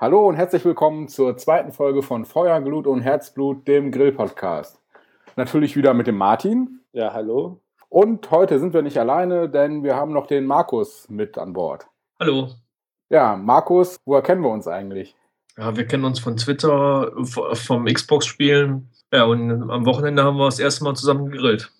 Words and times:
Hallo 0.00 0.26
und 0.26 0.36
herzlich 0.36 0.64
willkommen 0.64 1.08
zur 1.08 1.36
zweiten 1.36 1.72
Folge 1.72 2.00
von 2.00 2.24
Feuer, 2.24 2.62
Glut 2.62 2.86
und 2.86 3.02
Herzblut, 3.02 3.68
dem 3.68 3.92
Grill-Podcast. 3.92 4.80
Natürlich 5.36 5.76
wieder 5.76 5.92
mit 5.92 6.06
dem 6.06 6.16
Martin. 6.16 6.80
Ja, 6.94 7.12
hallo. 7.12 7.60
Und 7.90 8.30
heute 8.30 8.58
sind 8.58 8.72
wir 8.72 8.80
nicht 8.80 8.96
alleine, 8.96 9.50
denn 9.50 9.84
wir 9.84 9.96
haben 9.96 10.14
noch 10.14 10.26
den 10.26 10.46
Markus 10.46 11.06
mit 11.10 11.36
an 11.36 11.52
Bord. 11.52 11.86
Hallo. 12.18 12.48
Ja, 13.10 13.36
Markus, 13.36 14.00
woher 14.06 14.22
kennen 14.22 14.40
wir 14.40 14.48
uns 14.48 14.66
eigentlich? 14.66 15.14
Ja, 15.58 15.76
wir 15.76 15.86
kennen 15.86 16.06
uns 16.06 16.18
von 16.18 16.38
Twitter, 16.38 17.12
vom 17.52 17.84
Xbox-Spielen. 17.84 18.88
Ja, 19.12 19.24
und 19.24 19.70
am 19.70 19.84
Wochenende 19.84 20.24
haben 20.24 20.38
wir 20.38 20.46
das 20.46 20.60
erste 20.60 20.82
Mal 20.82 20.94
zusammen 20.94 21.30
gegrillt. 21.30 21.70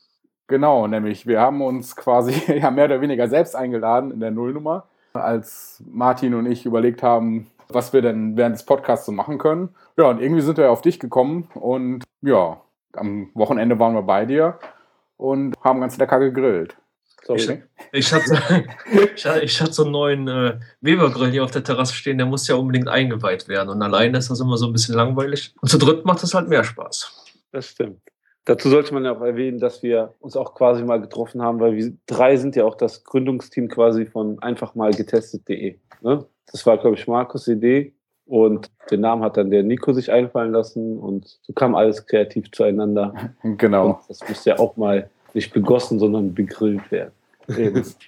Genau, 0.47 0.87
nämlich 0.87 1.27
wir 1.27 1.41
haben 1.41 1.63
uns 1.63 1.97
quasi 1.97 2.35
ja, 2.59 2.71
mehr 2.71 2.85
oder 2.85 3.01
weniger 3.01 3.29
selbst 3.29 3.57
eingeladen 3.57 4.11
in 4.11 4.21
der 4.21 4.31
Nullnummer, 4.31 4.89
als 5.15 5.83
Martin 5.91 6.35
und 6.35 6.45
ich 6.45 6.67
überlegt 6.67 7.03
haben, 7.03 7.51
was 7.75 7.93
wir 7.93 8.03
denn 8.03 8.37
während 8.37 8.57
des 8.57 8.65
Podcasts 8.65 9.07
so 9.07 9.13
machen 9.13 9.39
können. 9.39 9.75
Ja, 9.97 10.09
und 10.09 10.21
irgendwie 10.21 10.43
sind 10.43 10.59
wir 10.59 10.71
auf 10.71 10.83
dich 10.83 11.01
gekommen 11.01 11.49
und 11.55 12.05
ja, 12.23 12.61
am 12.95 13.31
Wochenende 13.35 13.79
waren 13.79 13.95
wir 13.95 14.03
bei 14.03 14.27
dir 14.27 14.59
und 15.17 15.55
haben 15.63 15.81
ganz 15.81 15.97
lecker 15.99 16.19
gegrillt. 16.19 16.77
Ich, 17.29 17.49
ich, 17.93 18.13
hatte, 18.13 18.65
ich, 19.15 19.27
ich, 19.43 19.61
hatte 19.61 19.73
so 19.73 19.83
einen 19.85 19.93
neuen 19.93 20.29
äh, 20.29 20.59
Weber-Grill 20.81 21.31
hier 21.31 21.45
auf 21.45 21.51
der 21.51 21.63
Terrasse 21.63 21.95
stehen, 21.95 22.19
der 22.19 22.27
muss 22.27 22.49
ja 22.49 22.57
unbedingt 22.57 22.89
eingeweiht 22.89 23.47
werden. 23.47 23.69
Und 23.69 23.83
alleine 23.83 24.19
ist 24.19 24.31
das 24.31 24.41
immer 24.41 24.57
so 24.57 24.67
ein 24.67 24.73
bisschen 24.73 24.95
langweilig. 24.95 25.55
Und 25.61 25.69
zu 25.69 25.79
dritt 25.79 26.05
macht 26.05 26.23
das 26.23 26.35
halt 26.35 26.49
mehr 26.49 26.65
Spaß. 26.65 27.25
Das 27.53 27.67
stimmt. 27.67 28.01
Dazu 28.47 28.69
sollte 28.69 28.95
man 28.95 29.05
ja 29.05 29.17
auch 29.17 29.21
erwähnen, 29.21 29.59
dass 29.59 29.83
wir 29.83 30.15
uns 30.19 30.37
auch 30.37 30.55
quasi 30.55 30.83
mal 30.83 31.01
getroffen 31.01 31.43
haben, 31.43 31.61
weil 31.61 31.77
wir 31.77 31.93
drei 32.07 32.37
sind 32.37 32.57
ja 32.57 32.65
auch 32.65 32.75
das 32.75 33.05
Gründungsteam 33.05 33.69
quasi 33.69 34.07
von 34.07 34.39
einfach 34.43 34.75
mal 34.75 34.93
getestet.de. 34.93 35.77
Ne? 36.01 36.25
Das 36.51 36.67
war, 36.67 36.79
glaube 36.79 36.97
ich, 36.97 37.07
Markus' 37.07 37.49
Idee. 37.49 37.93
Und 38.27 38.71
den 38.91 39.01
Namen 39.01 39.23
hat 39.25 39.37
dann 39.37 39.51
der 39.51 39.65
Nico 39.65 39.93
sich 39.93 40.13
einfallen 40.13 40.53
lassen 40.53 40.99
und 40.99 41.41
so 41.43 41.53
kam 41.53 41.75
alles 41.75 42.07
kreativ 42.07 42.51
zueinander. 42.53 43.13
Genau. 43.43 43.89
Und 43.89 43.99
das 44.09 44.21
musste 44.29 44.51
ja 44.51 44.59
auch 44.61 44.77
mal 44.77 45.11
nicht 45.35 45.53
begossen, 45.53 45.99
sondern 45.99 46.33
begrillt 46.33 46.91
werden. 46.93 47.13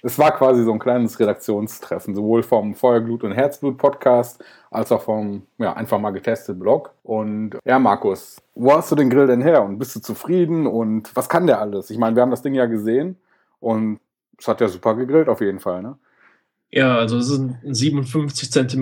Es 0.03 0.19
war 0.19 0.31
quasi 0.31 0.63
so 0.63 0.71
ein 0.71 0.79
kleines 0.79 1.19
Redaktionstreffen, 1.19 2.15
sowohl 2.15 2.43
vom 2.43 2.75
Feuerglut 2.75 3.23
und 3.23 3.31
Herzblut 3.31 3.77
Podcast 3.77 4.43
als 4.71 4.91
auch 4.91 5.01
vom 5.01 5.43
ja, 5.57 5.73
einfach 5.73 5.99
mal 5.99 6.11
getestet 6.11 6.59
Blog. 6.59 6.93
Und 7.03 7.57
ja, 7.65 7.79
Markus, 7.79 8.41
wo 8.55 8.73
hast 8.73 8.91
du 8.91 8.95
den 8.95 9.09
Grill 9.09 9.27
denn 9.27 9.41
her 9.41 9.63
und 9.63 9.77
bist 9.77 9.95
du 9.95 9.99
zufrieden 9.99 10.67
und 10.67 11.15
was 11.15 11.29
kann 11.29 11.47
der 11.47 11.59
alles? 11.59 11.89
Ich 11.89 11.97
meine, 11.97 12.15
wir 12.15 12.21
haben 12.21 12.31
das 12.31 12.41
Ding 12.41 12.55
ja 12.55 12.65
gesehen 12.65 13.17
und 13.59 13.99
es 14.37 14.47
hat 14.47 14.61
ja 14.61 14.67
super 14.67 14.95
gegrillt 14.95 15.29
auf 15.29 15.41
jeden 15.41 15.59
Fall, 15.59 15.81
ne? 15.81 15.97
Ja, 16.75 16.97
also 16.97 17.19
es 17.19 17.29
ist 17.29 17.37
ein 17.37 17.59
57 17.63 18.51
cm 18.51 18.81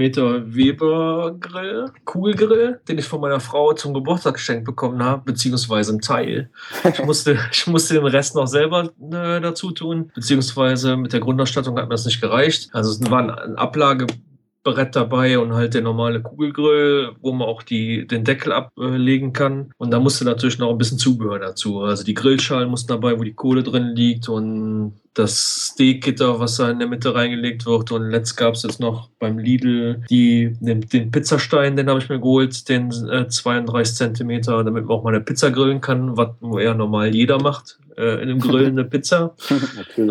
Weber-Grill, 0.55 1.91
Kugelgrill, 2.05 2.79
den 2.87 2.97
ich 2.97 3.05
von 3.05 3.19
meiner 3.19 3.41
Frau 3.41 3.73
zum 3.73 3.93
Geburtstag 3.93 4.35
geschenkt 4.35 4.63
bekommen 4.63 5.03
habe, 5.03 5.23
beziehungsweise 5.25 5.91
ein 5.91 5.99
Teil. 5.99 6.49
Ich 6.89 7.03
musste, 7.05 7.37
ich 7.51 7.67
musste 7.67 7.95
den 7.95 8.05
Rest 8.05 8.35
noch 8.35 8.47
selber 8.47 8.85
äh, 8.85 9.41
dazu 9.41 9.71
tun, 9.71 10.09
beziehungsweise 10.15 10.95
mit 10.95 11.11
der 11.11 11.19
Grundausstattung 11.19 11.77
hat 11.77 11.89
mir 11.89 11.95
das 11.95 12.05
nicht 12.05 12.21
gereicht. 12.21 12.69
Also 12.71 12.91
es 12.91 13.11
war 13.11 13.43
ein 13.43 13.57
Ablage 13.57 14.07
Brett 14.63 14.95
dabei 14.95 15.39
und 15.39 15.53
halt 15.53 15.73
der 15.73 15.81
normale 15.81 16.21
Kugelgrill, 16.21 17.11
wo 17.21 17.31
man 17.31 17.47
auch 17.47 17.63
die, 17.63 18.05
den 18.05 18.23
Deckel 18.23 18.51
ablegen 18.51 19.33
kann. 19.33 19.73
Und 19.77 19.91
da 19.91 19.99
musste 19.99 20.23
natürlich 20.25 20.59
noch 20.59 20.69
ein 20.69 20.77
bisschen 20.77 20.99
Zubehör 20.99 21.39
dazu. 21.39 21.81
Also 21.81 22.03
die 22.03 22.13
Grillschalen 22.13 22.69
mussten 22.69 22.89
dabei, 22.89 23.17
wo 23.17 23.23
die 23.23 23.33
Kohle 23.33 23.63
drin 23.63 23.95
liegt 23.95 24.29
und 24.29 24.93
das 25.13 25.71
Steakgitter, 25.73 26.39
was 26.39 26.57
da 26.57 26.69
in 26.69 26.79
der 26.79 26.87
Mitte 26.87 27.13
reingelegt 27.13 27.65
wird. 27.65 27.91
Und 27.91 28.09
letzt 28.09 28.37
gab 28.37 28.53
es 28.53 28.63
jetzt 28.63 28.79
noch 28.79 29.09
beim 29.19 29.37
Lidl 29.37 30.03
die, 30.09 30.55
den, 30.59 30.81
den 30.81 31.11
Pizzastein, 31.11 31.75
den 31.75 31.89
habe 31.89 31.99
ich 31.99 32.09
mir 32.09 32.19
geholt, 32.19 32.69
den 32.69 32.91
äh, 33.09 33.27
32 33.27 33.95
Zentimeter, 33.95 34.63
damit 34.63 34.85
man 34.85 34.95
auch 34.97 35.03
mal 35.03 35.13
eine 35.13 35.23
Pizza 35.23 35.51
grillen 35.51 35.81
kann, 35.81 36.15
was 36.15 36.29
ja 36.59 36.73
normal 36.73 37.13
jeder 37.13 37.41
macht. 37.41 37.79
Äh, 38.01 38.15
in 38.15 38.29
einem 38.29 38.39
Grill 38.39 38.67
eine 38.67 38.83
Pizza. 38.83 39.35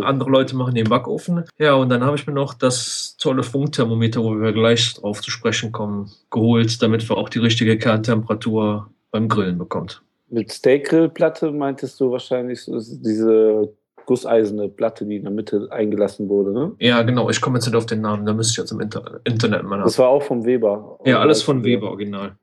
Andere 0.02 0.30
Leute 0.30 0.54
machen 0.54 0.74
den 0.74 0.88
Backofen. 0.88 1.44
Ja, 1.58 1.74
und 1.74 1.88
dann 1.88 2.04
habe 2.04 2.16
ich 2.16 2.26
mir 2.26 2.32
noch 2.32 2.54
das 2.54 3.16
tolle 3.18 3.42
Funkthermometer, 3.42 4.22
wo 4.22 4.40
wir 4.40 4.52
gleich 4.52 4.94
drauf 4.94 5.20
zu 5.20 5.30
sprechen 5.30 5.72
kommen, 5.72 6.10
geholt, 6.30 6.80
damit 6.82 7.08
wir 7.08 7.16
auch 7.16 7.28
die 7.28 7.40
richtige 7.40 7.76
Kerntemperatur 7.76 8.90
beim 9.10 9.28
Grillen 9.28 9.58
bekommt. 9.58 10.02
Mit 10.28 10.52
Steakgrillplatte 10.52 11.50
meintest 11.50 11.98
du 11.98 12.12
wahrscheinlich 12.12 12.64
diese 12.64 13.74
gusseiserne 14.06 14.68
Platte, 14.68 15.04
die 15.04 15.16
in 15.16 15.24
der 15.24 15.32
Mitte 15.32 15.68
eingelassen 15.70 16.28
wurde, 16.28 16.52
ne? 16.52 16.72
Ja, 16.78 17.02
genau. 17.02 17.28
Ich 17.28 17.40
komme 17.40 17.58
jetzt 17.58 17.66
nicht 17.66 17.76
auf 17.76 17.86
den 17.86 18.00
Namen, 18.00 18.24
da 18.24 18.32
müsste 18.32 18.52
ich 18.52 18.58
jetzt 18.58 18.70
im 18.70 18.80
Inter 18.80 19.20
Internet 19.24 19.64
mal 19.64 19.78
nach. 19.78 19.84
Das 19.84 19.98
war 19.98 20.08
auch 20.08 20.22
vom 20.22 20.44
Weber. 20.44 20.98
Ja, 21.04 21.18
alles 21.18 21.42
von 21.42 21.64
Weber, 21.64 21.88
original. 21.88 22.36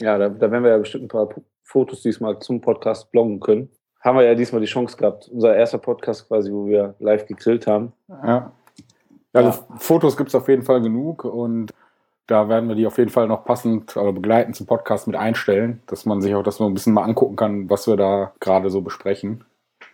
Ja, 0.00 0.18
da, 0.18 0.28
da 0.28 0.50
werden 0.50 0.64
wir 0.64 0.70
ja 0.70 0.78
bestimmt 0.78 1.04
ein 1.04 1.08
paar 1.08 1.28
Fotos 1.62 2.02
diesmal 2.02 2.38
zum 2.40 2.60
Podcast 2.60 3.10
bloggen 3.10 3.40
können. 3.40 3.70
Haben 4.00 4.18
wir 4.18 4.24
ja 4.24 4.34
diesmal 4.34 4.60
die 4.60 4.66
Chance 4.66 4.96
gehabt. 4.96 5.28
Unser 5.28 5.56
erster 5.56 5.78
Podcast 5.78 6.28
quasi, 6.28 6.52
wo 6.52 6.66
wir 6.66 6.94
live 7.00 7.26
gegrillt 7.26 7.66
haben. 7.66 7.92
Ja. 8.08 8.52
Also 9.32 9.50
ja. 9.50 9.76
Fotos 9.78 10.16
gibt 10.16 10.28
es 10.28 10.34
auf 10.34 10.48
jeden 10.48 10.62
Fall 10.62 10.80
genug 10.80 11.24
und 11.24 11.72
da 12.26 12.48
werden 12.48 12.68
wir 12.68 12.76
die 12.76 12.86
auf 12.86 12.98
jeden 12.98 13.10
Fall 13.10 13.26
noch 13.26 13.44
passend 13.44 13.96
oder 13.96 14.12
begleitend 14.12 14.54
zum 14.54 14.66
Podcast 14.66 15.06
mit 15.06 15.16
einstellen, 15.16 15.82
dass 15.86 16.04
man 16.04 16.20
sich 16.20 16.34
auch 16.34 16.42
das 16.42 16.60
noch 16.60 16.66
ein 16.66 16.74
bisschen 16.74 16.92
mal 16.92 17.04
angucken 17.04 17.36
kann, 17.36 17.70
was 17.70 17.86
wir 17.86 17.96
da 17.96 18.32
gerade 18.38 18.70
so 18.70 18.82
besprechen. 18.82 19.44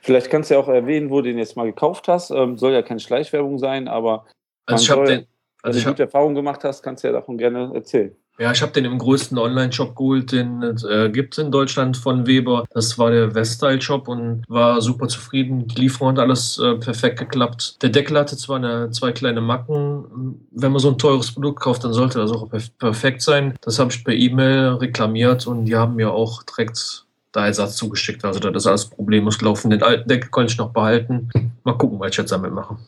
Vielleicht 0.00 0.30
kannst 0.30 0.50
du 0.50 0.54
ja 0.54 0.60
auch 0.60 0.68
erwähnen, 0.68 1.10
wo 1.10 1.20
du 1.20 1.28
den 1.28 1.38
jetzt 1.38 1.56
mal 1.56 1.64
gekauft 1.64 2.08
hast. 2.08 2.30
Ähm, 2.30 2.58
soll 2.58 2.72
ja 2.72 2.82
keine 2.82 3.00
Schleichwerbung 3.00 3.58
sein, 3.58 3.88
aber 3.88 4.26
also 4.66 4.82
ich 4.82 4.88
soll, 4.88 5.06
den, 5.06 5.26
also 5.62 5.78
wenn 5.78 5.84
du 5.84 5.90
gute 5.90 6.02
Erfahrungen 6.02 6.34
gemacht 6.34 6.64
hast, 6.64 6.82
kannst 6.82 7.04
du 7.04 7.08
ja 7.08 7.12
davon 7.12 7.38
gerne 7.38 7.70
erzählen. 7.72 8.14
Ja, 8.36 8.50
ich 8.50 8.62
habe 8.62 8.72
den 8.72 8.84
im 8.84 8.98
größten 8.98 9.38
Online-Shop 9.38 9.94
geholt, 9.94 10.32
den 10.32 10.60
es 10.64 10.82
äh, 10.82 11.08
gibt 11.08 11.38
in 11.38 11.52
Deutschland 11.52 11.96
von 11.96 12.26
Weber. 12.26 12.64
Das 12.70 12.98
war 12.98 13.12
der 13.12 13.32
Weststyle-Shop 13.32 14.08
und 14.08 14.44
war 14.48 14.80
super 14.80 15.06
zufrieden. 15.06 15.68
Die 15.68 15.82
Lieferung 15.82 16.08
hat 16.08 16.18
alles 16.18 16.58
äh, 16.58 16.74
perfekt 16.74 17.20
geklappt. 17.20 17.80
Der 17.82 17.90
Deckel 17.90 18.18
hatte 18.18 18.36
zwar 18.36 18.56
eine, 18.56 18.90
zwei 18.90 19.12
kleine 19.12 19.40
Macken. 19.40 20.40
Wenn 20.50 20.72
man 20.72 20.80
so 20.80 20.90
ein 20.90 20.98
teures 20.98 21.30
Produkt 21.30 21.60
kauft, 21.60 21.84
dann 21.84 21.92
sollte 21.92 22.18
das 22.18 22.32
auch 22.32 22.48
perfekt 22.78 23.22
sein. 23.22 23.54
Das 23.60 23.78
habe 23.78 23.92
ich 23.92 24.04
per 24.04 24.14
E-Mail 24.14 24.74
reklamiert 24.74 25.46
und 25.46 25.66
die 25.66 25.76
haben 25.76 25.94
mir 25.94 26.12
auch 26.12 26.42
direkt 26.42 27.04
da 27.30 27.46
Ersatz 27.46 27.76
zugeschickt. 27.76 28.24
Also 28.24 28.40
das 28.40 28.64
ist 28.64 28.66
alles 28.66 28.86
problemlos 28.86 29.38
gelaufen. 29.38 29.70
Den 29.70 29.84
alten 29.84 30.08
Deckel 30.08 30.30
konnte 30.30 30.52
ich 30.52 30.58
noch 30.58 30.72
behalten. 30.72 31.30
Mal 31.62 31.78
gucken, 31.78 32.00
was 32.00 32.10
ich 32.10 32.16
jetzt 32.16 32.32
damit 32.32 32.52
mache. 32.52 32.78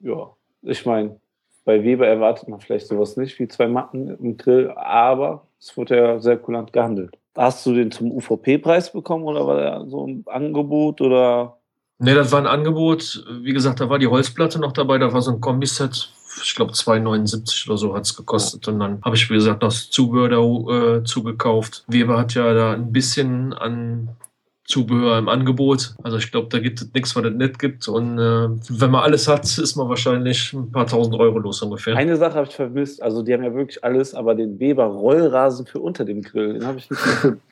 Ja, 0.00 0.30
ich 0.62 0.86
meine, 0.86 1.19
bei 1.64 1.82
Weber 1.84 2.06
erwartet 2.06 2.48
man 2.48 2.60
vielleicht 2.60 2.86
sowas 2.86 3.16
nicht 3.16 3.38
wie 3.38 3.48
zwei 3.48 3.68
Matten 3.68 4.08
im 4.08 4.36
Grill, 4.36 4.70
aber 4.76 5.46
es 5.60 5.76
wurde 5.76 5.96
ja 5.96 6.20
sehr 6.20 6.38
kulant 6.38 6.72
gehandelt. 6.72 7.16
Hast 7.36 7.64
du 7.66 7.74
den 7.74 7.90
zum 7.90 8.10
UVP-Preis 8.10 8.92
bekommen 8.92 9.24
oder 9.24 9.46
war 9.46 9.56
der 9.56 9.86
so 9.88 10.06
ein 10.06 10.24
Angebot 10.26 11.00
oder? 11.00 11.58
Nee, 11.98 12.14
das 12.14 12.32
war 12.32 12.40
ein 12.40 12.46
Angebot. 12.46 13.24
Wie 13.42 13.52
gesagt, 13.52 13.80
da 13.80 13.88
war 13.88 13.98
die 13.98 14.06
Holzplatte 14.06 14.58
noch 14.58 14.72
dabei, 14.72 14.98
da 14.98 15.12
war 15.12 15.22
so 15.22 15.32
ein 15.32 15.40
Kombiset 15.40 16.12
ich 16.42 16.54
glaube 16.54 16.72
2,79 16.72 17.68
oder 17.68 17.76
so 17.76 17.94
hat 17.94 18.04
es 18.04 18.16
gekostet. 18.16 18.66
Und 18.68 18.78
dann 18.78 19.00
habe 19.02 19.16
ich, 19.16 19.28
wie 19.30 19.34
gesagt, 19.34 19.62
das 19.62 19.90
Zubehör 19.90 20.28
da 20.28 20.96
äh, 20.96 21.04
zugekauft. 21.04 21.84
Weber 21.88 22.18
hat 22.18 22.34
ja 22.34 22.52
da 22.54 22.72
ein 22.72 22.92
bisschen 22.92 23.52
an 23.52 24.08
Zubehör 24.70 25.18
im 25.18 25.28
Angebot. 25.28 25.94
Also 26.02 26.16
ich 26.16 26.30
glaube, 26.30 26.48
da 26.48 26.58
gibt 26.58 26.80
es 26.80 26.92
nichts, 26.94 27.14
was 27.16 27.24
es 27.24 27.34
nicht 27.34 27.58
gibt. 27.58 27.88
Und 27.88 28.18
äh, 28.18 28.48
wenn 28.68 28.90
man 28.90 29.02
alles 29.02 29.28
hat, 29.28 29.44
ist 29.44 29.76
man 29.76 29.88
wahrscheinlich 29.88 30.52
ein 30.52 30.70
paar 30.70 30.86
tausend 30.86 31.16
Euro 31.16 31.38
los 31.38 31.60
ungefähr. 31.62 31.96
Eine 31.96 32.16
Sache 32.16 32.34
habe 32.34 32.46
ich 32.48 32.54
vermisst. 32.54 33.02
Also 33.02 33.22
die 33.22 33.34
haben 33.34 33.42
ja 33.42 33.54
wirklich 33.54 33.82
alles, 33.84 34.14
aber 34.14 34.34
den 34.34 34.58
Weber 34.58 34.84
Rollrasen 34.84 35.66
für 35.66 35.80
unter 35.80 36.04
dem 36.04 36.22
Grill, 36.22 36.54
den 36.54 36.66
habe 36.66 36.78
ich 36.78 36.88
nicht 36.88 37.02
gefunden. 37.02 37.42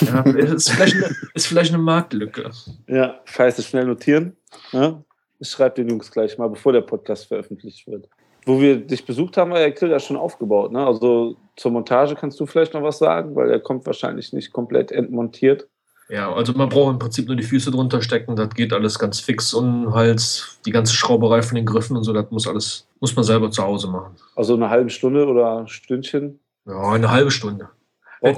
ja, 0.00 0.20
ist 0.22 0.70
vielleicht, 0.70 0.96
eine, 0.96 1.16
ist 1.34 1.46
vielleicht 1.46 1.72
eine 1.72 1.82
Marktlücke. 1.82 2.50
Ja, 2.86 3.20
scheiße, 3.24 3.62
schnell 3.62 3.86
notieren. 3.86 4.36
Ja? 4.72 5.02
Ich 5.38 5.48
schreibe 5.48 5.76
den 5.76 5.88
Jungs 5.88 6.10
gleich 6.10 6.36
mal, 6.36 6.48
bevor 6.48 6.72
der 6.72 6.82
Podcast 6.82 7.26
veröffentlicht 7.26 7.86
wird 7.86 8.08
wo 8.48 8.60
wir 8.60 8.76
dich 8.76 9.04
besucht 9.04 9.36
haben, 9.36 9.50
war 9.50 9.58
der 9.58 9.72
Grill 9.72 9.90
ja 9.90 10.00
schon 10.00 10.16
aufgebaut. 10.16 10.72
Ne? 10.72 10.84
Also 10.84 11.36
zur 11.56 11.70
Montage 11.70 12.14
kannst 12.14 12.40
du 12.40 12.46
vielleicht 12.46 12.72
noch 12.72 12.82
was 12.82 12.98
sagen, 12.98 13.36
weil 13.36 13.48
der 13.48 13.60
kommt 13.60 13.86
wahrscheinlich 13.86 14.32
nicht 14.32 14.52
komplett 14.52 14.90
entmontiert. 14.90 15.68
Ja, 16.10 16.32
also 16.32 16.54
man 16.54 16.70
braucht 16.70 16.92
im 16.92 16.98
Prinzip 16.98 17.26
nur 17.26 17.36
die 17.36 17.42
Füße 17.42 17.70
drunter 17.70 18.00
stecken, 18.00 18.34
das 18.34 18.50
geht 18.50 18.72
alles 18.72 18.98
ganz 18.98 19.20
fix 19.20 19.52
und 19.52 19.92
halt 19.92 20.58
die 20.64 20.70
ganze 20.70 20.94
Schrauberei 20.94 21.42
von 21.42 21.54
den 21.54 21.66
Griffen 21.66 21.96
und 21.96 22.04
so, 22.04 22.14
das 22.14 22.30
muss 22.30 22.46
alles, 22.46 22.86
muss 23.00 23.14
man 23.14 23.24
selber 23.24 23.50
zu 23.50 23.62
Hause 23.62 23.88
machen. 23.88 24.16
Also 24.34 24.54
eine 24.54 24.70
halbe 24.70 24.88
Stunde 24.88 25.26
oder 25.26 25.66
Stündchen? 25.68 26.40
Ja, 26.66 26.92
eine 26.92 27.10
halbe 27.10 27.30
Stunde. 27.30 27.68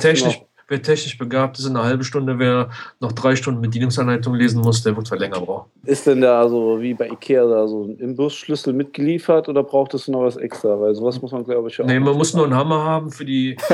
technisch, 0.00 0.42
wer 0.66 0.82
technisch 0.82 1.16
begabt 1.16 1.60
ist, 1.60 1.66
in 1.66 1.76
einer 1.76 1.84
halben 1.84 2.02
Stunde, 2.02 2.40
wer 2.40 2.70
noch 2.98 3.12
drei 3.12 3.36
Stunden 3.36 3.62
Bedienungsanleitung 3.62 4.34
lesen 4.34 4.62
muss, 4.62 4.82
der 4.82 4.96
wird 4.96 5.06
vielleicht 5.06 5.32
länger 5.32 5.46
brauchen. 5.46 5.70
Ist 5.84 6.08
denn 6.08 6.22
da 6.22 6.48
so 6.48 6.80
wie 6.80 6.94
bei 6.94 7.08
Ikea 7.08 7.46
da 7.46 7.68
so 7.68 7.84
ein 7.84 7.98
Imbusschlüssel 7.98 8.72
mitgeliefert 8.72 9.48
oder 9.48 9.62
braucht 9.62 9.94
es 9.94 10.08
noch 10.08 10.22
was 10.22 10.36
extra? 10.36 10.80
Weil 10.80 10.96
sowas 10.96 11.22
muss 11.22 11.30
man, 11.30 11.44
glaube 11.44 11.68
ich, 11.68 11.80
auch. 11.80 11.86
Nee, 11.86 12.00
man 12.00 12.16
muss 12.16 12.34
nur 12.34 12.44
einen 12.44 12.54
Hammer 12.56 12.82
haben 12.82 13.12
für 13.12 13.24
die. 13.24 13.56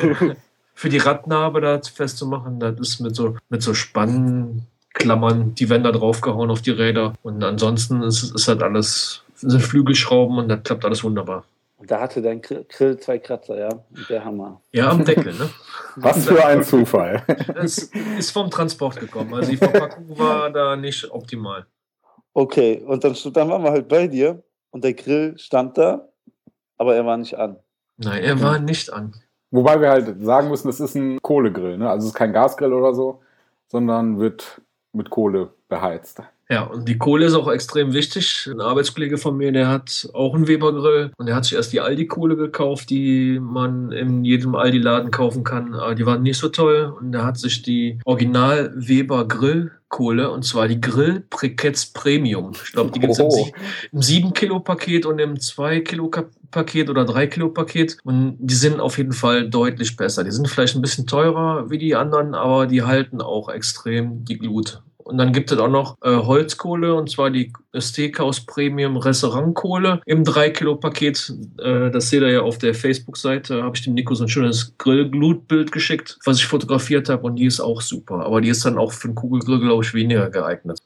für, 0.80 0.88
die 0.88 0.98
Radnabe 0.98 1.60
da 1.60 1.80
festzumachen. 1.82 2.58
Das 2.60 2.78
ist 2.78 3.00
mit 3.00 3.14
so, 3.14 3.36
mit 3.48 3.62
so 3.62 3.74
Spannklammern, 3.74 5.54
die 5.54 5.68
werden 5.68 5.84
da 5.84 5.92
draufgehauen 5.92 6.50
auf 6.50 6.62
die 6.62 6.70
Räder. 6.70 7.12
Und 7.22 7.42
ansonsten 7.44 8.02
ist, 8.02 8.34
ist 8.34 8.48
halt 8.48 8.62
alles, 8.62 9.22
sind 9.34 9.60
Flügelschrauben 9.60 10.38
und 10.38 10.48
das 10.48 10.62
klappt 10.62 10.84
alles 10.84 11.04
wunderbar. 11.04 11.44
Und 11.76 11.90
da 11.90 12.00
hatte 12.00 12.20
dein 12.20 12.42
Gr- 12.42 12.64
Grill 12.68 12.98
zwei 12.98 13.18
Kratzer, 13.18 13.58
ja. 13.58 13.68
Der 14.08 14.24
Hammer. 14.24 14.60
Ja, 14.72 14.90
am 14.90 15.04
Deckel, 15.04 15.32
ne? 15.32 15.48
Was 15.96 16.26
für 16.26 16.44
ein 16.44 16.62
Zufall. 16.62 17.22
Es 17.56 17.90
ist 18.18 18.30
vom 18.30 18.50
Transport 18.50 19.00
gekommen. 19.00 19.32
Also 19.34 19.50
die 19.50 19.56
Verpackung 19.56 20.18
war 20.18 20.50
da 20.50 20.76
nicht 20.76 21.10
optimal. 21.10 21.66
Okay, 22.32 22.82
und 22.86 23.02
dann, 23.02 23.16
dann 23.32 23.48
waren 23.48 23.62
wir 23.64 23.70
halt 23.70 23.88
bei 23.88 24.06
dir 24.06 24.42
und 24.70 24.84
der 24.84 24.94
Grill 24.94 25.36
stand 25.38 25.76
da, 25.78 26.08
aber 26.78 26.94
er 26.94 27.04
war 27.04 27.16
nicht 27.16 27.34
an. 27.36 27.56
Nein, 27.96 28.22
er 28.22 28.40
war 28.40 28.58
nicht 28.58 28.92
an. 28.92 29.14
Wobei 29.50 29.80
wir 29.80 29.90
halt 29.90 30.22
sagen 30.22 30.48
müssen, 30.48 30.68
es 30.68 30.80
ist 30.80 30.94
ein 30.94 31.20
Kohlegrill. 31.22 31.76
Ne? 31.78 31.90
Also 31.90 32.06
es 32.06 32.12
ist 32.12 32.18
kein 32.18 32.32
Gasgrill 32.32 32.72
oder 32.72 32.94
so, 32.94 33.20
sondern 33.68 34.20
wird 34.20 34.60
mit 34.92 35.10
Kohle 35.10 35.52
beheizt. 35.68 36.22
Ja, 36.50 36.64
und 36.64 36.88
die 36.88 36.98
Kohle 36.98 37.26
ist 37.26 37.34
auch 37.34 37.48
extrem 37.48 37.92
wichtig. 37.92 38.50
Ein 38.50 38.60
Arbeitskollege 38.60 39.18
von 39.18 39.36
mir, 39.36 39.52
der 39.52 39.68
hat 39.68 40.10
auch 40.14 40.34
einen 40.34 40.48
Weber-Grill 40.48 41.12
und 41.16 41.26
der 41.26 41.36
hat 41.36 41.44
sich 41.44 41.54
erst 41.54 41.72
die 41.72 41.80
Aldi-Kohle 41.80 42.34
gekauft, 42.34 42.90
die 42.90 43.38
man 43.40 43.92
in 43.92 44.24
jedem 44.24 44.56
Aldi-Laden 44.56 45.12
kaufen 45.12 45.44
kann. 45.44 45.74
Aber 45.74 45.94
die 45.94 46.06
waren 46.06 46.22
nicht 46.22 46.38
so 46.38 46.48
toll 46.48 46.92
und 46.98 47.12
der 47.12 47.24
hat 47.24 47.38
sich 47.38 47.62
die 47.62 48.00
Original-Weber-Grill-Kohle 48.04 50.28
und 50.28 50.44
zwar 50.44 50.66
die 50.66 50.80
Grill 50.80 51.22
Briketts 51.30 51.86
Premium. 51.86 52.50
Ich 52.64 52.72
glaube, 52.72 52.90
die 52.90 52.98
gibt 52.98 53.12
es 53.12 53.20
im 53.20 53.28
7-Kilo-Paket 54.00 55.06
und 55.06 55.20
im 55.20 55.34
2-Kilo-Paket 55.34 56.90
oder 56.90 57.02
3-Kilo-Paket. 57.02 57.98
Und 58.02 58.36
die 58.40 58.54
sind 58.54 58.80
auf 58.80 58.98
jeden 58.98 59.12
Fall 59.12 59.48
deutlich 59.48 59.96
besser. 59.96 60.24
Die 60.24 60.32
sind 60.32 60.48
vielleicht 60.48 60.74
ein 60.74 60.82
bisschen 60.82 61.06
teurer 61.06 61.70
wie 61.70 61.78
die 61.78 61.94
anderen, 61.94 62.34
aber 62.34 62.66
die 62.66 62.82
halten 62.82 63.20
auch 63.20 63.48
extrem 63.48 64.24
die 64.24 64.38
Glut. 64.38 64.82
Und 65.10 65.18
dann 65.18 65.32
gibt 65.32 65.50
es 65.50 65.58
auch 65.58 65.68
noch 65.68 65.96
äh, 66.02 66.14
Holzkohle, 66.14 66.94
und 66.94 67.10
zwar 67.10 67.30
die 67.30 67.52
Steakhouse 67.76 68.46
Premium 68.46 68.96
Restaurantkohle 68.96 70.00
im 70.06 70.22
3-Kilo-Paket. 70.22 71.32
Äh, 71.58 71.90
das 71.90 72.10
seht 72.10 72.22
ihr 72.22 72.30
ja 72.30 72.40
auf 72.42 72.58
der 72.58 72.74
Facebook-Seite. 72.74 73.64
Habe 73.64 73.76
ich 73.76 73.82
dem 73.82 73.94
Nico 73.94 74.14
so 74.14 74.24
ein 74.24 74.28
schönes 74.28 74.78
Grillglutbild 74.78 75.72
geschickt, 75.72 76.16
was 76.24 76.38
ich 76.38 76.46
fotografiert 76.46 77.08
habe. 77.08 77.24
Und 77.24 77.36
die 77.36 77.46
ist 77.46 77.60
auch 77.60 77.80
super. 77.80 78.24
Aber 78.24 78.40
die 78.40 78.50
ist 78.50 78.64
dann 78.64 78.78
auch 78.78 78.92
für 78.92 79.08
einen 79.08 79.16
Kugelgrill, 79.16 79.58
glaube 79.58 79.82
ich, 79.82 79.92
weniger 79.94 80.30
geeignet. 80.30 80.80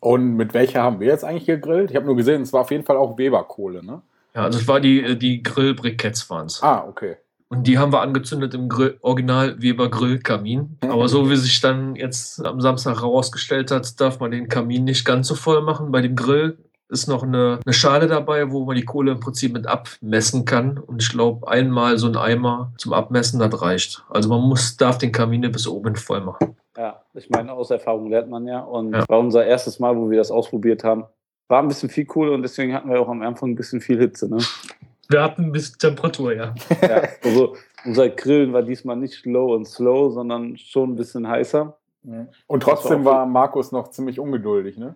Und 0.00 0.34
mit 0.34 0.52
welcher 0.52 0.82
haben 0.82 0.98
wir 0.98 1.06
jetzt 1.06 1.24
eigentlich 1.24 1.46
gegrillt? 1.46 1.90
Ich 1.90 1.96
habe 1.96 2.06
nur 2.06 2.16
gesehen, 2.16 2.42
es 2.42 2.52
war 2.52 2.62
auf 2.62 2.72
jeden 2.72 2.84
Fall 2.84 2.96
auch 2.96 3.18
Weberkohle, 3.18 3.84
ne? 3.84 4.02
Ja, 4.34 4.44
also 4.44 4.58
es 4.58 4.66
war 4.66 4.80
die, 4.80 5.00
äh, 5.00 5.16
die 5.16 5.44
Grillbriketts 5.44 6.28
waren 6.28 6.46
es. 6.46 6.60
Ah, 6.62 6.84
okay. 6.88 7.16
Und 7.52 7.66
die 7.66 7.78
haben 7.78 7.92
wir 7.92 8.00
angezündet 8.00 8.54
im 8.54 8.68
Grill, 8.68 8.96
Original 9.02 9.60
Weber 9.60 9.90
Grillkamin. 9.90 10.78
Aber 10.82 11.08
so 11.08 11.28
wie 11.28 11.36
sich 11.36 11.60
dann 11.60 11.96
jetzt 11.96 12.44
am 12.46 12.60
Samstag 12.60 13.00
herausgestellt 13.00 13.72
hat, 13.72 14.00
darf 14.00 14.20
man 14.20 14.30
den 14.30 14.48
Kamin 14.48 14.84
nicht 14.84 15.04
ganz 15.04 15.26
so 15.26 15.34
voll 15.34 15.60
machen. 15.60 15.90
Bei 15.90 16.00
dem 16.00 16.14
Grill 16.14 16.58
ist 16.88 17.08
noch 17.08 17.24
eine, 17.24 17.58
eine 17.64 17.72
Schale 17.72 18.06
dabei, 18.06 18.52
wo 18.52 18.64
man 18.64 18.76
die 18.76 18.84
Kohle 18.84 19.12
im 19.12 19.20
Prinzip 19.20 19.52
mit 19.52 19.66
abmessen 19.66 20.44
kann. 20.44 20.78
Und 20.78 21.02
ich 21.02 21.10
glaube, 21.10 21.48
einmal 21.48 21.98
so 21.98 22.06
ein 22.06 22.16
Eimer 22.16 22.72
zum 22.78 22.92
Abmessen, 22.92 23.40
das 23.40 23.60
reicht. 23.60 24.04
Also 24.10 24.28
man 24.28 24.42
muss, 24.42 24.76
darf 24.76 24.98
den 24.98 25.10
Kamin 25.10 25.42
bis 25.50 25.66
oben 25.66 25.96
voll 25.96 26.20
machen. 26.20 26.56
Ja, 26.76 27.02
ich 27.14 27.28
meine, 27.30 27.52
aus 27.52 27.70
Erfahrung 27.72 28.08
lernt 28.10 28.30
man 28.30 28.46
ja. 28.46 28.60
Und 28.60 28.92
Ja. 28.94 29.04
war 29.08 29.18
unser 29.18 29.44
erstes 29.44 29.80
Mal, 29.80 29.96
wo 29.96 30.08
wir 30.08 30.18
das 30.18 30.30
ausprobiert 30.30 30.84
haben. 30.84 31.04
War 31.48 31.60
ein 31.62 31.68
bisschen 31.68 31.90
viel 31.90 32.04
Kohle 32.04 32.30
und 32.30 32.42
deswegen 32.42 32.72
hatten 32.74 32.88
wir 32.88 33.00
auch 33.00 33.08
am 33.08 33.22
Anfang 33.22 33.50
ein 33.50 33.56
bisschen 33.56 33.80
viel 33.80 33.98
Hitze. 33.98 34.28
Ne? 34.28 34.38
Wir 35.10 35.22
hatten 35.22 35.46
ein 35.46 35.52
bisschen 35.52 35.78
Temperatur, 35.78 36.34
ja. 36.34 36.54
Ja, 36.82 37.02
also 37.24 37.56
unser 37.84 38.08
Grillen 38.10 38.52
war 38.52 38.62
diesmal 38.62 38.96
nicht 38.96 39.26
low 39.26 39.54
und 39.54 39.66
slow, 39.66 40.10
sondern 40.12 40.56
schon 40.56 40.90
ein 40.90 40.96
bisschen 40.96 41.26
heißer. 41.26 41.76
Und 42.46 42.62
trotzdem 42.62 43.04
war 43.04 43.16
war 43.16 43.26
Markus 43.26 43.72
noch 43.72 43.88
ziemlich 43.88 44.18
ungeduldig, 44.20 44.78
ne? 44.78 44.94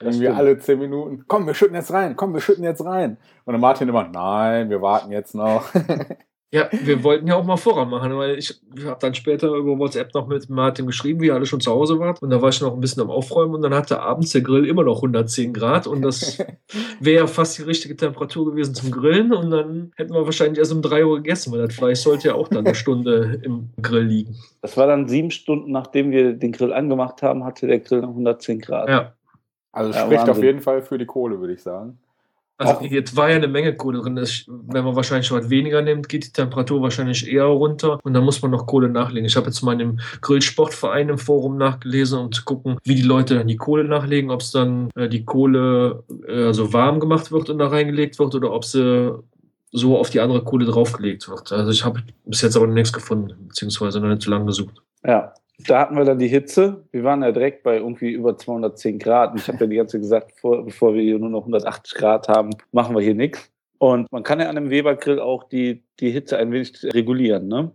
Irgendwie 0.00 0.28
alle 0.28 0.58
zehn 0.58 0.78
Minuten, 0.80 1.24
komm, 1.28 1.46
wir 1.46 1.54
schütten 1.54 1.76
jetzt 1.76 1.92
rein, 1.92 2.16
komm, 2.16 2.34
wir 2.34 2.40
schütten 2.40 2.64
jetzt 2.64 2.84
rein. 2.84 3.16
Und 3.44 3.52
dann 3.52 3.60
Martin 3.60 3.88
immer, 3.88 4.06
nein, 4.06 4.68
wir 4.68 4.82
warten 4.82 5.10
jetzt 5.10 5.34
noch. 5.34 5.64
Ja, 6.54 6.68
wir 6.70 7.02
wollten 7.02 7.26
ja 7.26 7.34
auch 7.34 7.44
mal 7.44 7.56
Vorrat 7.56 7.88
machen, 7.88 8.16
weil 8.16 8.38
ich 8.38 8.60
habe 8.84 8.98
dann 9.00 9.12
später 9.12 9.48
über 9.54 9.76
WhatsApp 9.76 10.14
noch 10.14 10.28
mit 10.28 10.48
Martin 10.48 10.86
geschrieben, 10.86 11.20
wie 11.20 11.26
ihr 11.26 11.34
alle 11.34 11.46
schon 11.46 11.60
zu 11.60 11.72
Hause 11.72 11.98
wart. 11.98 12.22
Und 12.22 12.30
da 12.30 12.40
war 12.40 12.50
ich 12.50 12.60
noch 12.60 12.72
ein 12.72 12.80
bisschen 12.80 13.02
am 13.02 13.10
Aufräumen 13.10 13.56
und 13.56 13.62
dann 13.62 13.74
hatte 13.74 13.98
abends 13.98 14.30
der 14.30 14.42
Grill 14.42 14.64
immer 14.64 14.84
noch 14.84 14.98
110 14.98 15.52
Grad 15.52 15.88
und 15.88 16.02
das 16.02 16.38
wäre 17.00 17.26
fast 17.26 17.58
die 17.58 17.62
richtige 17.62 17.96
Temperatur 17.96 18.46
gewesen 18.52 18.72
zum 18.72 18.92
Grillen. 18.92 19.32
Und 19.32 19.50
dann 19.50 19.90
hätten 19.96 20.14
wir 20.14 20.24
wahrscheinlich 20.24 20.60
erst 20.60 20.72
um 20.72 20.80
3 20.80 21.04
Uhr 21.04 21.16
gegessen, 21.16 21.52
weil 21.52 21.66
das 21.66 21.74
Fleisch 21.74 21.98
sollte 21.98 22.28
ja 22.28 22.34
auch 22.36 22.46
dann 22.46 22.64
eine 22.64 22.76
Stunde 22.76 23.40
im 23.42 23.70
Grill 23.82 24.04
liegen. 24.04 24.36
Das 24.62 24.76
war 24.76 24.86
dann 24.86 25.08
sieben 25.08 25.32
Stunden, 25.32 25.72
nachdem 25.72 26.12
wir 26.12 26.34
den 26.34 26.52
Grill 26.52 26.72
angemacht 26.72 27.20
haben, 27.22 27.42
hatte 27.42 27.66
der 27.66 27.80
Grill 27.80 28.02
noch 28.02 28.10
110 28.10 28.60
Grad. 28.60 28.88
Ja. 28.88 29.12
Also 29.72 29.90
Ja, 29.92 30.04
spricht 30.04 30.20
auf 30.20 30.28
Wahnsinn. 30.28 30.44
jeden 30.44 30.60
Fall 30.60 30.82
für 30.82 30.98
die 30.98 31.06
Kohle, 31.06 31.40
würde 31.40 31.54
ich 31.54 31.62
sagen. 31.64 31.98
Also 32.56 32.74
Auch- 32.74 32.82
jetzt 32.82 33.16
war 33.16 33.30
ja 33.30 33.36
eine 33.36 33.48
Menge 33.48 33.74
Kohle 33.74 34.00
drin. 34.00 34.14
Das, 34.16 34.44
wenn 34.46 34.84
man 34.84 34.94
wahrscheinlich 34.94 35.30
was 35.32 35.50
weniger 35.50 35.82
nimmt, 35.82 36.08
geht 36.08 36.24
die 36.26 36.32
Temperatur 36.32 36.80
wahrscheinlich 36.82 37.26
eher 37.28 37.44
runter 37.46 37.98
und 38.04 38.14
dann 38.14 38.24
muss 38.24 38.40
man 38.42 38.52
noch 38.52 38.66
Kohle 38.66 38.88
nachlegen. 38.88 39.26
Ich 39.26 39.34
habe 39.36 39.46
jetzt 39.46 39.62
mal 39.62 39.72
in 39.72 39.78
dem 39.80 40.00
Grillsportverein 40.20 41.08
im 41.08 41.18
Forum 41.18 41.56
nachgelesen, 41.56 42.18
um 42.20 42.30
zu 42.32 42.44
gucken, 42.44 42.78
wie 42.84 42.94
die 42.94 43.02
Leute 43.02 43.34
dann 43.34 43.48
die 43.48 43.56
Kohle 43.56 43.82
nachlegen, 43.84 44.30
ob 44.30 44.40
es 44.40 44.52
dann 44.52 44.88
äh, 44.94 45.08
die 45.08 45.24
Kohle 45.24 46.04
äh, 46.28 46.52
so 46.52 46.72
warm 46.72 47.00
gemacht 47.00 47.32
wird 47.32 47.50
und 47.50 47.58
da 47.58 47.66
reingelegt 47.68 48.18
wird 48.20 48.34
oder 48.36 48.52
ob 48.52 48.64
sie 48.64 49.12
so 49.72 49.98
auf 49.98 50.10
die 50.10 50.20
andere 50.20 50.44
Kohle 50.44 50.66
draufgelegt 50.66 51.28
wird. 51.28 51.50
Also 51.50 51.72
ich 51.72 51.84
habe 51.84 52.02
bis 52.24 52.42
jetzt 52.42 52.56
aber 52.56 52.68
nichts 52.68 52.92
gefunden, 52.92 53.34
beziehungsweise 53.48 53.98
noch 54.00 54.08
nicht 54.08 54.22
so 54.22 54.30
lange 54.30 54.46
gesucht. 54.46 54.80
Ja, 55.04 55.34
da 55.58 55.80
hatten 55.80 55.96
wir 55.96 56.04
dann 56.04 56.18
die 56.18 56.28
Hitze. 56.28 56.84
Wir 56.90 57.04
waren 57.04 57.22
ja 57.22 57.32
direkt 57.32 57.62
bei 57.62 57.76
irgendwie 57.76 58.10
über 58.10 58.36
210 58.36 58.98
Grad. 58.98 59.32
Und 59.32 59.40
ich 59.40 59.48
habe 59.48 59.58
ja 59.60 59.66
die 59.66 59.76
ganze 59.76 59.92
Zeit 59.92 60.02
gesagt, 60.02 60.32
vor, 60.40 60.64
bevor 60.64 60.94
wir 60.94 61.02
hier 61.02 61.18
nur 61.18 61.30
noch 61.30 61.40
180 61.40 61.94
Grad 61.94 62.28
haben, 62.28 62.50
machen 62.72 62.94
wir 62.94 63.02
hier 63.02 63.14
nichts. 63.14 63.50
Und 63.78 64.10
man 64.10 64.22
kann 64.22 64.40
ja 64.40 64.48
an 64.48 64.56
einem 64.56 64.70
Weber-Grill 64.70 65.20
auch 65.20 65.44
die, 65.44 65.84
die 66.00 66.10
Hitze 66.10 66.38
ein 66.38 66.50
wenig 66.52 66.72
regulieren, 66.84 67.48
ne? 67.48 67.72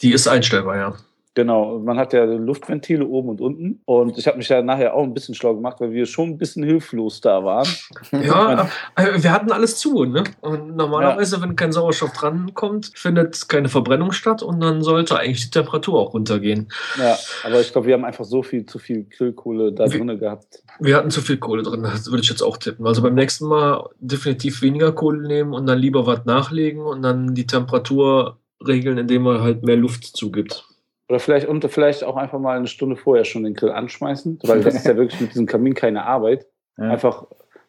Die 0.00 0.12
ist 0.12 0.26
einstellbar, 0.26 0.76
ja. 0.76 0.94
Genau, 1.34 1.78
man 1.78 1.98
hat 1.98 2.12
ja 2.12 2.24
Luftventile 2.24 3.06
oben 3.06 3.30
und 3.30 3.40
unten. 3.40 3.80
Und 3.86 4.18
ich 4.18 4.26
habe 4.26 4.36
mich 4.36 4.50
ja 4.50 4.60
nachher 4.60 4.94
auch 4.94 5.02
ein 5.02 5.14
bisschen 5.14 5.34
schlau 5.34 5.54
gemacht, 5.54 5.80
weil 5.80 5.92
wir 5.92 6.04
schon 6.04 6.30
ein 6.30 6.38
bisschen 6.38 6.62
hilflos 6.62 7.22
da 7.22 7.42
waren. 7.42 7.66
Ja, 8.12 8.68
äh, 8.96 9.22
wir 9.22 9.32
hatten 9.32 9.50
alles 9.50 9.76
zu, 9.76 10.04
ne? 10.04 10.24
Und 10.42 10.76
normalerweise, 10.76 11.40
wenn 11.40 11.56
kein 11.56 11.72
Sauerstoff 11.72 12.12
drankommt, 12.12 12.92
findet 12.94 13.48
keine 13.48 13.70
Verbrennung 13.70 14.12
statt 14.12 14.42
und 14.42 14.60
dann 14.60 14.82
sollte 14.82 15.18
eigentlich 15.18 15.44
die 15.44 15.50
Temperatur 15.50 15.98
auch 15.98 16.12
runtergehen. 16.12 16.68
Ja, 16.98 17.16
aber 17.44 17.60
ich 17.60 17.72
glaube, 17.72 17.86
wir 17.86 17.94
haben 17.94 18.04
einfach 18.04 18.26
so 18.26 18.42
viel 18.42 18.66
zu 18.66 18.78
viel 18.78 19.04
Grillkohle 19.04 19.72
da 19.72 19.86
drin 19.86 20.18
gehabt. 20.18 20.62
Wir 20.80 20.96
hatten 20.96 21.10
zu 21.10 21.22
viel 21.22 21.38
Kohle 21.38 21.62
drin, 21.62 21.82
das 21.82 22.10
würde 22.10 22.22
ich 22.22 22.28
jetzt 22.28 22.42
auch 22.42 22.58
tippen. 22.58 22.86
Also 22.86 23.00
beim 23.00 23.14
nächsten 23.14 23.46
Mal 23.46 23.88
definitiv 24.00 24.60
weniger 24.60 24.92
Kohle 24.92 25.26
nehmen 25.26 25.54
und 25.54 25.66
dann 25.66 25.78
lieber 25.78 26.06
was 26.06 26.26
nachlegen 26.26 26.82
und 26.82 27.00
dann 27.02 27.34
die 27.34 27.46
Temperatur 27.46 28.38
regeln, 28.66 28.98
indem 28.98 29.22
man 29.22 29.40
halt 29.40 29.62
mehr 29.62 29.76
Luft 29.76 30.04
zugibt. 30.04 30.66
Oder 31.12 31.20
vielleicht, 31.20 31.46
und 31.46 31.62
vielleicht 31.66 32.04
auch 32.04 32.16
einfach 32.16 32.38
mal 32.38 32.56
eine 32.56 32.66
Stunde 32.66 32.96
vorher 32.96 33.26
schon 33.26 33.42
den 33.42 33.52
Grill 33.52 33.70
anschmeißen, 33.70 34.38
weil 34.44 34.62
das 34.62 34.76
ist 34.76 34.86
ja 34.86 34.96
wirklich 34.96 35.20
mit 35.20 35.32
diesem 35.32 35.44
Kamin 35.44 35.74
keine 35.74 36.06
Arbeit. 36.06 36.46
Ja. 36.78 36.84
Einfach, 36.84 37.26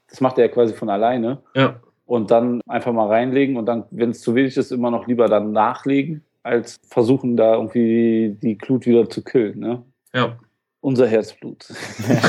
das 0.07 0.21
macht 0.21 0.37
er 0.37 0.45
ja 0.45 0.49
quasi 0.49 0.73
von 0.73 0.89
alleine. 0.89 1.39
Ja, 1.53 1.81
Und 2.05 2.31
dann 2.31 2.61
einfach 2.69 2.93
mal 2.93 3.09
reinlegen 3.09 3.57
und 3.57 3.65
dann, 3.65 3.83
wenn 3.91 4.11
es 4.11 4.21
zu 4.21 4.33
wenig 4.33 4.55
ist, 4.55 4.71
immer 4.71 4.91
noch 4.91 5.07
lieber 5.07 5.27
dann 5.27 5.51
nachlegen, 5.51 6.23
als 6.41 6.77
versuchen, 6.87 7.35
da 7.35 7.55
irgendwie 7.55 8.37
die 8.41 8.57
Glut 8.57 8.85
wieder 8.85 9.09
zu 9.09 9.21
killen. 9.21 9.59
Ne? 9.59 9.83
ja. 10.13 10.37
Unser 10.83 11.07
Herzblut. 11.07 11.65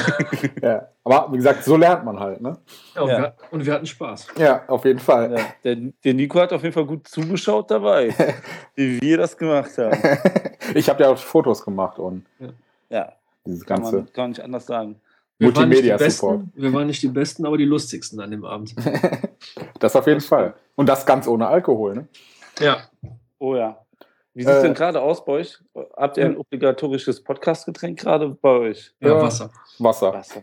ja. 0.62 0.88
Aber 1.02 1.32
wie 1.32 1.38
gesagt, 1.38 1.64
so 1.64 1.76
lernt 1.76 2.04
man 2.04 2.20
halt, 2.20 2.40
ne? 2.40 2.56
ja, 2.94 3.02
und, 3.02 3.08
Ja. 3.08 3.18
Wir, 3.18 3.34
und 3.50 3.66
wir 3.66 3.72
hatten 3.72 3.86
Spaß. 3.86 4.28
Ja, 4.38 4.62
auf 4.68 4.84
jeden 4.84 5.00
Fall. 5.00 5.32
Ja, 5.36 5.44
der, 5.64 5.76
der 6.04 6.14
Nico 6.14 6.38
hat 6.38 6.52
auf 6.52 6.62
jeden 6.62 6.72
Fall 6.72 6.86
gut 6.86 7.08
zugeschaut 7.08 7.68
dabei, 7.68 8.14
wie 8.76 9.00
wir 9.00 9.16
das 9.16 9.36
gemacht 9.36 9.76
haben. 9.76 9.98
ich 10.76 10.88
habe 10.88 11.02
ja 11.02 11.08
auch 11.08 11.18
Fotos 11.18 11.64
gemacht 11.64 11.98
und 11.98 12.26
Ja, 12.90 13.12
dieses 13.44 13.66
kann 13.66 13.82
ganze. 13.82 13.96
man 13.96 14.08
gar 14.12 14.28
nicht 14.28 14.40
anders 14.40 14.66
sagen. 14.66 15.00
Wir 15.38 15.48
waren, 15.56 15.68
nicht 15.68 15.82
die 15.82 15.88
Multimedia-Support. 15.88 16.44
Besten, 16.44 16.62
wir 16.62 16.72
waren 16.72 16.86
nicht 16.86 17.02
die 17.02 17.08
Besten, 17.08 17.46
aber 17.46 17.58
die 17.58 17.64
lustigsten 17.64 18.20
an 18.20 18.30
dem 18.30 18.44
Abend. 18.44 18.72
Das 19.80 19.96
auf 19.96 20.06
jeden 20.06 20.20
Fall. 20.20 20.54
Und 20.76 20.88
das 20.88 21.04
ganz 21.04 21.26
ohne 21.26 21.48
Alkohol, 21.48 21.94
ne? 21.96 22.08
Ja, 22.60 22.84
Oh 23.44 23.56
ja. 23.56 23.83
Wie 24.34 24.42
sieht 24.42 24.50
es 24.52 24.58
Äh, 24.58 24.62
denn 24.62 24.74
gerade 24.74 25.00
aus 25.00 25.24
bei 25.24 25.32
euch? 25.34 25.58
Habt 25.96 26.16
ihr 26.16 26.24
ein 26.26 26.36
obligatorisches 26.36 27.22
Podcast-Getränk 27.22 28.00
gerade 28.00 28.28
bei 28.30 28.48
euch? 28.50 28.92
ja, 29.00 29.08
Ja. 29.10 29.22
Wasser. 29.22 29.50
Wasser, 29.78 30.12
Wasser. 30.12 30.42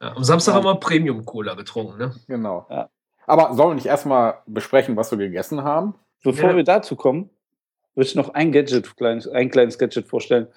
Ja, 0.00 0.16
am 0.16 0.24
Samstag 0.24 0.52
Ja. 0.52 0.56
haben 0.58 0.64
wir 0.64 0.74
Premium-Cola 0.76 1.54
getrunken, 1.54 1.98
ne? 1.98 2.14
genau. 2.28 2.66
Ja. 2.70 2.88
Aber 3.26 3.54
sollen 3.54 3.70
wir 3.70 3.74
nicht 3.74 3.86
erstmal 3.86 4.38
besprechen, 4.46 4.96
was 4.96 5.10
wir 5.10 5.18
gegessen 5.18 5.62
haben? 5.62 5.94
Bevor 6.24 6.50
Ja. 6.50 6.56
wir 6.56 6.64
dazu 6.64 6.96
kommen, 6.96 7.30
würde 7.94 8.06
ich 8.08 8.14
noch 8.14 8.30
ein 8.34 8.52
Gadget, 8.52 8.96
kleines, 8.96 9.28
ein 9.28 9.50
kleines 9.50 9.78
Gadget 9.78 10.06
vorstellen. 10.08 10.48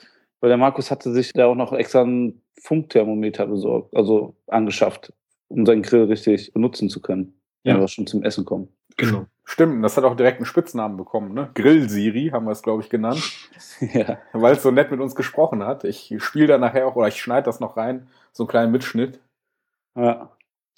Weil 0.41 0.49
der 0.49 0.57
Markus 0.57 0.91
hatte 0.91 1.11
sich 1.11 1.31
da 1.33 1.47
auch 1.47 1.55
noch 1.55 1.73
extra 1.73 2.01
ein 2.03 2.41
Funkthermometer 2.61 3.47
besorgt, 3.47 3.95
also 3.95 4.35
angeschafft, 4.47 5.13
um 5.47 5.65
seinen 5.65 5.81
Grill 5.81 6.03
richtig 6.05 6.53
benutzen 6.53 6.89
zu 6.89 7.01
können, 7.01 7.39
wenn 7.63 7.79
wir 7.79 7.87
schon 7.87 8.05
zum 8.07 8.21
Essen 8.23 8.45
kommen. 8.45 8.67
Genau. 8.97 9.25
Stimmt, 9.43 9.83
das 9.83 9.95
hat 9.95 10.03
auch 10.03 10.15
direkt 10.15 10.37
einen 10.37 10.47
Spitznamen 10.47 10.97
bekommen, 10.97 11.33
ne? 11.33 11.51
Grill-Siri 11.53 12.29
haben 12.33 12.45
wir 12.45 12.51
es, 12.51 12.63
glaube 12.63 12.81
ich, 12.81 12.89
genannt. 12.89 13.21
ja. 13.93 14.17
Weil 14.33 14.55
es 14.55 14.63
so 14.63 14.71
nett 14.71 14.89
mit 14.89 14.99
uns 14.99 15.13
gesprochen 15.13 15.63
hat. 15.63 15.83
Ich 15.83 16.13
spiele 16.17 16.47
da 16.47 16.57
nachher 16.57 16.87
auch, 16.87 16.95
oder 16.95 17.07
ich 17.07 17.21
schneide 17.21 17.45
das 17.45 17.59
noch 17.59 17.77
rein, 17.77 18.07
so 18.31 18.43
einen 18.43 18.49
kleinen 18.49 18.71
Mitschnitt. 18.71 19.19
ja. 19.95 20.31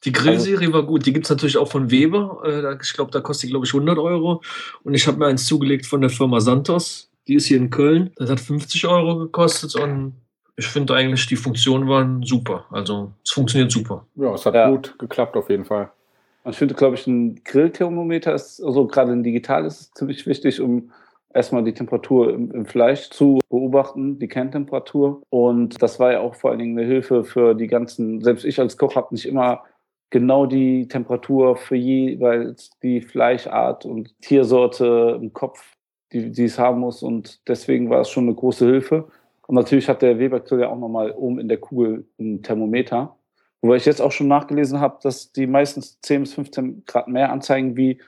Die 0.04 0.12
Grillserie 0.12 0.72
war 0.72 0.84
gut. 0.84 1.06
Die 1.06 1.14
gibt 1.14 1.26
es 1.26 1.30
natürlich 1.30 1.58
auch 1.58 1.72
von 1.72 1.90
Weber. 1.90 2.42
Äh, 2.46 2.78
ich 2.82 2.94
glaube, 2.94 3.12
da 3.12 3.20
kostet 3.20 3.48
die, 3.48 3.52
glaube 3.52 3.66
ich, 3.66 3.74
100 3.74 3.98
Euro. 3.98 4.42
Und 4.84 4.94
ich 4.94 5.08
habe 5.08 5.18
mir 5.18 5.26
eins 5.26 5.46
zugelegt 5.46 5.88
von 5.88 6.02
der 6.02 6.12
Firma 6.12 6.40
Santos. 6.40 7.10
Die 7.28 7.34
ist 7.34 7.48
hier 7.48 7.58
in 7.58 7.70
Köln. 7.70 8.12
Das 8.16 8.30
hat 8.30 8.40
50 8.40 8.86
Euro 8.88 9.18
gekostet 9.18 9.76
und 9.76 10.14
ich 10.56 10.68
finde 10.68 10.96
eigentlich, 10.96 11.26
die 11.28 11.36
Funktionen 11.36 11.88
waren 11.88 12.24
super. 12.24 12.66
Also 12.72 13.12
es 13.24 13.32
funktioniert 13.32 13.72
super. 13.72 14.06
Ja, 14.16 14.34
es 14.34 14.46
hat 14.46 14.56
ja. 14.56 14.70
gut 14.70 14.98
geklappt 14.98 15.36
auf 15.36 15.50
jeden 15.50 15.66
Fall. 15.66 15.92
Ich 16.50 16.58
finde, 16.58 16.76
glaube 16.76 16.96
ich, 16.96 17.06
ein 17.08 17.44
Grillthermometer 17.44 18.34
ist, 18.34 18.64
also 18.64 18.88
gerade 18.88 19.12
ein 19.12 19.24
digital 19.24 19.66
ist 19.66 19.96
ziemlich 19.98 20.26
wichtig, 20.26 20.62
um 20.62 20.92
erstmal 21.34 21.64
die 21.64 21.74
Temperatur 21.74 22.34
im, 22.34 22.52
im, 22.52 22.66
Fleisch 22.66 23.10
zu 23.10 23.40
beobachten, 23.50 24.18
die 24.20 24.28
Kerntemperatur. 24.28 25.22
Und 25.30 25.82
das 25.82 26.00
war 26.00 26.14
ja 26.14 26.20
auch 26.22 26.36
vor 26.36 26.52
allen 26.52 26.60
Dingen 26.60 26.78
eine 26.78 26.88
Hilfe 26.88 27.24
für 27.24 27.54
die 27.54 27.68
ganzen, 27.68 28.22
selbst 28.22 28.46
ich 28.46 28.60
als 28.60 28.78
Koch 28.78 28.96
habe 28.96 29.14
nicht 29.14 29.26
immer 29.26 29.64
genau 30.10 30.46
die 30.46 30.88
Temperatur 30.88 31.58
für 31.58 31.76
jeweils 31.76 32.72
die 32.82 33.02
Fleischart 33.02 33.86
und 33.86 34.20
Tiersorte 34.22 35.20
im 35.22 35.34
Kopf, 35.34 35.76
die, 36.14 36.32
die 36.32 36.46
es 36.46 36.58
haben 36.58 36.80
muss. 36.80 37.04
Und 37.04 37.48
deswegen 37.48 37.90
war 37.90 38.02
es 38.02 38.10
schon 38.10 38.26
eine 38.26 38.36
große 38.36 38.66
Hilfe. 38.66 39.08
Und 39.48 39.56
natürlich 39.56 39.90
hat 39.90 40.02
der 40.02 40.20
Weber-Grill 40.20 40.62
ja 40.62 40.70
auch 40.70 40.78
nochmal 40.78 41.12
oben 41.12 41.40
in 41.40 41.50
der 41.50 41.58
Kugel 41.58 42.06
ein 42.20 42.42
Thermometer. 42.42 43.17
Wobei 43.62 43.78
ich 43.78 43.86
jetzt 43.86 44.02
auch 44.02 44.12
schon 44.12 44.28
nachgelesen 44.28 44.80
habe, 44.80 45.00
dass 45.02 45.32
die 45.32 45.48
meistens 45.48 46.00
10 46.02 46.22
bis 46.22 46.34
15 46.36 46.84
Grad 46.86 47.08
mehr 47.08 47.32
anzeigen 47.32 47.76
wie, 47.76 48.00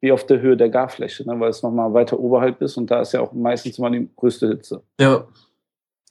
wie 0.00 0.12
auf 0.12 0.26
der 0.26 0.40
Höhe 0.40 0.56
der 0.56 0.68
Garfläche, 0.68 1.24
ne? 1.28 1.38
weil 1.38 1.50
es 1.50 1.62
nochmal 1.62 1.94
weiter 1.94 2.18
oberhalb 2.18 2.60
ist 2.60 2.76
und 2.76 2.90
da 2.90 3.00
ist 3.00 3.12
ja 3.12 3.20
auch 3.20 3.32
meistens 3.32 3.78
immer 3.78 3.90
die 3.90 4.08
größte 4.16 4.48
Hitze. 4.48 4.82
Ja, 5.00 5.26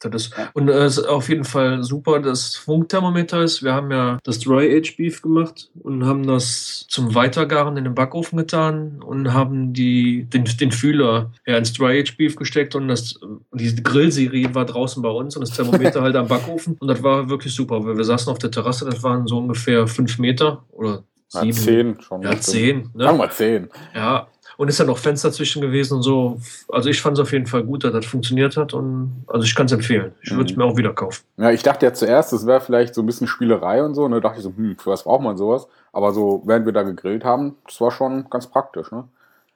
das 0.02 0.30
und 0.54 0.70
es 0.70 0.98
äh, 0.98 1.02
ist 1.02 1.08
auf 1.08 1.30
jeden 1.30 1.46
Fall 1.46 1.84
super, 1.84 2.20
dass 2.20 2.56
Funkthermometer 2.56 3.42
ist. 3.42 3.64
Wir 3.64 3.74
haben 3.74 3.92
ja 3.92 4.20
das 4.24 4.40
Dry 4.40 4.78
Age 4.78 4.98
Beef 4.98 5.22
gemacht 5.22 5.70
und 5.82 6.06
haben 6.06 6.28
das 6.28 6.86
zum 6.90 7.16
Weitergaren 7.16 7.78
in 7.78 7.86
den 7.86 7.96
Backofen 7.96 8.38
getan 8.38 9.02
und 9.02 9.34
haben 9.34 9.74
die, 9.74 10.26
den, 10.26 10.46
den 10.46 10.72
Fühler 10.72 11.32
ja, 11.46 11.58
ins 11.58 11.74
Dry 11.74 12.02
Age 12.02 12.18
Beef 12.18 12.36
gesteckt 12.36 12.76
und 12.76 12.88
das, 12.88 13.20
die 13.54 13.84
Grillserie 13.84 14.54
war 14.54 14.66
draußen 14.66 15.02
bei 15.02 15.10
uns 15.10 15.36
und 15.36 15.48
das 15.48 15.56
Thermometer 15.56 16.02
halt 16.02 16.16
am 16.16 16.28
Backofen. 16.28 16.76
Und 16.80 16.88
das 16.88 17.02
war 17.02 17.30
wirklich 17.30 17.54
super, 17.54 17.84
weil 17.86 17.98
wir 17.98 18.04
saßen 18.04 18.32
auf 18.32 18.40
der 18.40 18.52
Terrasse, 18.52 18.86
das 18.86 19.02
waren 19.02 19.28
so 19.28 19.38
ungefähr 19.38 19.88
fünf 19.88 20.20
Meter 20.20 20.64
oder 20.72 21.04
sieben. 21.30 21.48
Ja, 21.48 21.54
zehn 21.54 22.02
schon. 22.02 22.22
Ja, 22.22 22.40
zehn. 22.40 22.90
Ne? 22.94 23.04
Sagen 23.04 23.18
wir 23.18 23.30
zehn. 23.32 23.70
Ja, 23.94 24.28
und 24.58 24.68
ist 24.68 24.80
ja 24.80 24.86
noch 24.86 24.98
Fenster 24.98 25.32
zwischen 25.32 25.62
gewesen 25.62 25.96
und 25.96 26.04
so. 26.04 26.40
Also 26.70 26.90
ich 26.90 27.02
fand 27.02 27.18
es 27.18 27.22
auf 27.22 27.32
jeden 27.32 27.46
Fall 27.46 27.64
gut, 27.64 27.84
dass 27.84 27.94
das 27.94 28.06
funktioniert 28.06 28.58
hat 28.58 28.74
und 28.74 29.26
also 29.28 29.46
ich 29.46 29.56
kann 29.56 29.66
es 29.66 29.72
empfehlen. 29.72 30.14
Ich 30.22 30.32
würde 30.32 30.46
es 30.46 30.56
mhm. 30.56 30.64
mir 30.64 30.70
auch 30.70 30.78
wieder 30.78 30.94
kaufen. 30.94 31.24
Ja, 31.38 31.52
ich 31.52 31.64
dachte 31.64 31.86
ja 31.86 31.94
zuerst, 31.94 32.34
das 32.34 32.46
wäre 32.46 32.62
vielleicht 32.62 32.96
so 32.96 33.02
ein 33.02 33.06
bisschen 33.06 33.28
Spielerei 33.28 33.84
und 33.84 33.96
so. 33.96 34.04
Und 34.04 34.12
da 34.12 34.20
dachte 34.20 34.38
ich 34.38 34.44
so, 34.44 34.54
hm, 34.56 34.78
für 34.78 34.92
was 34.92 35.04
braucht 35.04 35.22
man 35.22 35.38
sowas? 35.38 35.68
Aber 35.94 36.14
so, 36.14 36.42
während 36.46 36.66
wir 36.66 36.74
da 36.74 36.84
gegrillt 36.84 37.24
haben, 37.24 37.56
das 37.66 37.80
war 37.82 37.92
schon 37.92 38.30
ganz 38.30 38.48
praktisch, 38.48 38.92
ne? 38.92 39.08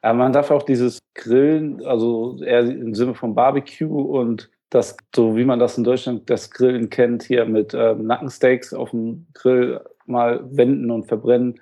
Ja, 0.03 0.13
man 0.13 0.31
darf 0.31 0.49
auch 0.49 0.63
dieses 0.63 0.99
Grillen, 1.13 1.85
also 1.85 2.37
eher 2.41 2.61
im 2.61 2.95
Sinne 2.95 3.15
von 3.15 3.35
Barbecue 3.35 4.01
und 4.01 4.49
das, 4.69 4.95
so 5.13 5.35
wie 5.35 5.43
man 5.43 5.59
das 5.59 5.77
in 5.77 5.83
Deutschland 5.83 6.29
das 6.29 6.51
Grillen 6.51 6.89
kennt, 6.89 7.23
hier 7.23 7.45
mit 7.45 7.73
ähm, 7.73 8.05
Nackensteaks 8.05 8.73
auf 8.73 8.91
dem 8.91 9.27
Grill 9.33 9.81
mal 10.05 10.41
wenden 10.55 10.89
und 10.91 11.07
verbrennen, 11.07 11.59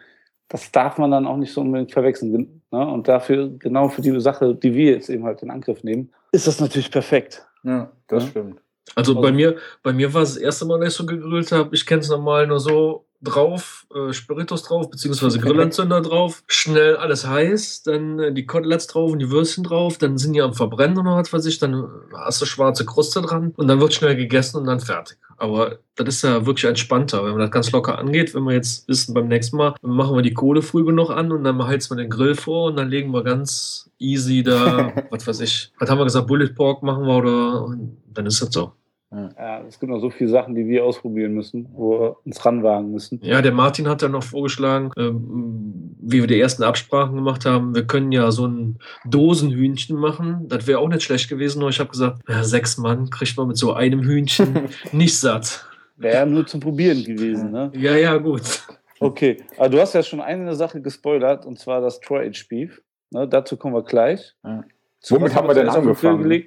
das 0.50 0.72
darf 0.72 0.98
man 0.98 1.12
dann 1.12 1.28
auch 1.28 1.38
nicht 1.38 1.52
so 1.52 1.62
unbedingt 1.62 1.92
verwechseln. 1.92 2.57
Ne? 2.72 2.86
Und 2.86 3.08
dafür, 3.08 3.50
genau 3.58 3.90
für 3.90 4.02
die 4.02 4.20
Sache, 4.20 4.56
die 4.56 4.74
wir 4.74 4.92
jetzt 4.92 5.10
eben 5.10 5.24
halt 5.24 5.42
in 5.42 5.52
Angriff 5.52 5.84
nehmen, 5.84 6.12
ist 6.32 6.48
das 6.48 6.60
natürlich 6.60 6.92
perfekt. 6.92 7.48
Ja, 7.64 7.92
das 8.08 8.24
ja? 8.24 8.30
stimmt. 8.30 8.62
Also, 8.96 9.12
also 9.12 9.22
bei 9.22 9.32
mir, 9.32 9.58
bei 9.84 9.94
mir 9.94 10.14
war 10.14 10.22
es 10.22 10.36
das 10.36 10.44
erste 10.44 10.66
Mal, 10.66 10.80
dass 10.80 10.90
ich 10.90 10.96
so 10.96 11.06
gegrillt 11.06 11.52
habe. 11.52 11.76
Ich 11.76 11.86
kenne 11.86 12.02
es 12.02 12.10
normal 12.10 12.48
nur 12.48 12.60
so 12.60 13.07
drauf, 13.22 13.88
äh, 13.94 14.14
Spiritus 14.14 14.64
drauf, 14.64 14.90
beziehungsweise 14.90 15.40
Grillanzünder 15.40 16.02
drauf, 16.02 16.44
schnell 16.48 16.98
alles 16.98 17.28
heiß, 17.28 17.84
dann 17.84 18.20
äh, 18.20 18.34
die 18.34 18.46
Koteletts 18.46 18.88
drauf 18.88 19.12
und 19.12 19.20
die 19.20 19.32
Würstchen 19.32 19.64
drauf, 19.64 19.98
dann 19.98 20.18
sind 20.18 20.34
die 20.34 20.42
am 20.42 20.54
Verbrennen 20.54 20.98
oder 21.00 21.16
was 21.16 21.34
weiß 21.34 21.46
ich, 21.46 21.58
dann 21.58 21.88
hast 22.14 22.42
du 22.42 22.46
schwarze 22.46 22.86
Kruste 22.86 23.22
dran 23.22 23.54
und 23.56 23.68
dann 23.68 23.80
wird 23.80 23.94
schnell 23.94 24.16
gegessen 24.16 24.58
und 24.58 24.66
dann 24.66 24.80
fertig. 24.80 25.18
Aber 25.38 25.78
das 25.96 26.08
ist 26.08 26.24
ja 26.24 26.46
wirklich 26.46 26.66
entspannter, 26.66 27.24
wenn 27.24 27.32
man 27.32 27.42
das 27.42 27.52
ganz 27.52 27.72
locker 27.72 27.98
angeht. 28.00 28.34
Wenn 28.34 28.44
wir 28.44 28.54
jetzt 28.54 28.88
wissen, 28.88 29.14
beim 29.14 29.28
nächsten 29.28 29.58
Mal 29.58 29.76
machen 29.82 30.16
wir 30.16 30.24
die 30.24 30.34
Kohle 30.34 30.64
früh 30.64 30.84
genug 30.84 31.12
an 31.12 31.32
und 31.32 31.44
dann 31.44 31.64
heizen 31.64 31.96
wir 31.96 32.04
den 32.04 32.10
Grill 32.10 32.34
vor 32.34 32.66
und 32.66 32.78
dann 32.78 32.90
legen 32.90 33.12
wir 33.12 33.24
ganz 33.24 33.90
easy 34.00 34.44
da, 34.44 34.94
was 35.12 35.28
weiß 35.28 35.40
ich, 35.42 35.72
was 35.80 35.90
haben 35.90 36.00
wir 36.00 36.06
gesagt, 36.06 36.28
Bullet 36.28 36.50
Pork 36.50 36.84
machen 36.84 37.06
wir 37.06 37.18
oder 37.18 37.76
dann 38.14 38.26
ist 38.26 38.42
das 38.42 38.52
so. 38.52 38.74
Ja, 39.10 39.62
es 39.66 39.80
gibt 39.80 39.90
noch 39.90 40.00
so 40.00 40.10
viele 40.10 40.30
Sachen, 40.30 40.54
die 40.54 40.68
wir 40.68 40.84
ausprobieren 40.84 41.34
müssen, 41.34 41.70
wo 41.72 42.00
wir 42.00 42.16
uns 42.26 42.46
ranwagen 42.46 42.92
müssen. 42.92 43.20
Ja, 43.24 43.42
der 43.42 43.54
Martin 43.54 43.88
hat 43.88 44.02
ja 44.02 44.10
noch 44.10 44.24
vorgeschlagen, 44.24 44.92
ähm, 44.98 45.96
wie 46.02 46.20
wir 46.20 46.28
die 46.28 46.40
ersten 46.40 46.64
Absprachen 46.64 47.16
gemacht 47.16 47.46
haben, 47.46 47.74
wir 47.74 47.88
können 47.88 48.12
ja 48.12 48.32
so 48.32 48.46
ein 48.48 48.80
Dosenhühnchen 49.06 49.98
machen. 49.98 50.48
Das 50.50 50.68
wäre 50.68 50.80
auch 50.80 50.90
nicht 50.90 51.04
schlecht 51.04 51.30
gewesen, 51.30 51.60
nur 51.60 51.70
ich 51.70 51.80
habe 51.80 51.90
gesagt, 51.90 52.22
ja, 52.28 52.44
sechs 52.44 52.78
Mann 52.78 53.10
kriegt 53.10 53.38
man 53.38 53.48
mit 53.48 53.56
so 53.56 53.74
einem 53.74 54.04
Hühnchen 54.04 54.68
nicht 54.92 55.18
satt. 55.18 55.66
Wäre 55.96 56.28
nur 56.28 56.46
zum 56.46 56.60
Probieren 56.60 57.04
gewesen, 57.06 57.52
ne? 57.52 57.72
Ja, 57.76 57.96
ja, 57.96 58.18
gut. 58.18 58.68
Okay, 59.00 59.38
aber 59.58 59.70
du 59.70 59.80
hast 59.80 59.94
ja 59.94 60.04
schon 60.04 60.20
eine 60.20 60.54
Sache 60.54 60.82
gespoilert, 60.82 61.46
und 61.46 61.60
zwar 61.60 61.80
das 61.80 62.02
Troy 62.02 62.28
Age 62.28 62.48
Beef. 62.50 62.82
Ne, 63.12 63.26
dazu 63.26 63.56
kommen 63.56 63.74
wir 63.74 63.84
gleich. 63.84 64.36
Ja. 64.44 64.66
Womit 65.10 65.34
haben 65.34 65.48
wir 65.48 65.54
denn 65.54 65.70
angefangen? 65.70 66.46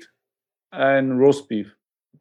Ein 0.71 1.13
Roast 1.19 1.49
Beef 1.49 1.75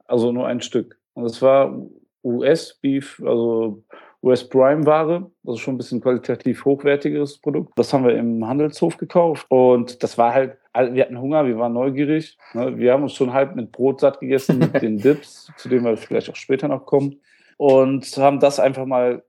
also 0.09 0.31
nur 0.31 0.47
ein 0.47 0.61
Stück. 0.61 0.99
Und 1.13 1.25
es 1.25 1.41
war 1.41 1.75
US-Beef, 2.23 3.21
also 3.25 3.83
US-Prime-Ware, 4.21 5.31
also 5.45 5.57
schon 5.59 5.75
ein 5.75 5.77
bisschen 5.77 6.01
qualitativ 6.01 6.65
hochwertigeres 6.65 7.39
Produkt. 7.39 7.71
Das 7.77 7.93
haben 7.93 8.05
wir 8.05 8.15
im 8.15 8.45
Handelshof 8.45 8.97
gekauft 8.97 9.45
und 9.49 10.03
das 10.03 10.17
war 10.17 10.33
halt, 10.33 10.57
wir 10.73 11.03
hatten 11.03 11.19
Hunger, 11.19 11.45
wir 11.45 11.57
waren 11.57 11.73
neugierig. 11.73 12.37
Ne? 12.53 12.77
Wir 12.77 12.93
haben 12.93 13.03
uns 13.03 13.13
schon 13.13 13.33
halb 13.33 13.55
mit 13.55 13.71
Brot 13.71 14.01
satt 14.01 14.19
gegessen, 14.19 14.59
mit 14.59 14.81
den 14.81 14.97
Dips, 15.01 15.51
zu 15.57 15.69
denen 15.69 15.85
wir 15.85 15.95
vielleicht 15.97 16.29
auch 16.29 16.35
später 16.35 16.67
noch 16.67 16.85
kommen. 16.85 17.21
Und 17.57 18.05
haben 18.17 18.39
das 18.39 18.59
einfach 18.59 18.85
mal, 18.85 19.23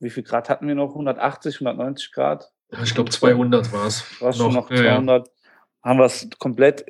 wie 0.00 0.10
viel 0.10 0.22
Grad 0.22 0.48
hatten 0.48 0.68
wir 0.68 0.74
noch? 0.74 0.90
180, 0.90 1.56
190 1.56 2.12
Grad? 2.12 2.50
Ich 2.82 2.94
glaube 2.94 3.10
200 3.10 3.72
war 3.72 3.86
es. 3.86 4.20
War 4.20 4.30
es 4.30 4.36
schon 4.36 4.52
noch 4.52 4.68
200. 4.68 5.26
Ja. 5.26 5.32
Haben 5.82 5.98
wir 5.98 6.06
es 6.06 6.28
komplett 6.38 6.84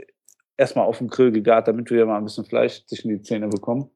erstmal 0.57 0.87
auf 0.87 0.99
dem 0.99 1.09
Grill 1.09 1.33
gegart, 1.33 1.69
damit 1.69 1.91
wir 1.91 2.07
mal 2.07 2.19
ein 2.19 2.25
bisschen 2.25 2.45
Fleisch 2.45 2.85
zwischen 2.87 3.09
die 3.09 3.23
Zähne 3.23 3.49
bekommen. 3.49 3.91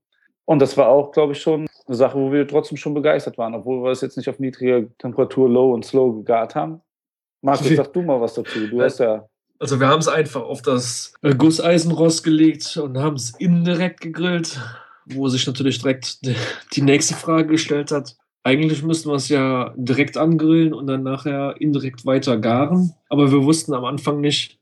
Und 0.45 0.61
das 0.61 0.77
war 0.77 0.89
auch, 0.89 1.13
glaube 1.13 1.33
ich, 1.33 1.41
schon 1.41 1.67
eine 1.87 1.97
Sache, 1.97 2.19
wo 2.19 2.33
wir 2.33 2.47
trotzdem 2.49 2.79
schon 2.79 2.95
begeistert 2.95 3.39
waren, 3.39 3.55
obwohl 3.55 3.83
wir 3.83 3.91
es 3.91 4.01
jetzt 4.01 4.17
nicht 4.17 4.29
auf 4.29 4.39
niedriger 4.39 4.87
Temperatur 4.99 5.49
low 5.49 5.75
und 5.75 5.85
slow 5.85 6.17
gegart 6.17 6.55
haben. 6.55 6.81
Markus, 7.43 7.69
sag 7.69 7.93
du 7.93 8.03
mal 8.03 8.21
was 8.21 8.35
dazu. 8.35 8.67
Du 8.67 8.81
hast 8.83 8.99
ja. 8.99 9.29
Also 9.61 9.81
wir 9.81 9.89
haben 9.89 10.01
es 10.01 10.09
einfach 10.09 10.43
auf 10.43 10.63
das 10.63 11.15
Gusseisenrost 11.23 12.23
gelegt 12.25 12.77
und 12.77 12.97
haben 12.99 13.17
es 13.17 13.35
indirekt 13.39 14.01
gegrillt, 14.01 14.61
wo 15.07 15.29
sich 15.29 15.47
natürlich 15.47 15.81
direkt 15.81 16.21
die 16.75 16.83
nächste 16.83 17.15
Frage 17.15 17.49
gestellt 17.49 17.91
hat. 17.91 18.17
Eigentlich 18.45 18.83
müssten 18.83 19.11
wir 19.11 19.17
es 19.17 19.29
ja 19.29 19.75
direkt 19.77 20.17
angrillen 20.17 20.73
und 20.73 20.87
dann 20.87 21.03
nachher 21.03 21.57
indirekt 21.59 22.07
weiter 22.07 22.39
garen. 22.39 22.95
Aber 23.09 23.31
wir 23.33 23.45
wussten 23.45 23.75
am 23.75 23.85
Anfang 23.85 24.21
nicht, 24.21 24.58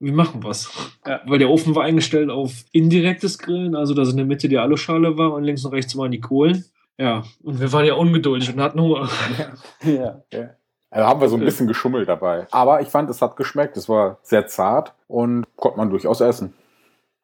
wir 0.00 0.12
machen 0.12 0.42
was. 0.44 0.70
Ja. 1.06 1.20
Weil 1.26 1.38
der 1.38 1.50
Ofen 1.50 1.74
war 1.74 1.84
eingestellt 1.84 2.30
auf 2.30 2.64
indirektes 2.72 3.38
Grillen, 3.38 3.74
also 3.74 3.94
dass 3.94 4.10
in 4.10 4.16
der 4.16 4.26
Mitte 4.26 4.48
die 4.48 4.58
Aluschale 4.58 5.18
war 5.18 5.32
und 5.32 5.44
links 5.44 5.64
und 5.64 5.72
rechts 5.72 5.96
waren 5.96 6.10
die 6.10 6.20
Kohlen. 6.20 6.64
Ja, 6.98 7.24
und 7.42 7.60
wir 7.60 7.72
waren 7.72 7.84
ja 7.84 7.94
ungeduldig 7.94 8.52
und 8.52 8.60
hatten 8.60 8.80
Hunger. 8.80 9.08
Ja, 9.82 10.22
ja. 10.32 10.50
Also 10.90 11.06
haben 11.06 11.20
wir 11.20 11.28
so 11.28 11.36
ein 11.36 11.44
bisschen 11.44 11.66
geschummelt 11.66 12.08
dabei. 12.08 12.46
Aber 12.50 12.80
ich 12.80 12.88
fand, 12.88 13.10
es 13.10 13.20
hat 13.20 13.36
geschmeckt. 13.36 13.76
Es 13.76 13.88
war 13.88 14.18
sehr 14.22 14.46
zart 14.46 14.94
und 15.06 15.46
konnte 15.56 15.76
man 15.76 15.90
durchaus 15.90 16.20
essen. 16.20 16.54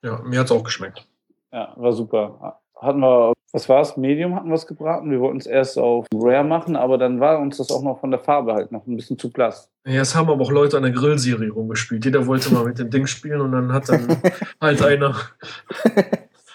Ja, 0.02 0.21
mir 0.23 0.40
hat 0.40 0.47
es 0.47 0.52
auch 0.52 0.62
geschmeckt. 0.62 1.07
Ja, 1.50 1.73
war 1.76 1.93
super. 1.93 2.61
Hatten 2.76 3.00
wir 3.00 3.33
was 3.54 3.68
war 3.68 3.80
es? 3.82 3.96
Medium 3.96 4.34
hatten 4.34 4.49
wir 4.49 4.56
es 4.56 4.66
gebraten. 4.66 5.12
Wir 5.12 5.20
wollten 5.20 5.37
es 5.37 5.46
erst 5.46 5.78
auf 5.78 6.06
Rare 6.12 6.42
machen, 6.42 6.75
aber 6.75 6.99
dann 6.99 7.20
war 7.20 7.38
uns 7.38 7.58
das 7.58 7.70
auch 7.70 7.82
noch 7.82 8.00
von 8.00 8.11
der 8.11 8.18
Farbe 8.18 8.52
halt 8.52 8.73
noch 8.73 8.84
ein 8.88 8.96
bisschen 8.96 9.16
zu 9.16 9.30
blass. 9.30 9.70
Ja, 9.87 10.00
es 10.00 10.16
haben 10.16 10.28
aber 10.28 10.42
auch 10.42 10.50
Leute 10.50 10.76
an 10.76 10.82
der 10.82 10.90
Grillserie 10.90 11.52
rumgespielt. 11.52 12.04
Jeder 12.04 12.26
wollte 12.26 12.52
mal 12.52 12.64
mit 12.64 12.80
dem 12.80 12.90
Ding 12.90 13.06
spielen 13.06 13.40
und 13.40 13.52
dann 13.52 13.73
hat 13.73 13.88
dann 13.88 14.20
halt 14.61 14.82
einer 14.82 15.14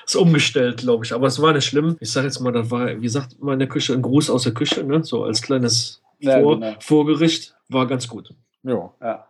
es 0.06 0.16
umgestellt, 0.18 0.80
glaube 0.80 1.06
ich. 1.06 1.14
Aber 1.14 1.28
es 1.28 1.42
war 1.42 1.54
nicht 1.54 1.68
schlimm. 1.68 1.96
Ich 2.02 2.12
sage 2.12 2.28
jetzt 2.28 2.42
mal, 2.42 2.52
das 2.52 2.70
war, 2.70 3.02
wie 3.02 3.08
sagt 3.08 3.42
man 3.42 3.54
in 3.54 3.60
der 3.60 3.70
Küche, 3.70 3.94
ein 3.94 4.02
Gruß 4.02 4.30
aus 4.30 4.44
der 4.44 4.54
Küche, 4.54 4.84
ne? 4.84 5.02
so 5.02 5.24
als 5.24 5.42
kleines 5.42 6.02
ja, 6.20 6.42
Vor 6.42 6.60
genau. 6.60 6.76
Vorgericht. 6.82 7.56
War 7.70 7.88
ganz 7.88 8.10
gut. 8.10 8.34
Jo. 8.64 8.92
Ja. 9.00 9.26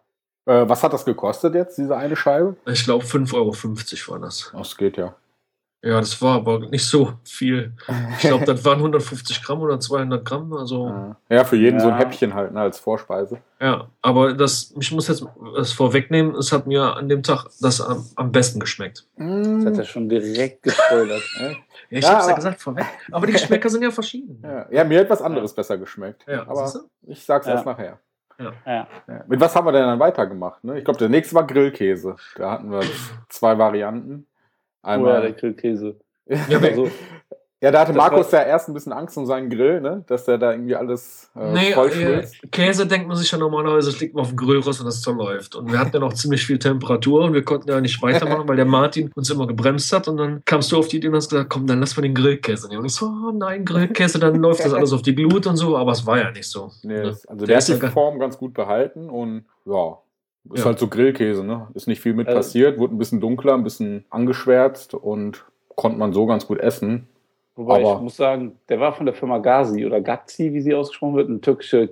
Äh, 0.45 0.67
was 0.67 0.81
hat 0.81 0.93
das 0.93 1.05
gekostet 1.05 1.53
jetzt, 1.53 1.77
diese 1.77 1.95
eine 1.95 2.15
Scheibe? 2.15 2.55
Ich 2.65 2.83
glaube 2.83 3.05
5,50 3.05 3.35
Euro 3.35 3.53
war 4.11 4.19
das. 4.25 4.51
Das 4.57 4.75
geht 4.75 4.97
ja. 4.97 5.13
Ja, 5.81 5.98
das 6.01 6.21
war 6.21 6.36
aber 6.36 6.59
nicht 6.59 6.86
so 6.86 7.13
viel. 7.24 7.71
Ich 8.17 8.19
glaube, 8.19 8.43
das 8.43 8.65
waren 8.65 8.79
150 8.79 9.41
Gramm 9.43 9.62
oder 9.62 9.79
200 9.79 10.25
Gramm. 10.25 10.51
Also, 10.51 11.15
Ja, 11.29 11.45
für 11.45 11.55
jeden 11.55 11.79
so 11.79 11.88
ein 11.88 11.93
Ja. 11.93 12.00
Häppchen 12.00 12.33
halt 12.33 12.51
ne, 12.51 12.59
als 12.59 12.79
Vorspeise. 12.79 13.38
ja, 13.62 13.88
aber 14.01 14.33
das, 14.33 14.74
ich 14.77 14.91
muss 14.91 15.07
jetzt 15.07 15.25
das 15.55 15.71
vorwegnehmen, 15.71 16.36
es 16.36 16.51
hat 16.51 16.67
mir 16.67 16.95
an 16.98 17.07
dem 17.07 17.24
Tag 17.24 17.45
das 17.62 17.79
am, 17.79 18.05
am 18.17 18.31
besten 18.33 18.59
geschmeckt. 18.59 19.07
Das 19.15 19.65
hat 19.65 19.77
er 19.77 19.86
schon 19.86 20.09
direkt 20.09 20.63
gespoilert. 20.63 21.24
Ja, 21.39 21.51
ich 21.89 22.03
Ja, 22.03 22.15
hab's 22.15 22.27
ja 22.27 22.36
gesagt, 22.36 22.62
vorweg. 22.62 22.86
Aber 23.12 23.25
die 23.25 23.31
Geschmäcker 23.33 23.69
sind 23.69 23.81
ja 23.81 23.91
verschieden. 23.91 24.41
Ja, 24.43 24.65
ja, 24.69 24.83
mir 24.83 25.00
hat 25.00 25.09
was 25.09 25.21
anderes 25.21 25.53
besser 25.53 25.77
geschmeckt. 25.77 26.25
Ja, 26.27 26.41
aber 26.45 26.71
ich 27.07 27.24
sag's 27.24 27.48
Ja. 27.48 27.53
erst 27.53 27.65
nachher. 27.65 28.00
Ja. 28.38 28.53
Ja. 28.65 28.88
Mit 29.27 29.39
was 29.41 29.53
haben 29.53 29.65
wir 29.67 29.74
denn 29.74 29.83
dann 29.83 30.00
weitergemacht? 30.00 30.63
Ne? 30.63 30.77
Ich 30.77 30.86
glaube, 30.86 30.98
der 30.98 31.09
nächste 31.09 31.36
war 31.36 31.45
Grillkäse. 31.45 32.15
Da 32.38 32.51
hatten 32.51 32.71
wir 32.71 32.79
zwei 33.29 33.57
Varianten. 33.57 34.25
Oh 34.83 34.88
ja, 34.88 34.93
Einmal. 34.93 35.21
der 35.21 35.31
Grillkäse. 35.33 36.00
Ja, 36.27 36.38
Also, 36.62 36.89
Ja, 37.62 37.71
da 37.71 37.81
hatte 37.81 37.91
Das 37.91 37.98
Markus 37.98 38.31
war- 38.31 38.39
ja 38.39 38.45
erst 38.48 38.69
ein 38.69 38.74
bisschen 38.74 38.93
Angst 38.93 39.17
um 39.17 39.25
seinen 39.25 39.50
Grill, 39.50 39.81
ne? 39.81 40.05
dass 40.07 40.24
der 40.24 40.38
da 40.38 40.53
irgendwie 40.53 40.77
alles 40.77 41.29
äh, 41.36 41.51
Nee, 41.51 41.74
voll 41.74 41.89
äh. 41.91 42.25
Käse 42.51 42.88
denkt 42.88 43.09
man 43.09 43.17
sich 43.17 43.29
ja 43.29 43.38
normalerweise, 43.38 43.89
es 43.89 44.00
liegt 44.00 44.15
mal 44.15 44.21
auf 44.21 44.29
dem 44.29 44.38
Grillrost 44.38 44.79
und 44.79 44.86
das 44.86 45.01
zerläuft. 45.01 45.55
Und 45.55 45.69
wir 45.69 45.77
hatten 45.77 45.91
ja 45.93 46.00
noch 46.00 46.13
ziemlich 46.13 46.45
viel 46.45 46.57
Temperatur 46.57 47.25
und 47.25 47.33
wir 47.33 47.43
konnten 47.43 47.67
ja 47.69 47.81
nicht 47.81 48.01
weitermachen, 48.01 48.48
weil 48.48 48.55
der 48.55 48.63
Martin 48.63 49.12
uns 49.13 49.29
immer 49.29 49.45
gebremst 49.45 49.91
hat. 49.91 50.07
Und 50.07 50.15
dann 50.15 50.41
kamst 50.45 50.71
du 50.71 50.77
auf 50.77 50.88
die 50.88 50.98
Idee 50.98 51.09
und 51.09 51.15
hast 51.15 51.27
gesagt, 51.31 51.50
komm, 51.50 51.67
dann 51.67 51.81
lass 51.81 51.98
mal 51.98 52.03
den 52.03 52.13
Grillkäse 52.15 52.69
nehmen. 52.69 52.79
Und 52.79 52.86
ich 52.86 52.93
so, 52.95 53.07
oh 53.07 53.31
nein, 53.33 53.65
Grillkäse, 53.65 54.19
dann 54.19 54.36
läuft 54.41 54.63
das 54.63 54.74
alles 54.74 54.93
auf 54.93 55.01
die 55.01 55.13
Glut 55.15 55.45
und 55.45 55.57
so. 55.57 55.75
Aber 55.75 55.91
es 55.91 56.05
war 56.05 56.17
ja 56.17 56.31
nicht 56.31 56.48
so. 56.50 56.71
Nee, 56.83 56.93
Ne? 56.93 57.01
das, 57.03 57.25
also 57.25 57.39
Der 57.45 57.48
der 57.48 57.57
ist 57.57 57.69
hat 57.74 57.81
die 57.83 57.88
Form 57.88 58.19
ganz 58.19 58.38
gut 58.38 58.53
behalten 58.53 59.09
und 59.09 59.43
ja, 59.65 59.98
ist 60.53 60.60
Ja. 60.60 60.65
halt 60.65 60.79
so 60.79 60.88
Grillkäse, 60.88 61.43
ne? 61.43 61.67
Ist 61.74 61.88
nicht 61.88 62.01
viel 62.01 62.13
mit 62.13 62.27
Also- 62.27 62.38
passiert, 62.39 62.79
wurde 62.79 62.96
ein 62.96 62.98
bisschen 62.98 63.19
dunkler, 63.22 63.53
ein 63.55 63.63
bisschen 63.63 64.05
angeschwärzt 64.10 64.93
und 64.93 65.46
konnte 65.75 65.98
man 65.98 66.13
so 66.13 66.25
ganz 66.25 66.46
gut 66.48 66.60
essen. 66.60 67.08
wobei 67.55 67.81
Aber- 67.84 67.96
ich 67.96 68.01
muss 68.01 68.15
sagen, 68.15 68.53
der 68.69 68.79
war 68.79 68.93
von 68.93 69.05
der 69.05 69.13
Firma 69.15 69.38
Gazi 69.39 69.86
oder 69.86 70.00
Gazi, 70.00 70.53
wie 70.53 70.62
sie 70.62 70.74
ausgesprochen 70.74 71.15
wird, 71.15 71.27
eine 71.29 71.41
türkische 71.41 71.89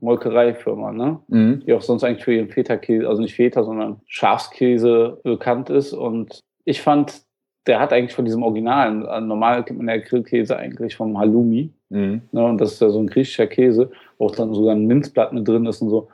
Molkereifirma, 0.00 0.92
ne? 0.92 1.18
Mhm. 1.28 1.62
die 1.66 1.72
auch 1.72 1.80
sonst 1.82 2.04
eigentlich 2.04 2.24
für 2.24 2.34
ihren 2.34 2.48
Feta-Käse, 2.48 3.08
also 3.08 3.20
nicht 3.22 3.34
Feta, 3.34 3.64
sondern 3.64 4.00
Schafskäse 4.06 5.18
bekannt 5.24 5.70
ist. 5.70 5.92
Und 5.92 6.40
ich 6.64 6.80
fand, 6.82 7.22
der 7.66 7.80
hat 7.80 7.92
eigentlich 7.92 8.14
von 8.14 8.24
diesem 8.24 8.42
Originalen, 8.42 9.04
also 9.06 9.26
normal 9.26 9.64
kennt 9.64 9.78
man 9.80 9.88
ja 9.88 9.96
Grillkäse 10.00 10.56
eigentlich 10.56 10.96
vom 10.96 11.18
Halloumi. 11.18 11.70
Mhm. 11.90 12.22
Ne? 12.32 12.44
Und 12.44 12.60
das 12.60 12.72
ist 12.74 12.80
ja 12.82 12.90
so 12.90 13.00
ein 13.00 13.06
griechischer 13.08 13.46
Käse, 13.46 13.90
wo 14.18 14.26
auch 14.26 14.36
dann 14.36 14.54
sogar 14.54 14.74
ein 14.74 14.86
Minzblatt 14.86 15.32
mit 15.32 15.46
drin 15.48 15.66
ist 15.66 15.82
und 15.82 15.90
so. 15.90 16.08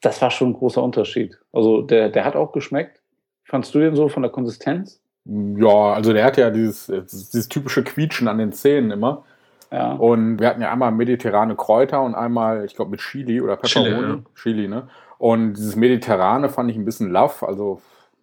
Das 0.00 0.20
war 0.22 0.30
schon 0.30 0.50
ein 0.50 0.54
großer 0.54 0.82
Unterschied. 0.82 1.38
Also 1.52 1.82
der, 1.82 2.08
der 2.08 2.24
hat 2.24 2.36
auch 2.36 2.52
geschmeckt. 2.52 3.00
Fandst 3.44 3.74
du 3.74 3.80
den 3.80 3.96
so 3.96 4.08
von 4.08 4.22
der 4.22 4.32
Konsistenz? 4.32 5.00
Ja, 5.24 5.92
also 5.92 6.12
der 6.12 6.24
hat 6.24 6.36
ja 6.36 6.50
dieses, 6.50 6.86
dieses 6.86 7.48
typische 7.48 7.84
Quietschen 7.84 8.28
an 8.28 8.38
den 8.38 8.52
Zähnen 8.52 8.90
immer. 8.90 9.24
Ja. 9.70 9.92
Und 9.92 10.40
wir 10.40 10.48
hatten 10.48 10.62
ja 10.62 10.72
einmal 10.72 10.90
mediterrane 10.90 11.54
Kräuter 11.54 12.02
und 12.02 12.14
einmal, 12.14 12.64
ich 12.64 12.74
glaube, 12.74 12.90
mit 12.90 13.00
Chili 13.00 13.40
oder 13.40 13.60
Chili, 13.60 13.90
Pepperoni. 13.90 14.12
ja. 14.14 14.18
Chili, 14.34 14.68
ne? 14.68 14.88
Und 15.18 15.54
dieses 15.54 15.76
Mediterrane 15.76 16.48
fand 16.48 16.70
ich 16.70 16.76
ein 16.76 16.84
bisschen 16.84 17.10
laff, 17.12 17.42
also, 17.42 17.80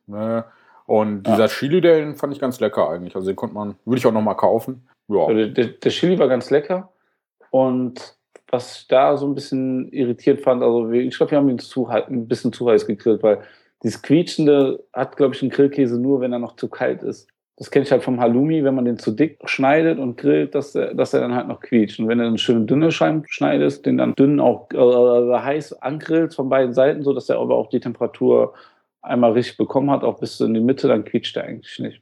ne? 0.07 0.43
Und 0.87 1.27
Ja. 1.27 1.35
dieser 1.35 1.47
Chili, 1.47 1.79
den 1.81 2.15
fand 2.15 2.33
ich 2.33 2.39
ganz 2.39 2.59
lecker 2.59 2.89
eigentlich. 2.89 3.15
Also 3.15 3.27
den 3.27 3.35
konnte 3.35 3.55
man, 3.55 3.75
würde 3.85 3.99
ich 3.99 4.07
auch 4.07 4.11
nochmal 4.11 4.35
kaufen. 4.35 4.87
Ja. 5.07 5.27
Der, 5.31 5.47
der, 5.47 5.67
der 5.67 5.91
Chili 5.91 6.17
war 6.17 6.27
ganz 6.27 6.49
lecker. 6.49 6.89
Und 7.51 8.16
was 8.49 8.79
ich 8.79 8.87
da 8.87 9.17
so 9.17 9.27
ein 9.27 9.35
bisschen 9.35 9.91
irritiert 9.91 10.41
fand, 10.41 10.63
also 10.63 10.89
ich 10.91 11.15
glaube, 11.17 11.31
wir 11.31 11.37
haben 11.37 11.49
ihn 11.49 11.59
zu, 11.59 11.87
ein 11.87 12.27
bisschen 12.27 12.53
zu 12.53 12.69
heiß 12.69 12.87
gegrillt, 12.87 13.23
weil 13.23 13.39
dieses 13.83 14.01
Quietschende 14.01 14.83
hat, 14.93 15.17
glaube 15.17 15.35
ich, 15.35 15.41
ein 15.41 15.49
Grillkäse 15.49 15.99
nur, 15.99 16.21
wenn 16.21 16.33
er 16.33 16.39
noch 16.39 16.55
zu 16.55 16.67
kalt 16.67 17.03
ist. 17.03 17.27
Das 17.57 17.71
kenne 17.71 17.85
ich 17.85 17.91
halt 17.91 18.03
vom 18.03 18.19
Halloumi, 18.19 18.63
wenn 18.63 18.75
man 18.75 18.85
den 18.85 18.99
zu 18.99 19.11
dick 19.11 19.39
schneidet 19.45 19.97
und 19.97 20.15
grillt, 20.15 20.53
dass 20.53 20.75
er, 20.75 20.93
dass 20.93 21.13
er 21.13 21.21
dann 21.21 21.33
halt 21.33 21.47
noch 21.47 21.59
quietscht. 21.59 21.99
Und 21.99 22.07
wenn 22.07 22.19
du 22.19 22.25
eine 22.25 22.37
schöne 22.37 22.65
dünne 22.65 22.91
Scheiben 22.91 23.23
schneidest, 23.27 23.85
den 23.85 23.97
dann 23.97 24.13
dünn 24.13 24.39
auch 24.39 24.69
äh, 24.71 25.39
heiß 25.39 25.81
angrillst 25.81 26.35
von 26.35 26.49
beiden 26.49 26.73
Seiten, 26.73 27.03
so 27.03 27.13
dass 27.13 27.29
er 27.29 27.39
aber 27.39 27.55
auch 27.55 27.69
die 27.69 27.79
Temperatur 27.79 28.53
einmal 29.01 29.31
richtig 29.31 29.57
bekommen 29.57 29.89
hat, 29.89 30.03
auch 30.03 30.19
bis 30.19 30.39
in 30.39 30.53
die 30.53 30.59
Mitte, 30.59 30.87
dann 30.87 31.03
quietscht 31.03 31.35
er 31.35 31.45
eigentlich 31.45 31.79
nicht. 31.79 32.01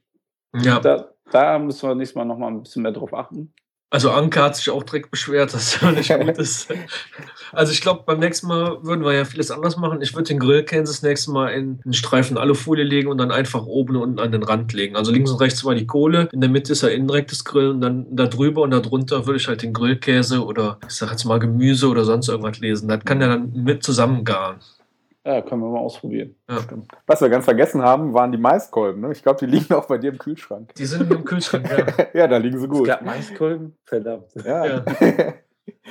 Ja, 0.58 0.80
Da, 0.80 1.10
da 1.32 1.60
müssen 1.60 1.88
wir 1.88 1.96
nächstes 1.96 2.16
Mal 2.16 2.26
noch 2.26 2.38
mal 2.38 2.48
ein 2.48 2.62
bisschen 2.62 2.84
mehr 2.84 2.92
drauf 2.92 3.14
achten. 3.14 3.54
Also 3.92 4.12
Anke 4.12 4.42
hat 4.42 4.56
sich 4.56 4.70
auch 4.70 4.84
direkt 4.84 5.12
beschwert, 5.12 5.54
dass 5.54 5.82
er 5.82 5.92
nicht 5.92 6.14
gut 6.14 6.38
ist. 6.38 6.68
Also 7.52 7.72
ich 7.72 7.82
glaube, 7.82 8.04
beim 8.06 8.20
nächsten 8.20 8.48
Mal 8.48 8.84
würden 8.84 9.06
wir 9.06 9.14
ja 9.14 9.26
vieles 9.26 9.52
anders 9.52 9.78
machen. 9.78 10.02
Ich 10.02 10.14
würde 10.14 10.28
den 10.28 10.40
Grillkäse 10.40 10.92
das 10.92 11.02
nächste 11.02 11.32
Mal 11.32 11.50
in 11.50 11.80
einen 11.84 11.94
Streifen 11.94 12.38
Alufolie 12.38 12.84
legen 12.84 13.10
und 13.10 13.18
dann 13.18 13.32
einfach 13.32 13.66
oben 13.66 13.96
und 13.96 14.02
unten 14.02 14.20
an 14.20 14.32
den 14.32 14.44
Rand 14.44 14.74
legen. 14.74 14.96
Also 14.96 15.12
links 15.12 15.32
und 15.32 15.40
rechts 15.40 15.64
war 15.64 15.76
die 15.76 15.88
Kohle, 15.88 16.30
in 16.32 16.42
der 16.42 16.50
Mitte 16.50 16.74
ist 16.74 16.82
ja 16.82 16.90
indirektes 16.90 17.46
Grill 17.46 17.70
und 17.70 17.82
dann 17.82 18.06
da 18.10 18.26
drüber 18.26 18.62
und 18.62 18.72
da 18.72 18.80
drunter 18.80 19.26
würde 19.26 19.38
ich 19.38 19.48
halt 19.48 19.62
den 19.62 19.74
Grillkäse 19.74 20.44
oder 20.44 20.80
ich 20.88 20.96
sag 20.96 21.12
jetzt 21.12 21.26
mal 21.26 21.40
Gemüse 21.40 21.88
oder 21.88 22.04
sonst 22.04 22.28
irgendwas 22.28 22.60
lesen. 22.60 22.88
Das 22.88 23.04
kann 23.06 23.22
ja 23.22 23.28
dann 23.28 23.52
mit 23.54 23.84
zusammengaren. 23.84 24.58
Ja, 25.26 25.42
können 25.42 25.62
wir 25.62 25.70
mal 25.72 25.80
ausprobieren. 25.80 26.36
Ja. 26.50 26.60
Was 27.08 27.20
wir 27.22 27.30
ganz 27.30 27.46
vergessen 27.46 27.82
haben, 27.82 28.14
waren 28.14 28.32
die 28.32 28.38
Maiskolben. 28.38 29.02
Ne? 29.02 29.12
Ich 29.12 29.24
glaube, 29.24 29.40
die 29.40 29.46
liegen 29.52 29.74
auch 29.74 29.88
bei 29.88 29.98
dir 29.98 30.12
im 30.12 30.18
Kühlschrank. 30.20 30.74
Die 30.76 30.86
sind 30.86 31.12
im 31.12 31.26
Kühlschrank, 31.26 31.68
ja. 31.70 32.06
ja, 32.22 32.28
da 32.28 32.38
liegen 32.38 32.60
sie 32.60 32.68
gut. 32.68 32.86
gab 32.88 33.02
Maiskolben? 33.04 33.76
Verdammt. 33.86 34.28
Ja. 34.44 34.66
Ja. 34.66 34.86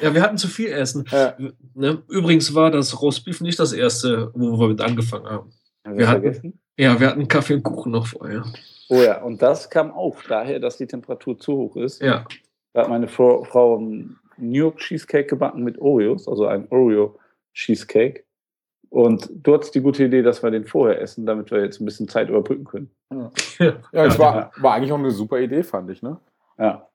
Ja, 0.01 0.15
wir 0.15 0.23
hatten 0.23 0.39
zu 0.39 0.47
viel 0.47 0.69
Essen. 0.69 1.05
Ja. 1.11 1.35
Ne? 1.75 2.01
Übrigens 2.09 2.55
war 2.55 2.71
das 2.71 3.01
Roastbeef 3.03 3.41
nicht 3.41 3.59
das 3.59 3.73
erste, 3.73 4.31
wo 4.35 4.59
wir 4.61 4.69
mit 4.69 4.81
angefangen 4.81 5.27
haben. 5.27 5.51
Haben 5.85 5.95
Wir 5.95 5.99
wir 5.99 6.09
hatten- 6.09 6.23
vergessen? 6.23 6.61
Ja, 6.79 7.01
wir 7.01 7.09
hatten 7.09 7.27
Kaffee 7.27 7.55
und 7.55 7.63
Kuchen 7.65 7.91
noch 7.91 8.07
vorher. 8.07 8.45
Oh 8.89 9.03
ja, 9.03 9.21
und 9.23 9.43
das 9.43 9.71
kam 9.71 9.91
auch 9.93 10.17
daher, 10.29 10.61
dass 10.61 10.77
die 10.77 10.87
Temperatur 10.87 11.39
zu 11.39 11.55
hoch 11.57 11.77
ist. 11.77 12.01
Ja, 12.03 12.25
Da 12.73 12.83
hat 12.83 12.89
meine 12.89 13.09
Frau, 13.09 13.43
Frau 13.45 13.79
einen 13.79 14.17
New 14.37 14.59
York 14.59 14.79
Cheesecake 14.79 15.27
gebacken 15.27 15.65
mit 15.65 15.81
Oreos, 15.81 16.29
also 16.29 16.47
ein 16.47 16.67
Oreo 16.71 17.19
Cheesecake. 17.53 18.24
Und 18.95 19.29
du 19.43 19.55
hattest 19.55 19.75
die 19.75 19.81
gute 19.81 20.05
Idee, 20.05 20.23
dass 20.23 20.45
wir 20.45 20.53
den 20.53 20.67
vorher 20.67 21.01
essen, 21.01 21.27
damit 21.27 21.51
wir 21.51 21.61
jetzt 21.65 21.81
ein 21.81 21.85
bisschen 21.85 22.07
Zeit 22.07 22.29
überbrücken 22.29 22.65
können. 22.65 22.91
Ja, 23.59 23.73
es 23.91 24.17
Ja. 24.17 24.19
war, 24.21 24.53
war 24.59 24.75
eigentlich 24.75 24.93
auch 24.93 24.99
eine 24.99 25.11
super 25.11 25.41
Idee, 25.41 25.65
fand 25.65 25.91
ich. 25.91 26.01
Ne? 26.01 26.17
Ja. 26.59 26.87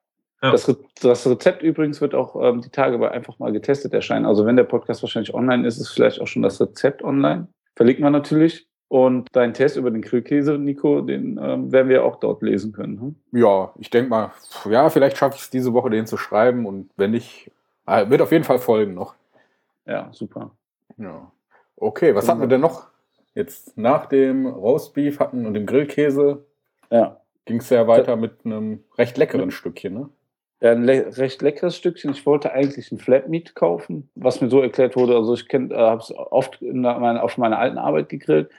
Ja. 0.42 0.50
Das, 0.50 0.66
Re 0.66 0.76
das 1.02 1.26
Rezept 1.26 1.62
übrigens 1.62 2.00
wird 2.00 2.14
auch 2.14 2.34
ähm, 2.42 2.62
die 2.62 2.70
Tage 2.70 2.96
bei 2.96 3.10
einfach 3.10 3.38
mal 3.38 3.52
getestet 3.52 3.92
erscheinen. 3.92 4.24
Also 4.24 4.46
wenn 4.46 4.56
der 4.56 4.64
Podcast 4.64 5.02
wahrscheinlich 5.02 5.34
online 5.34 5.66
ist, 5.68 5.76
ist 5.78 5.90
vielleicht 5.90 6.22
auch 6.22 6.26
schon 6.26 6.40
das 6.40 6.58
Rezept 6.58 7.02
online. 7.04 7.48
Verlinkt 7.76 8.00
man 8.00 8.14
natürlich. 8.14 8.66
Und 8.88 9.28
deinen 9.36 9.52
Test 9.52 9.76
über 9.76 9.90
den 9.90 10.00
Grillkäse, 10.00 10.56
Nico, 10.56 11.02
den 11.02 11.38
ähm, 11.40 11.70
werden 11.70 11.90
wir 11.90 12.02
auch 12.02 12.16
dort 12.16 12.40
lesen 12.40 12.72
können. 12.72 12.98
Hm? 13.30 13.38
Ja, 13.38 13.74
ich 13.78 13.90
denke 13.90 14.08
mal, 14.08 14.32
ja, 14.70 14.88
vielleicht 14.88 15.18
schaffe 15.18 15.36
ich 15.36 15.42
es 15.42 15.50
diese 15.50 15.74
Woche, 15.74 15.90
den 15.90 16.06
zu 16.06 16.16
schreiben. 16.16 16.64
Und 16.64 16.88
wenn 16.96 17.10
nicht, 17.10 17.50
äh, 17.86 18.08
wird 18.08 18.22
auf 18.22 18.32
jeden 18.32 18.44
Fall 18.44 18.58
folgen 18.58 18.94
noch. 18.94 19.14
Ja, 19.84 20.08
super. 20.12 20.50
Ja. 20.96 21.30
Okay, 21.80 22.14
was 22.14 22.28
hatten 22.28 22.40
wir 22.40 22.46
denn 22.46 22.60
noch? 22.60 22.88
Jetzt 23.34 23.76
nach 23.78 24.06
dem 24.06 24.46
Roastbeef 24.46 25.18
hatten 25.18 25.46
und 25.46 25.54
dem 25.54 25.64
Grillkäse 25.66 26.44
Ja. 26.90 27.20
ging 27.46 27.58
es 27.58 27.70
ja 27.70 27.86
weiter 27.86 28.16
mit 28.16 28.44
einem 28.44 28.84
recht 28.98 29.16
leckeren 29.16 29.50
Stückchen. 29.50 29.94
Ne? 29.94 30.08
Ja, 30.60 30.72
ein 30.72 30.84
le 30.84 31.16
recht 31.16 31.40
leckeres 31.40 31.74
Stückchen. 31.76 32.10
Ich 32.10 32.26
wollte 32.26 32.52
eigentlich 32.52 32.92
ein 32.92 32.98
Flatmeat 32.98 33.54
kaufen, 33.54 34.10
was 34.14 34.42
mir 34.42 34.50
so 34.50 34.60
erklärt 34.60 34.94
wurde. 34.94 35.16
Also 35.16 35.32
ich 35.34 35.50
äh, 35.54 35.68
habe 35.74 36.02
es 36.02 36.12
oft 36.14 36.60
in 36.60 36.82
meine, 36.82 37.22
auf 37.22 37.38
meiner 37.38 37.58
alten 37.58 37.78
Arbeit 37.78 38.10
gegrillt. 38.10 38.50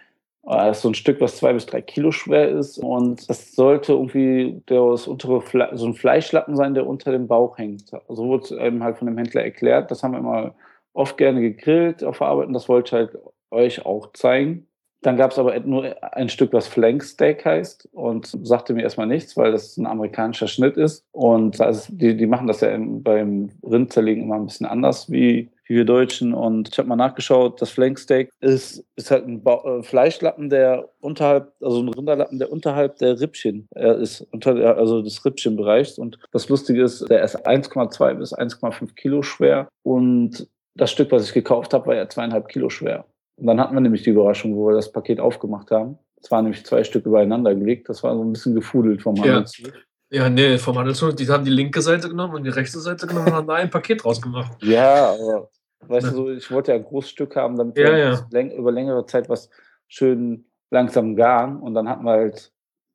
Äh, 0.43 0.49
Das 0.49 0.77
ist 0.77 0.81
so 0.81 0.89
ein 0.89 0.95
Stück, 0.95 1.21
was 1.21 1.37
zwei 1.37 1.53
bis 1.53 1.67
drei 1.67 1.81
Kilo 1.81 2.11
schwer 2.11 2.49
ist. 2.49 2.79
Und 2.79 3.29
das 3.29 3.51
sollte 3.51 3.91
irgendwie 3.93 4.63
der, 4.67 4.89
das 4.89 5.07
untere 5.07 5.41
Fle 5.41 5.69
so 5.73 5.85
ein 5.85 5.93
Fleischlappen 5.93 6.55
sein, 6.55 6.73
der 6.73 6.87
unter 6.87 7.11
dem 7.11 7.27
Bauch 7.27 7.59
hängt. 7.59 7.89
So 7.89 8.25
wurde 8.25 8.45
es 8.45 8.51
eben 8.51 8.83
halt 8.83 8.97
von 8.97 9.05
dem 9.05 9.17
Händler 9.17 9.43
erklärt. 9.43 9.91
Das 9.91 10.01
haben 10.01 10.13
wir 10.13 10.19
immer 10.19 10.55
oft 10.93 11.17
gerne 11.17 11.41
gegrillt 11.41 12.03
auf 12.03 12.19
der 12.19 12.27
Arbeit 12.27 12.47
und 12.47 12.53
das 12.53 12.69
wollte 12.69 12.87
ich 12.87 12.93
halt 12.93 13.17
euch 13.51 13.85
auch 13.85 14.13
zeigen. 14.13 14.67
Dann 15.01 15.17
gab 15.17 15.31
es 15.31 15.39
aber 15.39 15.59
nur 15.61 15.95
ein 16.13 16.29
Stück, 16.29 16.53
was 16.53 16.67
Flank 16.67 17.03
Steak 17.03 17.43
heißt 17.43 17.89
und 17.91 18.37
sagte 18.43 18.73
mir 18.73 18.83
erstmal 18.83 19.07
nichts, 19.07 19.35
weil 19.35 19.51
das 19.51 19.75
ein 19.77 19.87
amerikanischer 19.87 20.47
Schnitt 20.47 20.77
ist. 20.77 21.03
Und 21.11 21.59
also 21.59 21.91
die, 21.91 22.15
die 22.15 22.27
machen 22.27 22.45
das 22.45 22.61
ja 22.61 22.69
im, 22.69 23.01
beim 23.01 23.49
Rindzerlegen 23.63 24.23
immer 24.23 24.35
ein 24.35 24.45
bisschen 24.45 24.67
anders 24.67 25.09
wie, 25.09 25.49
wie 25.65 25.77
wir 25.77 25.85
Deutschen. 25.85 26.35
Und 26.35 26.69
ich 26.69 26.77
habe 26.77 26.87
mal 26.87 26.95
nachgeschaut, 26.97 27.59
das 27.59 27.71
Flank 27.71 27.97
Steak 27.97 28.29
ist, 28.41 28.85
ist 28.95 29.09
halt 29.09 29.25
ein 29.25 29.41
ba 29.41 29.63
äh, 29.65 29.81
Fleischlappen, 29.81 30.51
der 30.51 30.89
unterhalb, 30.99 31.51
also 31.61 31.81
ein 31.81 31.89
Rinderlappen, 31.89 32.37
der 32.37 32.51
unterhalb 32.51 32.97
der 32.97 33.19
Rippchen 33.19 33.67
äh, 33.75 33.99
ist, 33.99 34.21
unter 34.31 34.77
also 34.77 35.01
des 35.01 35.25
Rippchenbereichs. 35.25 35.97
Und 35.97 36.19
das 36.31 36.47
Lustige 36.47 36.83
ist, 36.83 37.09
der 37.09 37.23
ist 37.23 37.47
1,2 37.47 38.13
bis 38.13 38.35
1,5 38.35 38.93
Kilo 38.93 39.23
schwer. 39.23 39.67
Und 39.81 40.47
das 40.75 40.91
Stück, 40.91 41.11
was 41.11 41.25
ich 41.27 41.33
gekauft 41.33 41.73
habe, 41.73 41.87
war 41.87 41.95
ja 41.95 42.07
zweieinhalb 42.07 42.47
Kilo 42.47 42.69
schwer. 42.69 43.05
Und 43.37 43.47
dann 43.47 43.59
hatten 43.59 43.73
wir 43.73 43.81
nämlich 43.81 44.03
die 44.03 44.11
Überraschung, 44.11 44.55
wo 44.55 44.67
wir 44.67 44.75
das 44.75 44.91
Paket 44.91 45.19
aufgemacht 45.19 45.71
haben. 45.71 45.97
Es 46.21 46.29
waren 46.31 46.45
nämlich 46.45 46.65
zwei 46.65 46.83
Stück 46.83 47.05
übereinander 47.05 47.55
gelegt. 47.55 47.89
Das 47.89 48.03
war 48.03 48.15
so 48.15 48.23
ein 48.23 48.31
bisschen 48.31 48.55
gefudelt 48.55 49.01
vom 49.01 49.15
Ja. 49.15 49.23
Handelshof. 49.35 49.73
ja, 50.11 50.29
nee, 50.29 50.57
vom 50.57 50.77
Handelshof, 50.77 51.15
die 51.15 51.27
haben 51.27 51.43
die 51.45 51.51
linke 51.51 51.81
Seite 51.81 52.07
genommen 52.09 52.35
und 52.35 52.43
die 52.43 52.49
rechte 52.51 52.79
Seite 52.79 53.07
genommen 53.07 53.27
und 53.27 53.33
haben 53.33 53.47
da 53.47 53.55
ein 53.55 53.69
Paket 53.69 54.03
rausgemacht. 54.05 54.51
Ja, 54.63 55.11
aber 55.13 55.49
weißt 55.87 56.07
du, 56.07 56.11
so, 56.15 56.31
ich 56.31 56.51
wollte 56.51 56.71
ja 56.71 56.77
ein 56.77 56.83
großes 56.83 57.09
Stück 57.09 57.35
haben, 57.35 57.57
damit 57.57 57.77
Ja, 57.77 57.85
wir 57.91 57.97
ja. 57.97 58.27
läng 58.31 58.51
über 58.51 58.71
längere 58.71 59.05
Zeit 59.07 59.27
was 59.29 59.49
schön 59.87 60.45
langsam 60.69 61.15
garen. 61.15 61.59
Und 61.59 61.73
dann 61.73 61.89
hatten 61.89 62.03
wir 62.05 62.11
halt 62.11 62.51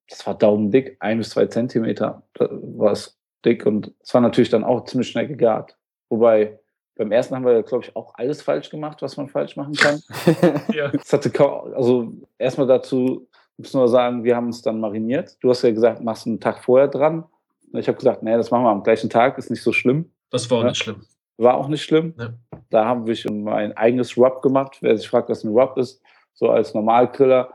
das 0.09 0.25
war 0.25 0.39
daumendick, 0.39 0.97
ein 1.01 1.19
bis 1.19 1.31
zwei 1.31 1.47
Zentimeter 1.47 2.23
war 2.39 2.93
es 2.93 3.19
dick 3.45 3.67
und 3.67 3.93
es 4.05 4.15
war 4.15 4.21
natürlich 4.21 4.51
dann 4.51 4.63
auch 4.63 4.85
ziemlich 4.85 5.09
schnell 5.09 5.27
gegart. 5.27 5.77
Wobei 6.11 6.61
beim 6.97 7.13
ersten 7.13 7.35
haben 7.37 7.45
wir, 7.45 7.63
glaube 7.63 7.85
ich, 7.85 7.95
auch 7.95 8.15
alles 8.15 8.43
falsch 8.43 8.71
gemacht, 8.71 9.03
was 9.03 9.17
man 9.17 9.29
falsch 9.29 9.57
machen 9.57 9.75
kann. 9.75 10.03
ja. 10.75 10.91
Es 10.93 11.13
hatte 11.13 11.31
kaum, 11.31 11.73
also 11.75 12.13
erstmal 12.39 12.67
dazu 12.67 13.29
müssen 13.59 13.81
wir 13.81 13.89
sagen, 13.89 14.25
wir 14.25 14.35
haben 14.35 14.47
uns 14.47 14.63
dann 14.63 14.81
mariniert. 14.81 15.37
Du 15.41 15.51
hast 15.51 15.63
ja 15.63 15.71
gesagt, 15.71 16.03
machst 16.03 16.27
einen 16.27 16.41
Tag 16.41 16.65
vorher 16.65 16.89
dran. 16.89 17.25
Ich 17.73 17.89
habe 17.89 17.99
gesagt, 17.99 18.23
nee, 18.23 18.37
das 18.37 18.51
machen 18.51 18.65
wir 18.65 18.71
am 18.71 18.83
gleichen 18.83 19.11
Tag, 19.11 19.39
ist 19.39 19.51
nicht 19.51 19.63
so 19.63 19.73
schlimm. 19.73 20.11
Das 20.31 20.51
war 20.51 20.59
auch 20.59 20.63
ja. 20.63 20.69
nicht 20.71 20.83
schlimm. 20.83 21.03
War 21.39 21.55
auch 21.57 21.69
nicht 21.69 21.83
schlimm. 21.83 22.15
Ja. 22.19 22.35
Da 22.71 22.85
haben 22.87 23.07
wir 23.07 23.33
mein 23.33 23.77
eigenes 23.77 24.17
Rub 24.17 24.43
gemacht. 24.43 24.79
Wer 24.81 24.97
sich 24.97 25.09
fragt, 25.09 25.29
was 25.29 25.45
ein 25.45 25.53
Rub 25.53 25.77
ist, 25.77 26.03
so 26.33 26.49
als 26.49 26.75
Normalgriller, 26.75 27.51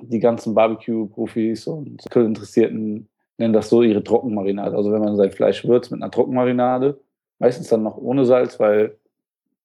die 0.00 0.18
ganzen 0.18 0.54
Barbecue-Profis 0.54 1.66
und 1.66 2.02
Grillinteressierten 2.10 3.08
nennen 3.38 3.52
das 3.52 3.68
so 3.68 3.82
ihre 3.82 4.02
Trockenmarinade. 4.02 4.76
Also 4.76 4.92
wenn 4.92 5.02
man 5.02 5.16
sein 5.16 5.32
Fleisch 5.32 5.66
würzt 5.66 5.90
mit 5.90 6.02
einer 6.02 6.10
Trockenmarinade, 6.10 6.98
meistens 7.38 7.68
dann 7.68 7.82
noch 7.82 7.96
ohne 7.96 8.24
Salz, 8.24 8.58
weil 8.58 8.96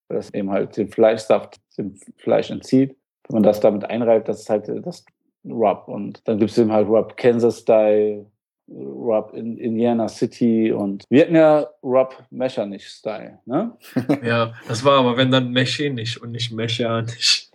das 0.10 0.34
eben 0.34 0.52
halt 0.52 0.78
den 0.78 0.90
Fleischsaft 0.90 1.60
dem 1.78 1.96
Fleisch 2.18 2.50
entzieht. 2.50 2.96
Wenn 3.28 3.36
man 3.36 3.44
das 3.44 3.60
damit 3.60 3.86
einreibt, 3.86 4.28
das 4.28 4.42
ist 4.42 4.50
halt 4.50 4.68
das 4.68 5.06
Rub. 5.46 5.88
Und 5.88 6.28
dann 6.28 6.38
gibt 6.38 6.52
es 6.52 6.58
eben 6.58 6.72
halt 6.72 6.88
Rub 6.88 7.16
Kansas 7.18 7.60
Style, 7.60 8.26
Rub 8.70 9.34
in 9.34 9.58
Indiana 9.58 10.08
City 10.08 10.72
und 10.72 11.04
wir 11.10 11.24
hatten 11.24 11.36
ja 11.36 11.68
Rub 11.84 12.24
Mechanisch 12.30 12.88
Style, 12.88 13.40
ne? 13.46 13.76
ja, 14.24 14.54
das 14.68 14.84
war 14.86 15.00
aber 15.00 15.18
wenn 15.18 15.32
dann 15.32 15.52
Mechanisch 15.52 16.22
und 16.22 16.32
nicht 16.32 16.52
mechanisch. 16.52 17.50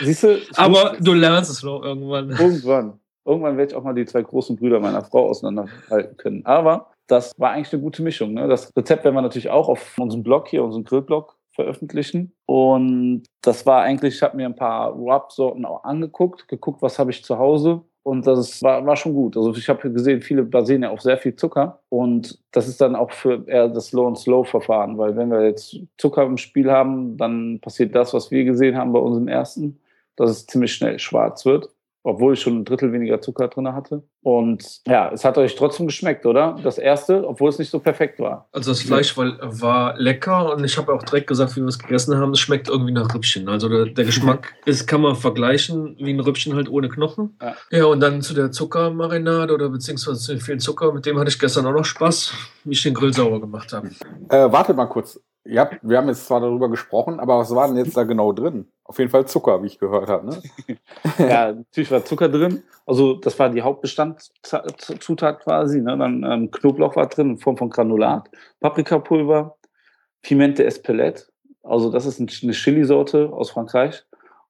Siehst 0.00 0.22
du? 0.22 0.40
Aber 0.56 0.96
du 1.00 1.12
lernst 1.12 1.50
es 1.50 1.62
noch 1.62 1.82
irgendwann. 1.82 2.30
Irgendwann. 2.30 3.00
Irgendwann 3.24 3.56
werde 3.56 3.72
ich 3.72 3.76
auch 3.76 3.82
mal 3.82 3.94
die 3.94 4.06
zwei 4.06 4.22
großen 4.22 4.56
Brüder 4.56 4.80
meiner 4.80 5.02
Frau 5.02 5.28
auseinanderhalten 5.28 6.16
können. 6.16 6.46
Aber 6.46 6.89
das 7.10 7.32
war 7.38 7.50
eigentlich 7.50 7.72
eine 7.72 7.82
gute 7.82 8.02
Mischung. 8.02 8.34
Ne? 8.34 8.46
Das 8.46 8.74
Rezept 8.76 9.04
werden 9.04 9.14
wir 9.14 9.22
natürlich 9.22 9.50
auch 9.50 9.68
auf 9.68 9.96
unserem 9.98 10.22
Blog 10.22 10.48
hier, 10.48 10.62
unserem 10.62 10.84
Grillblog 10.84 11.36
veröffentlichen. 11.52 12.32
Und 12.46 13.24
das 13.42 13.66
war 13.66 13.82
eigentlich, 13.82 14.14
ich 14.14 14.22
habe 14.22 14.36
mir 14.36 14.46
ein 14.46 14.56
paar 14.56 14.92
Rub-Sorten 14.92 15.64
auch 15.64 15.84
angeguckt, 15.84 16.46
geguckt, 16.48 16.82
was 16.82 16.98
habe 16.98 17.10
ich 17.10 17.24
zu 17.24 17.38
Hause. 17.38 17.82
Und 18.02 18.26
das 18.26 18.62
war, 18.62 18.86
war 18.86 18.96
schon 18.96 19.12
gut. 19.12 19.36
Also 19.36 19.52
ich 19.54 19.68
habe 19.68 19.90
gesehen, 19.90 20.22
viele 20.22 20.42
basieren 20.44 20.84
ja 20.84 20.90
auf 20.90 21.02
sehr 21.02 21.18
viel 21.18 21.34
Zucker. 21.34 21.80
Und 21.88 22.38
das 22.52 22.68
ist 22.68 22.80
dann 22.80 22.96
auch 22.96 23.10
für 23.10 23.46
eher 23.46 23.68
das 23.68 23.92
Low- 23.92 24.06
and 24.06 24.18
Slow-Verfahren. 24.18 24.96
Weil 24.96 25.16
wenn 25.16 25.30
wir 25.30 25.44
jetzt 25.44 25.78
Zucker 25.98 26.22
im 26.22 26.38
Spiel 26.38 26.70
haben, 26.70 27.16
dann 27.16 27.60
passiert 27.60 27.94
das, 27.94 28.14
was 28.14 28.30
wir 28.30 28.44
gesehen 28.44 28.76
haben 28.76 28.92
bei 28.92 29.00
unserem 29.00 29.28
ersten, 29.28 29.80
dass 30.16 30.30
es 30.30 30.46
ziemlich 30.46 30.72
schnell 30.72 30.98
schwarz 30.98 31.44
wird 31.44 31.68
obwohl 32.02 32.34
ich 32.34 32.40
schon 32.40 32.58
ein 32.58 32.64
Drittel 32.64 32.92
weniger 32.92 33.20
Zucker 33.20 33.48
drin 33.48 33.68
hatte. 33.72 34.02
Und 34.22 34.80
ja, 34.86 35.10
es 35.12 35.24
hat 35.24 35.36
euch 35.38 35.54
trotzdem 35.54 35.86
geschmeckt, 35.86 36.26
oder? 36.26 36.56
Das 36.62 36.78
erste, 36.78 37.26
obwohl 37.26 37.50
es 37.50 37.58
nicht 37.58 37.70
so 37.70 37.78
perfekt 37.78 38.18
war. 38.18 38.48
Also 38.52 38.70
das 38.70 38.82
Fleisch 38.82 39.16
war, 39.16 39.36
war 39.40 39.98
lecker 39.98 40.54
und 40.54 40.64
ich 40.64 40.76
habe 40.78 40.92
auch 40.92 41.02
direkt 41.02 41.26
gesagt, 41.26 41.56
wie 41.56 41.60
wir 41.60 41.68
es 41.68 41.78
gegessen 41.78 42.16
haben, 42.16 42.32
es 42.32 42.40
schmeckt 42.40 42.68
irgendwie 42.68 42.92
nach 42.92 43.14
Rippchen. 43.14 43.48
Also 43.48 43.68
der, 43.68 43.86
der 43.86 44.04
Geschmack 44.04 44.54
ist, 44.64 44.86
kann 44.86 45.02
man 45.02 45.16
vergleichen 45.16 45.96
wie 45.98 46.12
ein 46.12 46.20
Rippchen 46.20 46.54
halt 46.54 46.68
ohne 46.70 46.88
Knochen. 46.88 47.36
Ja. 47.40 47.54
ja, 47.70 47.84
und 47.84 48.00
dann 48.00 48.22
zu 48.22 48.34
der 48.34 48.50
Zuckermarinade 48.50 49.52
oder 49.52 49.68
beziehungsweise 49.68 50.20
zu 50.20 50.38
viel 50.38 50.58
Zucker, 50.58 50.92
mit 50.92 51.06
dem 51.06 51.18
hatte 51.18 51.30
ich 51.30 51.38
gestern 51.38 51.66
auch 51.66 51.72
noch 51.72 51.84
Spaß, 51.84 52.34
wie 52.64 52.72
ich 52.72 52.82
den 52.82 52.94
Grill 52.94 53.12
sauber 53.12 53.40
gemacht 53.40 53.72
habe. 53.72 53.90
Äh, 54.28 54.50
wartet 54.50 54.76
mal 54.76 54.86
kurz. 54.86 55.20
Ja, 55.50 55.68
wir 55.82 55.98
haben 55.98 56.06
jetzt 56.06 56.26
zwar 56.26 56.40
darüber 56.40 56.70
gesprochen, 56.70 57.18
aber 57.18 57.38
was 57.38 57.52
war 57.52 57.66
denn 57.66 57.76
jetzt 57.76 57.96
da 57.96 58.04
genau 58.04 58.32
drin? 58.32 58.68
Auf 58.84 58.98
jeden 59.00 59.10
Fall 59.10 59.26
Zucker, 59.26 59.60
wie 59.62 59.66
ich 59.66 59.80
gehört 59.80 60.08
habe. 60.08 60.26
Ne? 60.26 60.42
ja, 61.18 61.52
natürlich 61.52 61.90
war 61.90 62.04
Zucker 62.04 62.28
drin. 62.28 62.62
Also 62.86 63.14
das 63.14 63.36
war 63.36 63.50
die 63.50 63.60
Hauptbestandzutat 63.60 65.40
quasi. 65.40 65.80
Ne? 65.80 65.98
Dann 65.98 66.22
ähm, 66.22 66.50
Knoblauch 66.52 66.94
war 66.94 67.08
drin 67.08 67.30
in 67.30 67.38
Form 67.38 67.56
von 67.56 67.68
Granulat, 67.68 68.30
Paprikapulver, 68.60 69.56
Pimente 70.22 70.64
Espelette. 70.64 71.24
Also 71.64 71.90
das 71.90 72.06
ist 72.06 72.20
eine 72.20 72.52
Chili-Sorte 72.52 73.32
aus 73.32 73.50
Frankreich. 73.50 74.04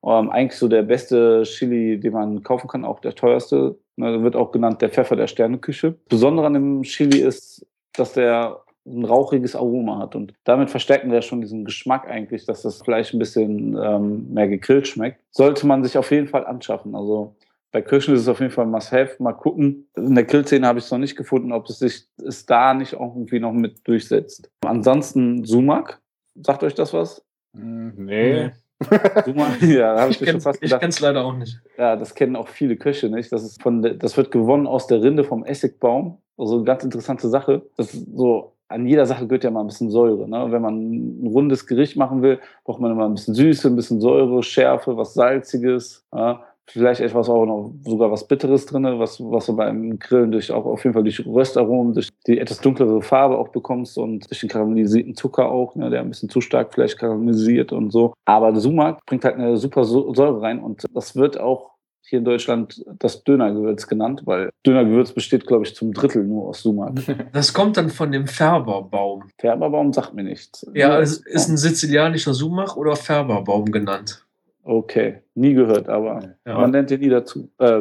Ähm, 0.04 0.28
eigentlich 0.28 0.58
so 0.58 0.68
der 0.68 0.82
beste 0.82 1.44
Chili, 1.44 1.98
den 1.98 2.12
man 2.12 2.42
kaufen 2.42 2.68
kann, 2.68 2.84
auch 2.84 3.00
der 3.00 3.14
teuerste. 3.14 3.78
Ne? 3.96 4.22
Wird 4.22 4.36
auch 4.36 4.52
genannt 4.52 4.82
der 4.82 4.90
Pfeffer 4.90 5.16
der 5.16 5.28
Sterneküche. 5.28 5.96
Besonders 6.10 6.44
an 6.44 6.54
dem 6.54 6.82
Chili 6.82 7.20
ist, 7.20 7.66
dass 7.94 8.12
der 8.12 8.60
ein 8.90 9.04
rauchiges 9.04 9.56
Aroma 9.56 9.98
hat. 9.98 10.16
Und 10.16 10.34
damit 10.44 10.70
verstärken 10.70 11.10
wir 11.10 11.22
schon 11.22 11.40
diesen 11.40 11.64
Geschmack 11.64 12.08
eigentlich, 12.08 12.44
dass 12.44 12.62
das 12.62 12.82
Fleisch 12.82 13.12
ein 13.12 13.18
bisschen 13.18 13.78
ähm, 13.82 14.32
mehr 14.32 14.48
gegrillt 14.48 14.88
schmeckt. 14.88 15.20
Sollte 15.30 15.66
man 15.66 15.82
sich 15.82 15.96
auf 15.96 16.10
jeden 16.10 16.28
Fall 16.28 16.46
anschaffen. 16.46 16.94
Also 16.94 17.36
bei 17.72 17.82
Kirschen 17.82 18.14
ist 18.14 18.22
es 18.22 18.28
auf 18.28 18.40
jeden 18.40 18.52
Fall 18.52 18.66
must-have. 18.66 19.22
Mal 19.22 19.32
gucken. 19.32 19.88
In 19.96 20.14
der 20.14 20.24
Grillszene 20.24 20.66
habe 20.66 20.78
ich 20.78 20.86
es 20.86 20.90
noch 20.90 20.98
nicht 20.98 21.16
gefunden, 21.16 21.52
ob 21.52 21.68
es 21.68 21.78
sich 21.78 22.08
es 22.22 22.44
da 22.46 22.74
nicht 22.74 22.94
auch 22.94 23.14
irgendwie 23.14 23.38
noch 23.38 23.52
mit 23.52 23.86
durchsetzt. 23.86 24.50
Ansonsten 24.64 25.44
Sumak. 25.44 26.00
Sagt 26.34 26.62
euch 26.64 26.74
das 26.74 26.92
was? 26.92 27.24
Hm, 27.56 27.94
nee. 27.96 28.50
Sumak, 29.24 29.62
ja, 29.62 29.94
da 29.94 30.00
habe 30.00 30.10
ich, 30.10 30.20
ich 30.22 30.30
schon 30.30 30.40
fast 30.40 30.60
gedacht. 30.60 30.78
Ich 30.78 30.80
kenne 30.80 30.90
es 30.90 31.00
leider 31.00 31.24
auch 31.24 31.36
nicht. 31.36 31.60
Ja, 31.76 31.96
das 31.96 32.14
kennen 32.14 32.34
auch 32.34 32.48
viele 32.48 32.76
Köche 32.76 33.08
nicht. 33.08 33.30
Das, 33.30 33.44
ist 33.44 33.62
von, 33.62 33.82
das 33.82 34.16
wird 34.16 34.30
gewonnen 34.30 34.66
aus 34.66 34.86
der 34.86 35.02
Rinde 35.02 35.22
vom 35.22 35.44
Essigbaum. 35.44 36.18
Also 36.36 36.56
eine 36.56 36.64
ganz 36.64 36.82
interessante 36.82 37.28
Sache. 37.28 37.62
Das 37.76 37.92
ist 37.94 38.16
so 38.16 38.56
an 38.70 38.86
jeder 38.86 39.04
Sache 39.04 39.26
gehört 39.26 39.44
ja 39.44 39.50
mal 39.50 39.60
ein 39.60 39.66
bisschen 39.66 39.90
Säure. 39.90 40.28
Ne? 40.28 40.46
Wenn 40.50 40.62
man 40.62 40.74
ein 41.22 41.26
rundes 41.26 41.66
Gericht 41.66 41.96
machen 41.96 42.22
will, 42.22 42.38
braucht 42.64 42.80
man 42.80 42.92
immer 42.92 43.04
ein 43.04 43.14
bisschen 43.14 43.34
Süße, 43.34 43.68
ein 43.68 43.76
bisschen 43.76 44.00
Säure, 44.00 44.42
Schärfe, 44.42 44.96
was 44.96 45.14
Salziges. 45.14 46.06
Ja? 46.14 46.44
Vielleicht 46.68 47.00
etwas 47.00 47.28
auch 47.28 47.46
noch 47.46 47.72
sogar 47.84 48.12
was 48.12 48.28
Bitteres 48.28 48.64
drin, 48.64 48.84
was, 48.84 49.20
was 49.20 49.46
du 49.46 49.56
beim 49.56 49.98
Grillen 49.98 50.30
durch 50.30 50.52
auch 50.52 50.64
auf 50.66 50.84
jeden 50.84 50.94
Fall 50.94 51.02
durch 51.02 51.26
Röstaromen, 51.26 51.94
durch 51.94 52.10
die 52.28 52.38
etwas 52.38 52.60
dunklere 52.60 53.02
Farbe 53.02 53.36
auch 53.36 53.48
bekommst 53.48 53.98
und 53.98 54.30
durch 54.30 54.38
den 54.38 54.48
karamellisierten 54.48 55.16
Zucker 55.16 55.50
auch, 55.50 55.74
ne, 55.74 55.90
der 55.90 56.00
ein 56.00 56.08
bisschen 56.08 56.28
zu 56.28 56.40
stark 56.40 56.72
vielleicht 56.72 56.96
karamellisiert 56.96 57.72
und 57.72 57.90
so. 57.90 58.12
Aber 58.24 58.52
der 58.52 58.60
Sumak 58.60 59.04
bringt 59.04 59.24
halt 59.24 59.34
eine 59.34 59.56
super 59.56 59.82
Säure 59.82 60.42
rein 60.42 60.60
und 60.60 60.84
das 60.94 61.16
wird 61.16 61.40
auch 61.40 61.72
hier 62.02 62.18
in 62.18 62.24
Deutschland 62.24 62.84
das 62.98 63.24
Dönergewürz 63.24 63.86
genannt, 63.86 64.22
weil 64.24 64.50
Dönergewürz 64.66 65.12
besteht, 65.12 65.46
glaube 65.46 65.64
ich, 65.64 65.74
zum 65.74 65.92
Drittel 65.92 66.24
nur 66.24 66.48
aus 66.48 66.62
Sumak. 66.62 66.94
Das 67.32 67.52
kommt 67.52 67.76
dann 67.76 67.90
von 67.90 68.10
dem 68.10 68.26
Färberbaum. 68.26 69.24
Färberbaum 69.38 69.92
sagt 69.92 70.14
mir 70.14 70.24
nichts. 70.24 70.66
Ja, 70.74 71.00
es 71.00 71.18
ist 71.18 71.48
ein 71.48 71.56
sizilianischer 71.56 72.34
Sumak 72.34 72.76
oder 72.76 72.96
Färberbaum 72.96 73.66
genannt. 73.66 74.24
Okay, 74.62 75.22
nie 75.34 75.54
gehört, 75.54 75.88
aber 75.88 76.34
ja. 76.46 76.58
man 76.58 76.70
nennt 76.70 76.90
den 76.90 77.00
nie 77.00 77.08
dazu. 77.08 77.50
Äh, 77.58 77.80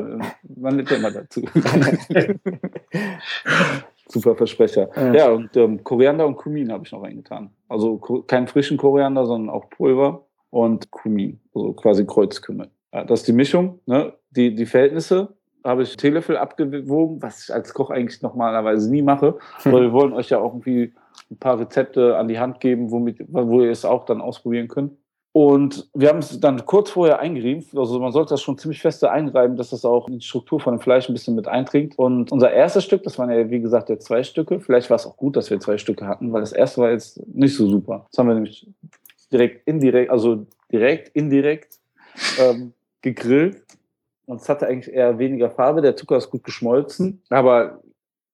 man 0.55 0.75
nennt 0.75 0.89
den 0.89 0.99
immer 0.99 1.12
dazu. 1.12 1.41
Super 4.08 4.36
Versprecher. 4.36 4.89
Ja, 4.95 5.13
ja 5.13 5.29
und 5.29 5.55
ähm, 5.58 5.84
Koriander 5.84 6.25
und 6.25 6.38
Kumin 6.38 6.71
habe 6.71 6.84
ich 6.86 6.91
noch 6.91 7.03
reingetan. 7.03 7.51
Also 7.67 7.97
keinen 8.27 8.47
frischen 8.47 8.77
Koriander, 8.77 9.25
sondern 9.25 9.53
auch 9.53 9.69
Pulver 9.69 10.25
und 10.49 10.89
Kumin, 10.89 11.39
also 11.53 11.73
quasi 11.73 12.05
Kreuzkümmel. 12.05 12.69
Ja, 12.93 13.04
das 13.04 13.21
ist 13.21 13.28
die 13.28 13.34
Mischung. 13.34 13.80
Ne? 13.86 14.13
Die, 14.32 14.56
die 14.56 14.65
Verhältnisse 14.65 15.36
habe 15.63 15.84
ich 15.84 15.97
Teelöffel 15.97 16.38
abgewogen, 16.38 17.21
was 17.21 17.43
ich 17.43 17.54
als 17.54 17.73
Koch 17.73 17.89
eigentlich 17.89 18.21
normalerweise 18.21 18.89
nie 18.89 19.02
mache. 19.02 19.38
Aber 19.65 19.82
wir 19.82 19.91
wollen 19.91 20.13
euch 20.13 20.30
ja 20.30 20.39
auch 20.39 20.54
irgendwie 20.54 20.93
ein 21.30 21.38
paar 21.38 21.60
Rezepte 21.60 22.17
an 22.17 22.28
die 22.28 22.39
Hand 22.39 22.60
geben, 22.60 22.91
womit, 22.91 23.19
wo 23.28 23.62
ihr 23.62 23.71
es 23.71 23.86
auch 23.86 24.06
dann 24.06 24.21
ausprobieren 24.21 24.67
könnt. 24.67 24.93
Und 25.32 25.88
wir 25.93 26.10
haben 26.10 26.19
es 26.19 26.39
dann 26.39 26.65
kurz 26.65 26.89
vorher 26.89 27.19
eingerieben. 27.19 27.63
Also 27.75 27.99
man 27.99 28.12
sollte 28.12 28.32
das 28.32 28.41
schon 28.41 28.58
ziemlich 28.58 28.82
feste 28.82 29.12
einreiben, 29.12 29.58
dass 29.58 29.69
das 29.69 29.86
auch 29.86 30.08
in 30.08 30.19
die 30.19 30.25
Struktur 30.25 30.60
von 30.60 30.75
dem 30.75 30.82
Fleisch 30.82 31.08
ein 31.08 31.13
bisschen 31.13 31.36
mit 31.36 31.47
eintrinkt. 31.47 31.99
Und 31.99 32.32
unser 32.32 32.52
erstes 32.52 32.84
Stück, 32.84 33.04
das 33.04 33.19
waren 33.19 33.30
ja 33.30 33.49
wie 33.49 33.62
gesagt 33.62 33.89
ja 33.89 33.99
zwei 33.99 34.23
Stücke. 34.23 34.60
Vielleicht 34.60 34.89
war 34.89 34.95
es 34.95 35.06
auch 35.06 35.17
gut, 35.17 35.36
dass 35.36 35.52
wir 35.52 35.60
zwei 35.60 35.78
Stücke 35.78 36.08
hatten, 36.08 36.34
weil 36.34 36.41
das 36.41 36.52
erste 36.52 36.82
war 36.82 36.89
jetzt 36.89 37.21
nicht 37.28 37.56
so 37.56 37.67
super. 37.67 38.08
Das 38.10 38.17
haben 38.17 38.28
wir 38.28 38.34
nämlich 38.34 38.67
direkt 39.32 39.67
indirekt, 39.67 40.10
also 40.10 40.47
direkt 40.71 41.10
indirekt 41.15 41.80
ähm, 42.39 42.73
gegrillt 43.02 43.64
und 44.26 44.42
es 44.42 44.50
hatte 44.50 44.68
eigentlich 44.68 44.94
eher 44.94 45.18
weniger 45.18 45.50
Farbe. 45.50 45.82
Der 45.82 45.96
Zucker 45.96 46.18
ist 46.18 46.30
gut 46.30 46.44
geschmolzen, 46.44 47.24
aber 47.30 47.82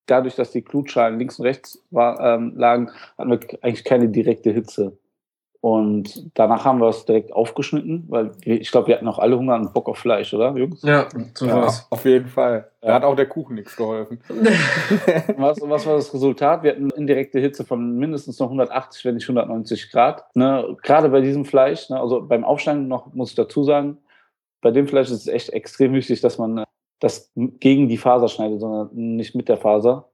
dadurch, 0.05 0.35
dass 0.35 0.51
die 0.51 0.61
Klutschalen 0.61 1.17
links 1.17 1.39
und 1.39 1.45
rechts 1.45 1.83
war, 1.91 2.19
ähm, 2.19 2.53
lagen, 2.55 2.91
hatten 3.17 3.31
wir 3.31 3.39
eigentlich 3.61 3.83
keine 3.83 4.09
direkte 4.09 4.51
Hitze. 4.51 4.97
Und 5.61 6.29
danach 6.35 6.63
haben 6.63 6.79
wir 6.79 6.89
es 6.89 7.05
direkt 7.05 7.33
aufgeschnitten, 7.33 8.05
weil 8.07 8.33
ich 8.43 8.69
glaube, 8.69 8.87
wir 8.87 8.95
hatten 8.97 9.07
auch 9.07 9.17
alle 9.17 9.35
Hunger 9.35 9.55
und 9.55 9.73
Bock 9.73 9.89
auf 9.89 9.97
Fleisch, 9.97 10.31
oder, 10.31 10.55
Jungs? 10.55 10.83
Ja, 10.83 11.07
so 11.33 11.47
ja 11.47 11.67
auf 11.89 12.05
jeden 12.05 12.27
Fall. 12.27 12.69
Da 12.81 12.93
hat 12.93 13.03
auch 13.03 13.15
der 13.15 13.25
Kuchen 13.25 13.55
nichts 13.55 13.75
geholfen. 13.75 14.19
was, 15.37 15.59
was, 15.61 15.87
war 15.87 15.95
das 15.95 16.13
Resultat? 16.13 16.61
Wir 16.61 16.73
hatten 16.73 16.91
indirekte 16.91 17.39
Hitze 17.39 17.65
von 17.65 17.97
mindestens 17.97 18.37
noch 18.37 18.45
180, 18.45 19.05
wenn 19.05 19.15
nicht 19.15 19.27
190 19.27 19.89
Grad. 19.89 20.23
Ne? 20.35 20.77
Gerade 20.83 21.09
bei 21.09 21.21
diesem 21.21 21.45
Fleisch, 21.45 21.89
ne? 21.89 21.99
also 21.99 22.21
beim 22.21 22.43
Aufschneiden 22.43 22.87
noch, 22.87 23.11
muss 23.15 23.31
ich 23.31 23.35
dazu 23.35 23.63
sagen, 23.63 23.97
bei 24.65 24.71
dem 24.71 24.87
Fleisch 24.87 25.11
ist 25.11 25.19
es 25.19 25.27
echt 25.27 25.49
extrem 25.49 25.93
wichtig, 25.93 26.21
dass 26.21 26.39
man 26.39 26.57
äh, 26.57 26.65
das 26.99 27.31
gegen 27.35 27.87
die 27.87 27.99
Faser 27.99 28.27
schneidet, 28.27 28.61
sondern 28.61 28.89
nicht 28.95 29.35
mit 29.35 29.47
der 29.47 29.57
Faser. 29.57 30.09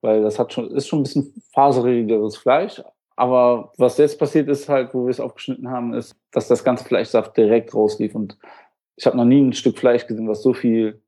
Weil 0.00 0.22
das 0.22 0.40
hat 0.40 0.52
schon, 0.52 0.72
ist 0.72 0.88
schon 0.88 0.98
ein 0.98 1.02
bisschen 1.04 1.40
faserigeres 1.54 2.36
Fleisch. 2.36 2.82
Aber 3.14 3.72
was 3.78 3.98
jetzt 3.98 4.18
passiert 4.18 4.48
ist 4.48 4.68
halt, 4.68 4.92
wo 4.92 5.04
wir 5.04 5.10
es 5.10 5.20
aufgeschnitten 5.20 5.70
haben, 5.70 5.94
ist, 5.94 6.16
dass 6.32 6.48
das 6.48 6.64
ganze 6.64 6.84
Fleischsaft 6.84 7.36
direkt 7.36 7.76
rauslief. 7.76 8.16
Und 8.16 8.36
ich 8.96 9.06
habe 9.06 9.16
noch 9.16 9.24
nie 9.24 9.40
ein 9.40 9.52
Stück 9.52 9.78
Fleisch 9.78 10.04
gesehen, 10.08 10.26
was 10.26 10.42
so 10.42 10.52
viel 10.52 11.00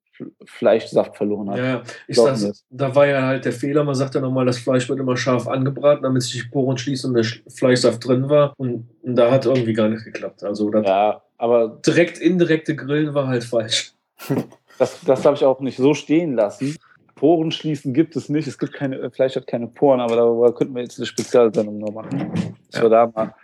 Fleischsaft 0.45 1.17
verloren 1.17 1.51
hat. 1.51 1.59
Ja, 1.59 1.83
ich 2.07 2.17
sag's, 2.17 2.65
da 2.71 2.95
war 2.95 3.07
ja 3.07 3.23
halt 3.23 3.45
der 3.45 3.53
Fehler. 3.53 3.85
Man 3.85 3.95
sagt 3.95 4.15
ja 4.15 4.21
nochmal, 4.21 4.47
das 4.47 4.59
Fleisch 4.59 4.89
wird 4.89 5.01
immer 5.01 5.17
scharf 5.17 5.49
angebraten, 5.49 6.03
damit 6.03 6.23
sich 6.23 6.43
die 6.43 6.49
Poren 6.49 6.79
schließen 6.79 7.11
und 7.11 7.15
der 7.15 7.53
Fleischsaft 7.53 8.07
drin 8.07 8.29
war. 8.29 8.55
Und, 8.57 8.89
und 9.03 9.17
da 9.17 9.31
hat 9.31 9.47
irgendwie 9.47 9.73
gar 9.73 9.89
nicht 9.89 10.05
geklappt. 10.05 10.45
Also 10.45 10.73
ja, 10.73 11.23
aber 11.39 11.81
direkt 11.85 12.19
indirekte 12.19 12.77
Grillen 12.77 13.15
war 13.15 13.27
halt 13.27 13.45
falsch. 13.45 13.93
Das, 14.77 15.01
das 15.07 15.25
habe 15.25 15.37
ich 15.37 15.45
auch 15.45 15.61
nicht 15.61 15.77
so 15.77 15.95
stehen 15.95 16.35
lassen. 16.35 16.77
Poren 17.15 17.53
schließen 17.53 17.95
gibt 17.95 18.17
es 18.17 18.29
nicht. 18.29 18.49
Es 18.49 18.59
gibt 18.59 18.73
keine, 18.73 19.09
Fleisch 19.13 19.37
hat 19.37 19.47
keine 19.47 19.69
Poren, 19.69 20.01
aber 20.01 20.17
darüber 20.17 20.53
könnten 20.53 20.75
wir 20.75 20.83
jetzt 20.83 20.99
eine 20.99 21.07
Spezialsendung 21.07 21.79
noch 21.79 21.93
machen. 21.93 22.33
Dass 22.73 22.81
ja. 22.81 22.83
wir 22.83 22.91
da 22.91 23.07
mal 23.15 23.35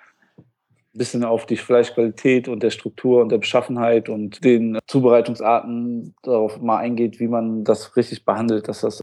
bisschen 0.92 1.24
auf 1.24 1.46
die 1.46 1.56
Fleischqualität 1.56 2.48
und 2.48 2.62
der 2.62 2.70
Struktur 2.70 3.22
und 3.22 3.30
der 3.30 3.38
Beschaffenheit 3.38 4.08
und 4.08 4.44
den 4.44 4.78
Zubereitungsarten 4.86 6.14
darauf 6.22 6.60
mal 6.60 6.78
eingeht, 6.78 7.20
wie 7.20 7.28
man 7.28 7.64
das 7.64 7.96
richtig 7.96 8.24
behandelt, 8.24 8.68
dass 8.68 8.80
das, 8.80 9.00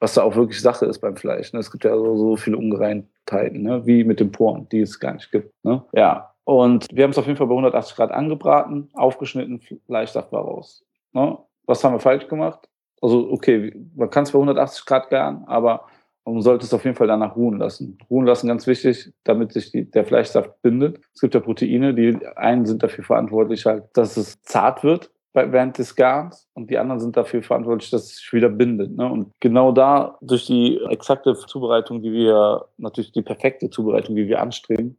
was 0.00 0.14
da 0.14 0.22
auch 0.22 0.36
wirklich 0.36 0.60
Sache 0.60 0.86
ist 0.86 1.00
beim 1.00 1.16
Fleisch. 1.16 1.52
Ne? 1.52 1.60
Es 1.60 1.70
gibt 1.70 1.84
ja 1.84 1.96
so, 1.96 2.16
so 2.16 2.36
viele 2.36 2.58
Ungereimtheiten, 2.58 3.62
ne? 3.62 3.86
wie 3.86 4.04
mit 4.04 4.20
den 4.20 4.32
Poren, 4.32 4.68
die 4.70 4.80
es 4.80 5.00
gar 5.00 5.14
nicht 5.14 5.30
gibt. 5.32 5.52
Ne? 5.64 5.82
Ja, 5.92 6.34
und 6.44 6.86
wir 6.92 7.04
haben 7.04 7.10
es 7.10 7.18
auf 7.18 7.26
jeden 7.26 7.38
Fall 7.38 7.46
bei 7.46 7.54
180 7.54 7.96
Grad 7.96 8.10
angebraten, 8.10 8.90
aufgeschnitten, 8.92 9.60
Fleischsaft 9.86 10.30
war 10.30 10.42
raus. 10.42 10.84
Ne? 11.12 11.38
Was 11.66 11.82
haben 11.82 11.94
wir 11.94 12.00
falsch 12.00 12.28
gemacht? 12.28 12.68
Also, 13.00 13.30
okay, 13.30 13.74
man 13.94 14.10
kann 14.10 14.24
es 14.24 14.32
bei 14.32 14.38
180 14.38 14.84
Grad 14.84 15.08
gern, 15.08 15.44
aber 15.46 15.86
man 16.32 16.42
sollte 16.42 16.64
es 16.64 16.72
auf 16.72 16.84
jeden 16.84 16.96
Fall 16.96 17.06
danach 17.06 17.36
ruhen 17.36 17.58
lassen. 17.58 17.98
Ruhen 18.10 18.26
lassen, 18.26 18.48
ganz 18.48 18.66
wichtig, 18.66 19.12
damit 19.24 19.52
sich 19.52 19.70
die, 19.70 19.90
der 19.90 20.04
Fleischsaft 20.04 20.62
bindet. 20.62 21.00
Es 21.14 21.20
gibt 21.20 21.34
ja 21.34 21.40
Proteine, 21.40 21.94
die 21.94 22.18
einen 22.36 22.64
sind 22.64 22.82
dafür 22.82 23.04
verantwortlich, 23.04 23.66
halt, 23.66 23.84
dass 23.92 24.16
es 24.16 24.40
zart 24.42 24.82
wird 24.84 25.10
während 25.34 25.78
des 25.78 25.96
Garns 25.96 26.48
und 26.54 26.70
die 26.70 26.78
anderen 26.78 27.00
sind 27.00 27.16
dafür 27.16 27.42
verantwortlich, 27.42 27.90
dass 27.90 28.04
es 28.04 28.16
sich 28.18 28.32
wieder 28.32 28.48
bindet. 28.48 28.96
Ne? 28.96 29.10
Und 29.10 29.32
genau 29.40 29.72
da, 29.72 30.16
durch 30.20 30.46
die 30.46 30.80
exakte 30.88 31.34
Zubereitung, 31.34 32.02
die 32.02 32.12
wir, 32.12 32.66
natürlich 32.78 33.10
die 33.10 33.22
perfekte 33.22 33.68
Zubereitung, 33.68 34.14
die 34.14 34.28
wir 34.28 34.40
anstreben, 34.40 34.96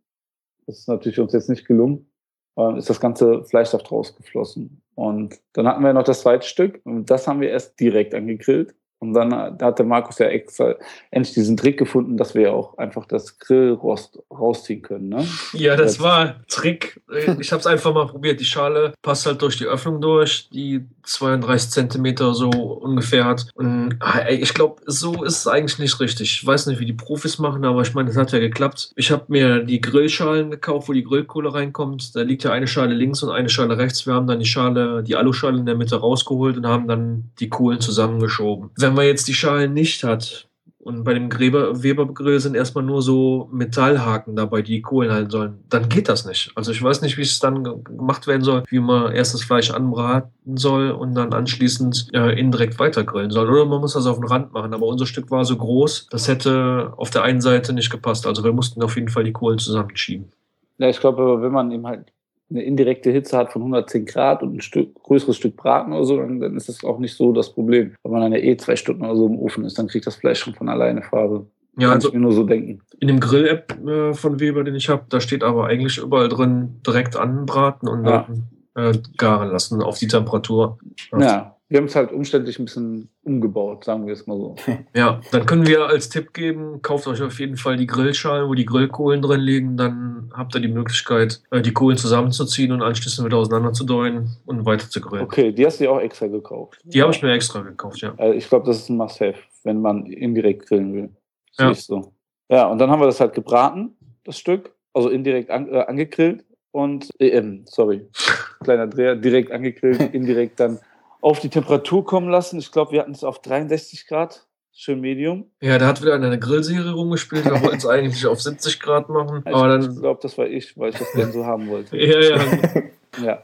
das 0.68 0.80
ist 0.80 0.90
natürlich 0.90 1.20
uns 1.20 1.32
jetzt 1.32 1.50
nicht 1.50 1.66
gelungen, 1.66 2.12
äh, 2.58 2.78
ist 2.78 2.90
das 2.90 3.00
ganze 3.00 3.46
Fleischsaft 3.46 3.90
rausgeflossen. 3.90 4.82
Und 4.96 5.40
dann 5.54 5.68
hatten 5.68 5.84
wir 5.84 5.94
noch 5.94 6.04
das 6.04 6.22
zweite 6.22 6.46
Stück 6.46 6.82
und 6.84 7.10
das 7.10 7.28
haben 7.28 7.40
wir 7.40 7.50
erst 7.50 7.80
direkt 7.80 8.14
angegrillt. 8.14 8.76
Und 9.08 9.14
dann 9.14 9.58
da 9.58 9.68
hat 9.68 9.80
der 9.80 9.86
Markus 9.86 10.20
ja 10.20 10.28
extra 10.28 10.76
endlich 11.12 11.34
diesen 11.34 11.58
Trick 11.58 11.78
gefunden, 11.78 12.18
dass 12.18 12.36
wir 12.36 12.54
auch 12.54 12.78
einfach 12.78 13.06
das 13.06 13.40
Grillrost 13.40 14.20
rausziehen 14.32 14.82
können. 14.82 15.10
Ne? 15.10 15.28
Ja, 15.54 15.76
das 15.76 16.00
war 16.00 16.36
Trick. 16.48 17.02
Ich 17.40 17.52
habe 17.52 17.60
es 17.60 17.68
einfach 17.68 17.94
mal 17.94 18.08
probiert. 18.08 18.40
Die 18.40 18.46
Schale 18.46 18.94
passt 19.02 19.26
halt 19.26 19.42
durch 19.42 19.58
die 19.58 19.66
Öffnung 19.66 20.02
durch, 20.02 20.50
die 20.50 20.86
32 21.04 21.70
Zentimeter 21.70 22.34
so 22.34 22.50
ungefähr 22.50 23.26
hat. 23.26 23.48
Und 23.56 24.00
ich 24.30 24.54
glaube, 24.54 24.82
so 24.86 25.24
ist 25.24 25.40
es 25.40 25.48
eigentlich 25.48 25.80
nicht 25.80 26.00
richtig. 26.00 26.32
Ich 26.32 26.46
weiß 26.46 26.68
nicht, 26.68 26.80
wie 26.80 26.86
die 26.86 26.94
Profis 26.94 27.40
machen, 27.40 27.66
aber 27.66 27.82
ich 27.82 27.94
meine, 27.94 28.10
es 28.10 28.18
hat 28.18 28.32
ja 28.32 28.40
geklappt. 28.40 28.92
Ich 28.96 29.12
habe 29.12 29.26
mir 29.28 29.64
die 29.64 29.82
Grillschalen 29.82 30.52
gekauft, 30.52 30.90
wo 30.90 30.94
die 30.94 31.04
Grillkohle 31.04 31.54
reinkommt. 31.54 32.16
Da 32.16 32.22
liegt 32.22 32.44
ja 32.44 32.52
eine 32.52 32.68
Schale 32.68 32.96
links 32.96 33.22
und 33.24 33.32
eine 33.32 33.50
Schale 33.50 33.78
rechts. 33.78 34.06
Wir 34.08 34.14
haben 34.14 34.28
dann 34.28 34.40
die 34.40 34.46
Schale, 34.46 35.04
die 35.04 35.16
Aluschale 35.16 35.60
in 35.60 35.66
der 35.66 35.76
Mitte 35.76 35.98
rausgeholt 35.98 36.58
und 36.58 36.68
haben 36.68 36.88
dann 36.88 37.32
die 37.40 37.50
Kohlen 37.50 37.80
zusammengeschoben. 37.80 38.72
Wenn 38.78 38.95
man 38.96 39.06
jetzt 39.06 39.28
die 39.28 39.34
Schalen 39.34 39.74
nicht 39.74 40.04
hat, 40.04 40.50
und 40.86 41.04
bei 41.04 41.16
dem 41.16 41.30
Gräber, 41.30 41.82
Webergrill 41.82 42.40
sind 42.40 42.56
erstmal 42.56 42.84
nur 42.84 43.02
so 43.02 43.50
Metallhaken 43.52 44.36
dabei, 44.36 44.62
die 44.62 44.84
Kohlen 44.84 45.12
halten 45.12 45.32
sollen. 45.32 45.64
Dann 45.68 45.90
geht 45.90 46.08
das 46.10 46.28
nicht. 46.28 46.52
Also 46.54 46.72
ich 46.72 46.84
weiß 46.84 47.02
nicht, 47.02 47.18
wie 47.18 47.24
es 47.24 47.40
dann 47.40 47.64
gemacht 47.84 48.28
werden 48.28 48.44
soll, 48.44 48.62
wie 48.70 48.80
man 48.80 49.12
erst 49.12 49.34
das 49.34 49.42
Fleisch 49.42 49.72
anbraten 49.72 50.58
soll 50.58 50.92
und 50.92 51.16
dann 51.16 51.34
anschließend 51.34 52.10
äh, 52.14 52.40
indirekt 52.40 52.78
weitergrillen 52.78 53.32
soll. 53.32 53.50
Oder 53.50 53.66
man 53.66 53.82
muss 53.82 53.94
das 53.94 54.06
auf 54.06 54.20
den 54.20 54.28
Rand 54.28 54.54
machen. 54.54 54.76
Aber 54.76 54.86
unser 54.86 55.08
Stück 55.08 55.32
war 55.32 55.44
so 55.44 55.58
groß, 55.58 56.10
das 56.12 56.28
hätte 56.28 56.94
auf 56.98 57.10
der 57.10 57.24
einen 57.24 57.42
Seite 57.42 57.74
nicht 57.74 57.90
gepasst. 57.90 58.28
Also 58.28 58.44
wir 58.44 58.54
mussten 58.54 58.84
auf 58.84 58.96
jeden 58.96 59.10
Fall 59.10 59.24
die 59.24 59.34
Kohlen 59.34 59.58
zusammenschieben. 59.58 60.32
Ja, 60.78 60.88
ich 60.88 61.00
glaube, 61.00 61.42
wenn 61.42 61.52
man 61.52 61.72
eben 61.72 61.88
halt 61.88 62.14
eine 62.50 62.64
indirekte 62.64 63.12
Hitze 63.12 63.38
hat 63.38 63.52
von 63.52 63.62
110 63.62 64.06
Grad 64.06 64.44
und 64.44 64.56
ein 64.56 64.62
Stück, 64.62 64.94
größeres 65.04 65.38
Stück 65.38 65.56
Braten 65.56 65.94
oder 65.94 66.06
so, 66.06 66.18
dann, 66.18 66.40
dann 66.40 66.56
ist 66.56 66.70
das 66.70 66.84
auch 66.84 67.00
nicht 67.00 67.16
so 67.16 67.34
das 67.34 67.52
Problem. 67.52 67.96
Wenn 68.04 68.12
man 68.12 68.22
dann 68.22 68.34
ja 68.34 68.40
eh 68.40 68.56
zwei 68.58 68.76
Stunden 68.76 69.04
oder 69.04 69.16
so 69.16 69.28
im 69.28 69.40
Ofen 69.40 69.66
ist, 69.66 69.80
dann 69.80 69.88
kriegt 69.88 70.06
das 70.06 70.16
Fleisch 70.16 70.40
schon 70.40 70.54
von 70.54 70.70
alleine 70.70 71.02
Farbe. 71.02 71.48
Ja, 71.78 71.88
Kann 71.88 71.96
also 71.96 72.10
ich 72.10 72.14
mir 72.14 72.22
nur 72.22 72.32
so 72.32 72.44
denken. 72.44 72.82
In 73.00 73.08
dem 73.08 73.20
Grill-App 73.20 73.86
äh, 73.86 74.14
von 74.14 74.40
Weber, 74.40 74.64
den 74.64 74.76
ich 74.76 74.90
habe, 74.90 75.06
da 75.10 75.20
steht 75.20 75.44
aber 75.44 75.68
eigentlich 75.68 75.98
überall 75.98 76.30
drin 76.30 76.82
direkt 76.86 77.18
anbraten 77.18 77.90
und 77.90 78.06
ja. 78.06 78.28
dann 78.76 78.94
äh, 78.94 78.98
garen 79.18 79.50
lassen 79.50 79.82
auf 79.82 79.98
die 79.98 80.08
Temperatur. 80.08 80.78
Ja, 81.18 81.55
wir 81.68 81.80
haben 81.80 81.86
es 81.86 81.96
halt 81.96 82.12
umständlich 82.12 82.60
ein 82.60 82.66
bisschen 82.66 83.10
umgebaut, 83.24 83.86
sagen 83.86 84.06
wir 84.06 84.14
es 84.14 84.28
mal 84.28 84.38
so. 84.38 84.56
Ja, 84.96 85.20
dann 85.32 85.46
können 85.48 85.66
wir 85.66 85.88
als 85.88 86.10
Tipp 86.10 86.34
geben, 86.34 86.82
kauft 86.84 87.08
euch 87.08 87.22
auf 87.24 87.40
jeden 87.40 87.58
Fall 87.58 87.76
die 87.76 87.88
Grillschalen, 87.88 88.48
wo 88.48 88.54
die 88.54 88.66
Grillkohlen 88.66 89.22
drin 89.22 89.42
liegen. 89.42 89.78
Dann 89.78 90.32
habt 90.34 90.54
ihr 90.54 90.62
die 90.62 90.68
Möglichkeit, 90.68 91.42
äh, 91.50 91.62
die 91.62 91.74
Kohlen 91.74 91.98
zusammenzuziehen 91.98 92.72
und 92.72 92.84
anschließend 92.84 93.26
wieder 93.26 93.38
auseinanderzudeuen 93.38 94.38
und 94.46 94.66
weiter 94.66 94.90
zu 94.90 95.02
grillen. 95.02 95.24
Okay, 95.24 95.52
die 95.52 95.66
hast 95.66 95.80
du 95.80 95.86
ja 95.86 95.90
auch 95.90 96.00
extra 96.00 96.28
gekauft. 96.28 96.80
Die 96.84 97.02
habe 97.02 97.12
ich 97.12 97.22
mir 97.24 97.34
extra 97.34 97.62
gekauft, 97.62 98.02
ja. 98.02 98.14
Also 98.18 98.34
ich 98.34 98.48
glaube, 98.48 98.68
das 98.68 98.78
ist 98.78 98.90
ein 98.90 98.98
Must-Have, 98.98 99.40
wenn 99.64 99.82
man 99.82 100.06
indirekt 100.06 100.68
grillen 100.68 100.94
will. 100.94 101.10
Ja. 101.58 101.74
So. 101.74 102.14
ja, 102.50 102.68
und 102.68 102.78
dann 102.78 102.92
haben 102.92 103.02
wir 103.02 103.08
das 103.08 103.20
halt 103.20 103.34
gebraten, 103.34 103.96
das 104.24 104.38
Stück, 104.38 104.72
also 104.94 105.10
indirekt 105.10 105.50
an, 105.50 105.68
äh, 105.74 105.80
angegrillt 105.80 106.46
und, 106.72 107.10
äh, 107.20 107.42
sorry, 107.66 108.08
kleiner 108.64 108.86
Dreher, 108.86 109.16
direkt 109.16 109.52
angegrillt, 109.52 110.14
indirekt 110.14 110.60
dann 110.60 110.80
auf 111.26 111.40
die 111.40 111.50
Temperatur 111.50 112.06
kommen 112.06 112.30
lassen. 112.30 112.60
Ich 112.60 112.72
glaube, 112.72 112.92
wir 112.92 113.00
hatten 113.00 113.14
es 113.14 113.24
auf 113.24 113.42
63 113.42 114.06
Grad, 114.06 114.46
schön 114.72 115.02
Medium. 115.02 115.50
Ja, 115.60 115.80
da 115.80 115.88
hat 115.88 116.00
wieder 116.00 116.14
eine 116.14 116.38
Grillserie 116.38 116.92
rumgespielt. 116.92 117.46
Wir 117.46 117.64
wollten 117.64 117.78
es 117.78 117.88
eigentlich 117.88 118.28
auf 118.28 118.40
70 118.40 118.80
Grad 118.80 119.10
machen. 119.10 119.42
Ich 119.44 119.52
aber 119.52 119.68
dann... 119.70 119.96
glaube, 120.00 120.20
das 120.22 120.38
war 120.38 120.46
ich, 120.46 120.78
weil 120.78 120.92
ich 120.92 121.00
das 121.00 121.12
gerne 121.14 121.32
so 121.32 121.44
haben 121.44 121.68
wollte. 121.68 121.98
ja, 122.00 122.20
ja. 122.20 122.84
ja. 123.24 123.44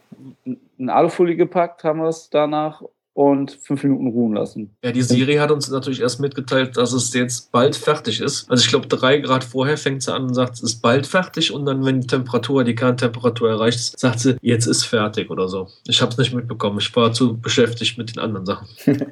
In 0.78 0.89
Alufolie 0.91 1.36
gepackt 1.36 1.84
haben 1.84 2.02
wir 2.02 2.10
es 2.10 2.30
danach 2.30 2.84
und 3.22 3.52
fünf 3.52 3.84
Minuten 3.84 4.08
ruhen 4.08 4.34
lassen. 4.34 4.76
Ja, 4.84 4.92
die 4.92 5.04
Serie 5.04 5.40
hat 5.40 5.52
uns 5.52 5.70
natürlich 5.70 6.02
erst 6.02 6.20
mitgeteilt, 6.20 6.76
dass 6.76 6.92
es 6.92 7.14
jetzt 7.14 7.52
bald 7.52 7.76
fertig 7.76 8.20
ist. 8.20 8.50
Also 8.50 8.64
ich 8.64 8.70
glaube, 8.70 8.88
drei 8.88 9.20
Grad 9.20 9.44
vorher 9.44 9.78
fängt 9.78 10.02
sie 10.02 10.12
an 10.12 10.24
und 10.24 10.34
sagt, 10.34 10.56
es 10.56 10.64
ist 10.64 10.82
bald 10.82 11.06
fertig 11.06 11.54
und 11.54 11.68
dann, 11.68 11.86
wenn 11.86 12.02
die 12.02 12.08
Temperatur, 12.08 12.64
die 12.64 12.74
Kerntemperatur 12.74 13.52
erreicht, 13.52 14.00
sagt 14.00 14.22
sie, 14.22 14.38
jetzt 14.42 14.66
ist 14.66 14.86
fertig 14.86 15.30
oder 15.30 15.48
so. 15.48 15.68
Ich 15.86 16.02
habe 16.02 16.12
es 16.12 16.18
nicht 16.18 16.34
mitbekommen. 16.34 16.80
Ich 16.80 16.96
war 16.96 17.14
zu 17.14 17.38
beschäftigt 17.38 18.00
mit 18.00 18.16
den 18.16 18.20
anderen 18.20 18.48
Sachen. 18.48 18.68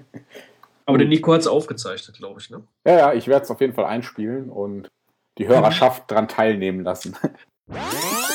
Aber 0.87 0.97
der 0.97 1.07
Nico 1.07 1.31
hat 1.31 1.41
es 1.41 1.47
aufgezeichnet, 1.47 2.17
glaube 2.17 2.41
ich. 2.41 2.49
Ne? 2.49 2.63
Ja, 2.87 2.97
ja, 2.97 3.13
ich 3.13 3.27
werde 3.27 3.43
es 3.43 3.51
auf 3.51 3.61
jeden 3.61 3.73
Fall 3.73 3.85
einspielen 3.85 4.49
und 4.49 4.87
die 5.37 5.47
Hörerschaft 5.47 6.09
daran 6.09 6.27
teilnehmen 6.27 6.83
lassen. 6.83 7.15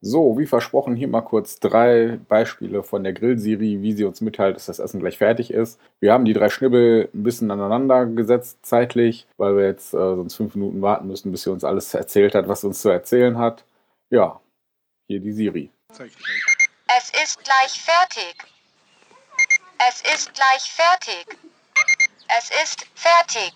So, 0.00 0.38
wie 0.38 0.46
versprochen, 0.46 0.96
hier 0.96 1.08
mal 1.08 1.22
kurz 1.22 1.58
drei 1.60 2.18
Beispiele 2.28 2.82
von 2.82 3.04
der 3.04 3.12
Grillserie, 3.12 3.80
wie 3.82 3.92
sie 3.92 4.04
uns 4.04 4.20
mitteilt, 4.20 4.56
dass 4.56 4.66
das 4.66 4.78
Essen 4.78 5.00
gleich 5.00 5.18
fertig 5.18 5.50
ist. 5.50 5.80
Wir 6.00 6.12
haben 6.12 6.24
die 6.24 6.34
drei 6.34 6.50
Schnibbel 6.50 7.08
ein 7.14 7.22
bisschen 7.22 7.50
aneinander 7.50 8.06
gesetzt 8.06 8.58
zeitlich, 8.62 9.26
weil 9.36 9.56
wir 9.56 9.64
jetzt 9.64 9.94
äh, 9.94 9.98
sonst 9.98 10.36
fünf 10.36 10.54
Minuten 10.54 10.82
warten 10.82 11.06
müssen, 11.08 11.32
bis 11.32 11.42
sie 11.42 11.50
uns 11.50 11.64
alles 11.64 11.92
erzählt 11.94 12.34
hat, 12.34 12.48
was 12.48 12.60
sie 12.60 12.66
uns 12.66 12.82
zu 12.82 12.88
erzählen 12.88 13.38
hat. 13.38 13.64
Ja, 14.10 14.40
hier 15.08 15.20
die 15.20 15.32
Siri. 15.32 15.70
Es 15.90 17.10
ist 17.22 17.42
gleich 17.42 17.80
fertig. 17.80 18.36
Es 19.88 20.02
ist 20.14 20.32
gleich 20.34 20.70
fertig. 20.70 21.38
Es 22.38 22.50
ist 22.62 22.86
fertig. 22.94 23.52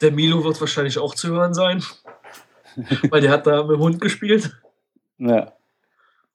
Der 0.00 0.12
Milo 0.12 0.44
wird 0.44 0.60
wahrscheinlich 0.60 0.98
auch 0.98 1.14
zu 1.14 1.28
hören 1.28 1.54
sein. 1.54 1.82
Weil 3.10 3.20
der 3.20 3.30
hat 3.30 3.46
da 3.46 3.62
mit 3.62 3.76
dem 3.76 3.80
Hund 3.80 4.00
gespielt. 4.00 4.56
Ja. 5.18 5.52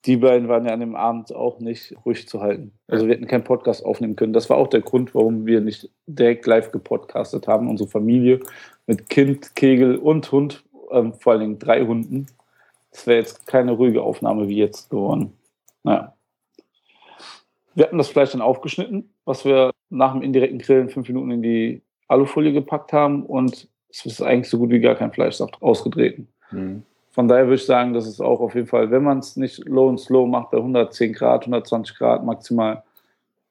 Die 0.06 0.17
beiden 0.17 0.47
waren 0.47 0.65
ja 0.65 0.73
an 0.73 0.80
dem 0.80 0.95
Abend 0.95 1.34
auch 1.34 1.60
nicht 1.60 1.95
ruhig 2.06 2.27
zu 2.27 2.41
halten. 2.41 2.71
Also 2.88 3.06
wir 3.06 3.13
hätten 3.13 3.27
keinen 3.27 3.43
Podcast 3.43 3.86
aufnehmen 3.86 4.15
können. 4.15 4.34
Das 4.34 4.49
war 4.49 4.58
auch 4.58 4.67
der 4.67 4.82
Grund, 4.82 5.13
warum 5.13 5.45
wir 5.45 5.62
nicht 5.62 5.91
direkt 6.08 6.47
live 6.47 6.71
gepodcastet 6.71 7.47
haben. 7.47 7.69
Unsere 7.69 7.88
Familie 7.88 8.39
mit 8.88 9.10
Kind, 9.10 9.56
Kegel 9.56 9.97
und 9.97 10.32
Hund, 10.32 10.63
ähm, 10.89 11.13
vor 11.13 11.34
allen 11.34 11.41
Dingen 11.41 11.60
drei 11.60 11.86
Hunden. 11.86 12.25
Das 12.89 13.06
wäre 13.06 13.19
jetzt 13.19 13.45
keine 13.45 13.73
ruhige 13.73 14.01
Aufnahme 14.01 14.47
wie 14.47 14.58
jetzt 14.58 14.89
geworden. 14.89 15.38
Naja. 15.84 16.15
Wir 17.75 17.86
hatten 17.86 17.99
das 17.99 18.10
Fleisch 18.10 18.32
dann 18.32 18.41
aufgeschnitten, 18.41 19.13
was 19.23 19.45
wir 19.45 19.71
nach 19.89 20.13
dem 20.13 20.23
indirekten 20.23 20.60
Grillen 20.60 20.89
fünf 20.89 21.08
Minuten 21.08 21.32
in 21.32 21.41
die 21.43 21.82
Alufolie 22.08 22.51
gepackt 22.51 22.91
haben 22.91 23.23
und 23.23 23.69
es 23.91 24.06
ist 24.06 24.21
eigentlich 24.21 24.49
so 24.49 24.58
gut 24.58 24.69
wie 24.69 24.80
gar 24.80 24.95
kein 24.95 25.12
Fleischsaft 25.12 25.62
ausgetreten. 25.62 26.27
Mhm. 26.51 26.84
Von 27.12 27.27
daher 27.27 27.45
würde 27.45 27.56
ich 27.56 27.65
sagen, 27.65 27.93
das 27.93 28.08
ist 28.08 28.21
auch 28.21 28.39
auf 28.39 28.56
jeden 28.56 28.67
Fall, 28.67 28.89
wenn 28.89 29.04
man 29.04 29.19
es 29.19 29.36
nicht 29.36 29.67
low 29.67 29.88
und 29.88 29.99
slow 29.99 30.27
macht, 30.27 30.51
bei 30.51 30.58
110 30.58 31.13
Grad, 31.13 31.41
120 31.41 31.97
Grad 31.97 32.23
maximal, 32.23 32.84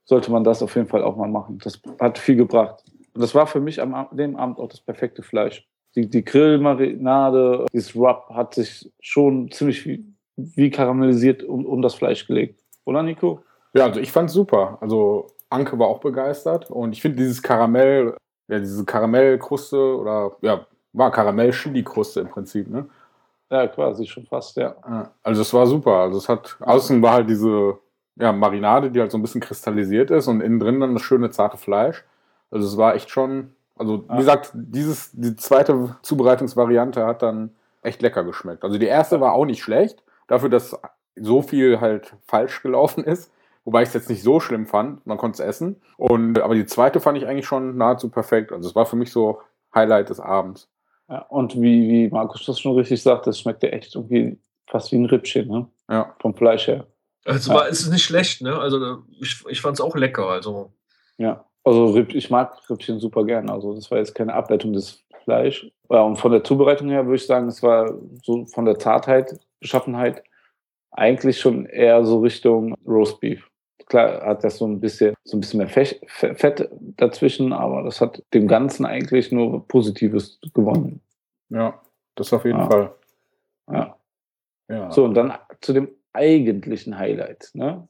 sollte 0.04 0.32
man 0.32 0.44
das 0.44 0.62
auf 0.62 0.74
jeden 0.76 0.88
Fall 0.88 1.02
auch 1.02 1.16
mal 1.16 1.28
machen. 1.28 1.58
Das 1.62 1.80
hat 2.00 2.18
viel 2.18 2.36
gebracht. 2.36 2.82
Und 3.14 3.20
das 3.20 3.34
war 3.34 3.46
für 3.46 3.60
mich 3.60 3.80
am 3.80 4.08
dem 4.12 4.36
Abend 4.36 4.58
auch 4.58 4.68
das 4.68 4.80
perfekte 4.80 5.22
Fleisch. 5.22 5.68
Die, 5.94 6.08
die 6.08 6.24
Grillmarinade, 6.24 7.66
dieses 7.72 7.94
Rub 7.94 8.30
hat 8.30 8.54
sich 8.54 8.90
schon 9.00 9.50
ziemlich 9.50 9.84
wie, 9.84 10.04
wie 10.36 10.70
karamellisiert 10.70 11.42
um, 11.42 11.66
um 11.66 11.82
das 11.82 11.94
Fleisch 11.94 12.26
gelegt. 12.26 12.60
Oder 12.84 13.02
Nico? 13.02 13.42
Ja, 13.74 13.86
also 13.86 14.00
ich 14.00 14.10
fand's 14.10 14.32
super. 14.32 14.78
Also 14.80 15.26
Anke 15.50 15.78
war 15.78 15.88
auch 15.88 16.00
begeistert 16.00 16.70
und 16.70 16.92
ich 16.92 17.02
finde 17.02 17.18
dieses 17.18 17.42
Karamell, 17.42 18.16
ja, 18.50 18.58
diese 18.58 18.84
Karamellkruste 18.84 19.78
oder 19.96 20.32
ja, 20.40 20.66
war 20.92 21.12
Karamell-Chili-Kruste 21.12 22.20
im 22.20 22.28
Prinzip, 22.28 22.68
ne? 22.68 22.86
Ja, 23.48 23.66
quasi 23.68 24.06
schon 24.06 24.26
fast, 24.26 24.56
ja. 24.56 24.74
Also 25.22 25.42
es 25.42 25.54
war 25.54 25.66
super. 25.66 25.94
Also 25.94 26.18
es 26.18 26.28
hat 26.28 26.56
außen 26.60 27.00
war 27.02 27.14
halt 27.14 27.30
diese 27.30 27.78
ja, 28.16 28.32
Marinade, 28.32 28.90
die 28.90 29.00
halt 29.00 29.10
so 29.10 29.18
ein 29.18 29.22
bisschen 29.22 29.40
kristallisiert 29.40 30.10
ist 30.10 30.28
und 30.28 30.40
innen 30.40 30.60
drin 30.60 30.80
dann 30.80 30.94
das 30.94 31.02
schöne 31.02 31.30
zarte 31.30 31.56
Fleisch. 31.56 32.04
Also 32.50 32.66
es 32.66 32.76
war 32.76 32.94
echt 32.94 33.10
schon, 33.10 33.52
also 33.76 34.04
wie 34.08 34.16
gesagt, 34.16 34.50
dieses 34.54 35.10
die 35.12 35.36
zweite 35.36 35.96
Zubereitungsvariante 36.02 37.06
hat 37.06 37.22
dann 37.22 37.50
echt 37.82 38.02
lecker 38.02 38.24
geschmeckt. 38.24 38.64
Also 38.64 38.78
die 38.78 38.86
erste 38.86 39.20
war 39.20 39.32
auch 39.32 39.46
nicht 39.46 39.62
schlecht, 39.62 40.02
dafür, 40.26 40.48
dass 40.48 40.76
so 41.16 41.42
viel 41.42 41.80
halt 41.80 42.14
falsch 42.26 42.62
gelaufen 42.62 43.04
ist. 43.04 43.32
Wobei 43.64 43.82
ich 43.82 43.88
es 43.88 43.94
jetzt 43.94 44.08
nicht 44.10 44.22
so 44.22 44.40
schlimm 44.40 44.66
fand, 44.66 45.06
man 45.06 45.18
konnte 45.18 45.42
es 45.42 45.46
essen. 45.48 45.80
Und, 45.96 46.38
aber 46.40 46.54
die 46.54 46.66
zweite 46.66 47.00
fand 47.00 47.18
ich 47.18 47.26
eigentlich 47.26 47.46
schon 47.46 47.76
nahezu 47.76 48.08
perfekt. 48.10 48.52
Also 48.52 48.68
es 48.68 48.74
war 48.74 48.86
für 48.86 48.96
mich 48.96 49.12
so 49.12 49.40
Highlight 49.74 50.08
des 50.10 50.18
Abends. 50.20 50.68
ja. 51.08 51.20
Und 51.28 51.54
wie, 51.60 51.88
wie 51.88 52.08
Markus 52.10 52.44
das 52.46 52.58
schon 52.58 52.74
richtig 52.76 53.02
sagt, 53.02 53.26
das 53.26 53.38
schmeckt 53.40 53.62
ja 53.62 53.68
echt 53.70 53.94
irgendwie 53.94 54.38
fast 54.68 54.90
wie 54.92 54.96
ein 54.96 55.04
Rippchen, 55.06 55.48
ne? 55.48 55.66
Ja, 55.90 56.14
Vom 56.20 56.34
Fleisch 56.34 56.68
her. 56.68 56.86
Also 57.26 57.52
Ja. 57.52 57.58
war, 57.58 57.68
es 57.68 57.80
ist 57.82 57.90
nicht 57.90 58.04
schlecht, 58.04 58.40
ne? 58.40 58.58
Also 58.58 59.02
ich, 59.20 59.44
ich 59.48 59.60
fand 59.60 59.74
es 59.74 59.80
auch 59.80 59.94
lecker. 59.96 60.26
Also 60.28 60.72
Ja. 61.18 61.44
Also 61.62 61.90
Ripp, 61.90 62.14
ich 62.14 62.30
mag 62.30 62.56
Rippchen 62.70 62.98
super 62.98 63.24
gern. 63.24 63.50
Also 63.50 63.74
das 63.74 63.90
war 63.90 63.98
jetzt 63.98 64.14
keine 64.14 64.32
Ableitung 64.32 64.72
des 64.72 65.04
Fleisch. 65.24 65.70
Ja, 65.90 66.00
und 66.00 66.16
von 66.16 66.32
der 66.32 66.42
Zubereitung 66.42 66.88
her 66.88 67.04
würde 67.04 67.16
ich 67.16 67.26
sagen, 67.26 67.48
es 67.48 67.62
war 67.62 67.92
so 68.24 68.46
von 68.46 68.64
der 68.64 68.78
Zartheit, 68.78 69.38
Beschaffenheit 69.60 70.22
eigentlich 70.92 71.38
schon 71.40 71.66
eher 71.66 72.04
so 72.04 72.20
Richtung 72.20 72.74
Roastbeef. 72.86 73.48
Klar 73.86 74.24
hat 74.24 74.44
das 74.44 74.58
so 74.58 74.66
ein 74.66 74.78
bisschen, 74.80 75.14
so 75.24 75.36
ein 75.36 75.40
bisschen 75.40 75.58
mehr 75.58 75.68
Fett 75.68 76.70
dazwischen, 76.96 77.52
aber 77.52 77.82
das 77.82 78.00
hat 78.00 78.22
dem 78.34 78.46
Ganzen 78.46 78.86
eigentlich 78.86 79.32
nur 79.32 79.66
Positives 79.66 80.38
gewonnen. 80.54 81.00
ja, 81.48 81.80
das 82.14 82.32
auf 82.32 82.44
jeden 82.44 82.58
Ja. 82.58 82.66
Fall. 82.70 82.94
Ja. 83.72 83.96
Ja. 84.68 84.90
So, 84.92 85.04
und 85.04 85.14
dann 85.14 85.32
zu 85.60 85.72
dem 85.72 85.88
eigentlichen 86.12 86.96
Highlight, 86.98 87.50
ne? 87.54 87.88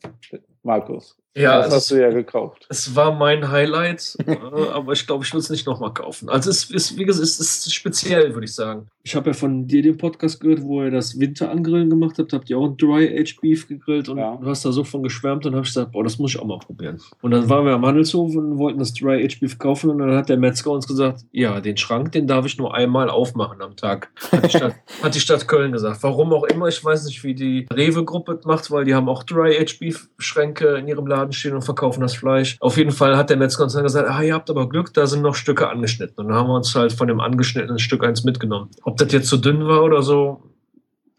Markus. 0.63 1.20
Ja, 1.37 1.59
das 1.59 1.69
es, 1.69 1.75
hast 1.75 1.91
du 1.93 2.01
ja 2.01 2.11
gekauft. 2.11 2.67
es 2.69 2.95
war 2.97 3.13
mein 3.13 3.51
Highlight, 3.51 4.17
äh, 4.27 4.37
aber 4.73 4.93
ich 4.93 5.07
glaube, 5.07 5.25
ich 5.25 5.33
will 5.33 5.41
es 5.41 5.51
nicht 5.51 5.67
nochmal 5.67 5.93
kaufen. 5.95 6.29
Also 6.29 6.51
es 6.51 6.71
ist, 6.71 6.97
wie 6.99 7.05
gesagt, 7.05 7.25
es 7.25 7.39
ist 7.41 7.73
speziell, 7.75 8.35
würde 8.35 8.45
ich 8.47 8.55
sagen. 8.55 8.89
Ich 9.03 9.15
habe 9.17 9.31
ja 9.31 9.33
von 9.33 9.67
dir 9.67 9.81
den 9.83 9.97
Podcast 9.97 10.41
gehört, 10.41 10.63
wo 10.63 10.83
ihr 10.83 10.91
das 10.91 11.19
Winterangrillen 11.19 11.89
gemacht 11.89 12.19
habt. 12.19 12.33
Habt 12.35 12.51
ihr 12.51 12.59
auch 12.59 12.67
ein 12.67 12.77
Dry 12.77 13.09
Aged 13.19 13.41
Beef 13.41 13.67
gegrillt 13.67 14.09
und 14.11 14.19
Ja. 14.19 14.37
du 14.37 14.47
hast 14.47 14.65
da 14.65 14.73
so 14.73 14.85
von 14.85 15.03
geschwärmt 15.03 15.47
und 15.47 15.55
habe 15.55 15.63
ich 15.65 15.71
gesagt, 15.73 15.93
boah, 15.93 16.05
das 16.05 16.19
muss 16.19 16.33
ich 16.35 16.41
auch 16.41 16.45
mal 16.45 16.59
probieren. 16.59 17.01
Und 17.23 17.31
dann 17.31 17.49
waren 17.49 17.65
wir 17.65 17.73
am 17.73 17.87
Handelshof 17.87 18.35
und 18.37 18.59
wollten 18.59 18.79
das 18.79 18.93
Dry 18.93 19.25
Aged 19.25 19.41
Beef 19.41 19.59
kaufen 19.59 19.89
und 19.91 19.99
dann 19.99 20.15
hat 20.15 20.29
der 20.29 20.37
Metzger 20.37 20.71
uns 20.73 20.87
gesagt, 20.87 21.25
ja, 21.33 21.61
den 21.61 21.77
Schrank, 21.79 22.13
den 22.13 22.27
darf 22.27 22.45
ich 22.45 22.59
nur 22.59 22.75
einmal 22.75 23.09
aufmachen 23.09 23.63
am 23.63 23.75
Tag. 23.77 24.11
Hat 24.33 24.45
die 24.45 24.51
Stadt, 24.57 24.75
hat 25.03 25.15
die 25.15 25.21
Stadt 25.21 25.49
Köln 25.49 25.73
gesagt. 25.73 26.03
Warum 26.03 26.33
auch 26.35 26.45
immer, 26.45 26.67
ich 26.69 26.85
weiß 26.85 27.07
nicht, 27.07 27.25
wie 27.25 27.35
die 27.35 27.67
Rewe-Gruppe 27.73 28.41
macht, 28.45 28.71
weil 28.71 28.85
die 28.85 28.95
haben 28.95 29.09
auch 29.09 29.23
Dry 29.23 29.57
Aged 29.57 29.79
Beef 29.81 30.09
Schränke 30.19 30.77
in 30.77 30.89
ihrem 30.89 31.07
Laden 31.07 31.20
stehen 31.33 31.55
und 31.55 31.63
verkaufen 31.63 32.01
das 32.01 32.15
Fleisch. 32.15 32.57
Auf 32.61 32.77
jeden 32.77 32.91
Fall 32.91 33.17
hat 33.17 33.31
der 33.31 33.37
Metzger 33.37 33.65
uns 33.65 33.75
dann 33.75 33.83
gesagt, 33.83 34.09
ah, 34.09 34.23
ihr 34.23 34.35
habt 34.35 34.51
aber 34.51 34.69
Glück, 34.69 34.93
da 34.95 35.07
sind 35.07 35.23
noch 35.23 35.35
Stücke 35.35 35.69
angeschnitten. 35.69 36.17
Und 36.19 36.29
dann 36.29 36.37
haben 36.37 36.49
wir 36.49 36.55
uns 36.57 36.75
halt 36.75 36.93
von 36.93 37.09
dem 37.09 37.21
angeschnittenen 37.21 37.79
Stück 37.79 38.05
eins 38.05 38.25
mitgenommen. 38.25 38.71
Ob 38.85 38.97
das 38.97 39.13
jetzt 39.13 39.29
zu 39.29 39.37
dünn 39.37 39.67
war 39.67 39.83
oder 39.83 40.03
so, 40.03 40.43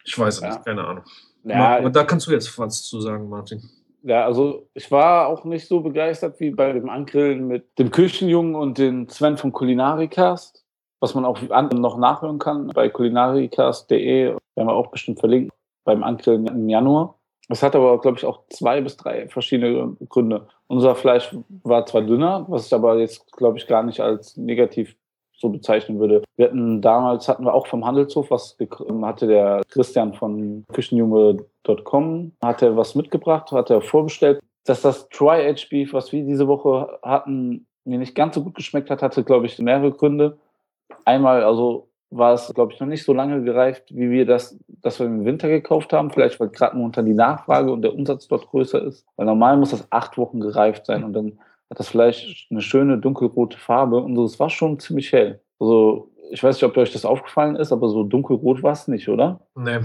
ich 0.03 0.17
weiß 0.17 0.35
es 0.35 0.41
Ja. 0.41 0.49
nicht, 0.49 0.65
keine 0.65 0.83
Ahnung. 0.83 1.03
Ja, 1.43 1.77
aber 1.77 1.89
da 1.89 2.03
kannst 2.03 2.27
du 2.27 2.31
jetzt 2.31 2.57
was 2.59 2.83
zu 2.83 3.01
sagen, 3.01 3.29
Martin. 3.29 3.61
Ja, 4.03 4.25
also 4.25 4.67
ich 4.73 4.89
war 4.91 5.27
auch 5.27 5.43
nicht 5.45 5.67
so 5.67 5.81
begeistert 5.81 6.39
wie 6.39 6.49
bei 6.51 6.73
dem 6.73 6.89
Angrillen 6.89 7.47
mit 7.47 7.77
dem 7.77 7.91
Küchenjungen 7.91 8.55
und 8.55 8.77
den 8.77 9.07
Sven 9.09 9.37
vom 9.37 9.51
Kulinarikast, 9.51 10.63
was 10.99 11.13
man 11.13 11.23
auch 11.25 11.39
noch 11.73 11.97
nachhören 11.97 12.39
kann 12.39 12.67
bei 12.67 12.89
kulinarikast.de, 12.89 14.25
werden 14.25 14.39
wir 14.55 14.73
auch 14.73 14.87
bestimmt 14.91 15.19
verlinken, 15.19 15.51
beim 15.83 16.03
Angrillen 16.03 16.47
im 16.47 16.67
Januar. 16.69 17.15
Es 17.51 17.61
hat 17.63 17.75
aber, 17.75 17.99
glaube 17.99 18.17
ich, 18.17 18.25
auch 18.25 18.41
zwei 18.49 18.81
bis 18.81 18.97
drei 18.97 19.27
verschiedene 19.27 19.95
Gründe. 20.09 20.47
Unser 20.67 20.95
Fleisch 20.95 21.35
war 21.63 21.85
zwar 21.85 22.01
dünner, 22.01 22.45
was 22.47 22.67
ich 22.67 22.73
aber 22.73 22.97
jetzt, 22.97 23.31
glaube 23.33 23.57
ich, 23.57 23.67
gar 23.67 23.83
nicht 23.83 23.99
als 23.99 24.37
negativ 24.37 24.95
so 25.33 25.49
bezeichnen 25.49 25.99
würde. 25.99 26.23
Wir 26.37 26.47
hatten 26.47 26.81
damals, 26.81 27.27
hatten 27.27 27.43
wir 27.45 27.53
auch 27.53 27.65
vom 27.67 27.83
Handelshof 27.85 28.29
was, 28.31 28.57
gek- 28.59 29.05
hatte 29.05 29.27
der 29.27 29.61
Christian 29.69 30.13
von 30.13 30.63
Küchenjunge.com, 30.71 32.31
hat 32.43 32.61
er 32.61 32.77
was 32.77 32.95
mitgebracht, 32.95 33.51
hat 33.51 33.69
er 33.69 33.81
vorbestellt. 33.81 34.39
Dass 34.65 34.81
das 34.81 35.09
Dry-Aged 35.09 35.69
Beef, 35.69 35.93
was 35.93 36.11
wir 36.11 36.23
diese 36.23 36.47
Woche 36.47 36.99
hatten, 37.01 37.65
mir 37.83 37.97
nicht 37.97 38.13
ganz 38.13 38.35
so 38.35 38.43
gut 38.43 38.53
geschmeckt 38.55 38.91
hat, 38.91 39.01
hatte, 39.01 39.23
glaube 39.23 39.47
ich, 39.47 39.57
mehrere 39.57 39.91
Gründe. 39.91 40.37
Einmal, 41.05 41.43
also 41.43 41.87
war 42.11 42.33
es, 42.33 42.53
glaube 42.53 42.73
ich, 42.73 42.79
noch 42.79 42.87
nicht 42.87 43.03
so 43.05 43.13
lange 43.13 43.41
gereift, 43.43 43.85
wie 43.89 44.09
wir 44.11 44.25
das, 44.25 44.57
das 44.67 44.99
wir 44.99 45.07
im 45.07 45.25
Winter 45.25 45.47
gekauft 45.47 45.93
haben. 45.93 46.11
Vielleicht, 46.11 46.39
weil 46.39 46.49
gerade 46.49 46.75
momentan 46.75 47.05
die 47.05 47.13
Nachfrage 47.13 47.71
und 47.71 47.81
der 47.81 47.93
Umsatz 47.93 48.27
dort 48.27 48.47
größer 48.49 48.83
ist. 48.83 49.05
Weil 49.15 49.25
normal 49.25 49.57
muss 49.57 49.71
das 49.71 49.87
acht 49.91 50.17
Wochen 50.17 50.41
gereift 50.41 50.85
sein 50.85 51.03
und 51.03 51.13
dann 51.13 51.39
hat 51.69 51.79
das 51.79 51.87
Fleisch 51.87 52.47
eine 52.51 52.61
schöne 52.61 52.97
dunkelrote 52.97 53.57
Farbe 53.57 53.97
und 53.97 54.15
so. 54.15 54.25
Es 54.25 54.39
war 54.39 54.49
schon 54.49 54.77
ziemlich 54.79 55.11
hell. 55.13 55.39
Also, 55.59 56.11
ich 56.31 56.43
weiß 56.43 56.55
nicht, 56.55 56.63
ob 56.65 56.75
euch 56.77 56.91
das 56.91 57.05
aufgefallen 57.05 57.55
ist, 57.55 57.71
aber 57.71 57.87
so 57.87 58.03
dunkelrot 58.03 58.61
war 58.61 58.73
es 58.73 58.87
nicht, 58.87 59.07
oder? 59.07 59.39
Nee. 59.55 59.79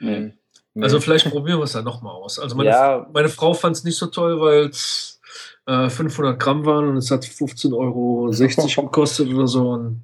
Nee. 0.00 0.32
Nee. 0.74 0.84
Also 0.84 1.00
vielleicht 1.00 1.30
probieren 1.30 1.58
wir 1.58 1.64
es 1.64 1.74
ja 1.74 1.82
nochmal 1.82 2.14
aus. 2.14 2.38
Also 2.38 2.56
meine, 2.56 2.70
Ja. 2.70 3.06
meine 3.12 3.28
Frau 3.28 3.52
fand 3.52 3.76
es 3.76 3.84
nicht 3.84 3.96
so 3.98 4.06
toll, 4.06 4.40
weil 4.40 4.68
es 4.70 5.20
äh, 5.66 5.88
500 5.90 6.40
Gramm 6.40 6.64
waren 6.64 6.88
und 6.88 6.96
es 6.96 7.10
hat 7.10 7.24
15,60 7.24 7.76
Euro 7.76 8.30
gekostet 8.86 9.32
oder 9.32 9.46
so. 9.46 9.68
Und 9.70 10.02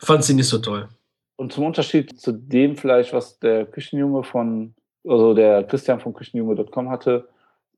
fand 0.00 0.24
sie 0.24 0.34
nicht 0.34 0.48
so 0.48 0.58
toll. 0.58 0.88
Und 1.36 1.52
zum 1.52 1.64
Unterschied 1.64 2.18
zu 2.20 2.32
dem 2.32 2.76
Fleisch, 2.76 3.12
was 3.12 3.38
der 3.38 3.66
Küchenjunge 3.66 4.22
von, 4.22 4.74
also 5.06 5.34
der 5.34 5.64
Christian 5.64 6.00
von 6.00 6.14
Küchenjunge.com 6.14 6.90
hatte, 6.90 7.28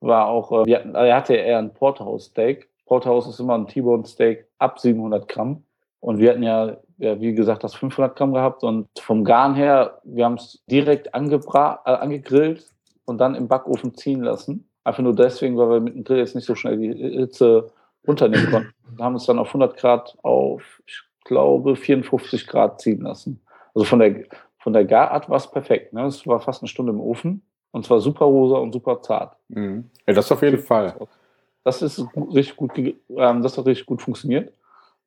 war 0.00 0.26
auch, 0.26 0.66
äh, 0.66 0.74
hatten, 0.74 0.94
er 0.94 1.16
hatte 1.16 1.34
eher 1.34 1.58
ein 1.58 1.72
Porterhouse 1.72 2.26
Steak. 2.26 2.68
Porterhouse 2.84 3.28
ist 3.28 3.40
immer 3.40 3.56
ein 3.56 3.66
T-Bone 3.66 4.06
Steak 4.06 4.46
ab 4.58 4.78
700 4.78 5.26
Gramm. 5.28 5.64
Und 6.00 6.18
wir 6.18 6.30
hatten 6.30 6.42
ja, 6.42 6.76
ja, 6.98 7.20
wie 7.20 7.34
gesagt, 7.34 7.64
das 7.64 7.74
500 7.74 8.14
Gramm 8.14 8.34
gehabt. 8.34 8.62
Und 8.62 8.88
vom 8.98 9.24
Garn 9.24 9.54
her, 9.54 10.00
wir 10.04 10.24
haben 10.24 10.34
es 10.34 10.62
direkt 10.70 11.08
äh, 11.08 11.10
angegrillt 11.12 12.64
und 13.06 13.18
dann 13.18 13.34
im 13.34 13.48
Backofen 13.48 13.94
ziehen 13.94 14.22
lassen. 14.22 14.68
Einfach 14.84 15.02
nur 15.02 15.16
deswegen, 15.16 15.56
weil 15.56 15.70
wir 15.70 15.80
mit 15.80 15.94
dem 15.94 16.04
Grill 16.04 16.18
jetzt 16.18 16.36
nicht 16.36 16.44
so 16.44 16.54
schnell 16.54 16.76
die 16.76 16.92
Hitze 16.92 17.72
runternehmen 18.06 18.50
konnten. 18.50 18.72
Wir 18.94 19.04
haben 19.04 19.16
es 19.16 19.26
dann 19.26 19.38
auf 19.38 19.48
100 19.48 19.76
Grad 19.76 20.16
auf, 20.22 20.80
ich 20.86 21.02
glaube, 21.26 21.76
54 21.76 22.46
Grad 22.46 22.80
ziehen 22.80 23.02
lassen. 23.02 23.40
Also 23.74 23.84
von 23.84 23.98
der, 23.98 24.24
von 24.58 24.72
der 24.72 24.84
Garart 24.84 25.28
war 25.28 25.36
es 25.36 25.50
perfekt. 25.50 25.92
Ne? 25.92 26.06
Es 26.06 26.26
war 26.26 26.40
fast 26.40 26.62
eine 26.62 26.68
Stunde 26.68 26.92
im 26.92 27.00
Ofen 27.00 27.42
und 27.72 27.84
es 27.84 27.90
war 27.90 28.00
super 28.00 28.24
rosa 28.24 28.56
und 28.56 28.72
super 28.72 29.02
zart. 29.02 29.36
Mhm. 29.48 29.90
Ja, 30.06 30.14
das 30.14 30.32
auf 30.32 30.42
jeden 30.42 30.58
Fall. 30.58 30.94
Das 31.64 31.82
ist 31.82 32.04
richtig 32.32 32.56
gut, 32.56 32.72
ähm, 32.78 33.42
das 33.42 33.58
hat 33.58 33.66
richtig 33.66 33.86
gut 33.86 34.00
funktioniert. 34.00 34.52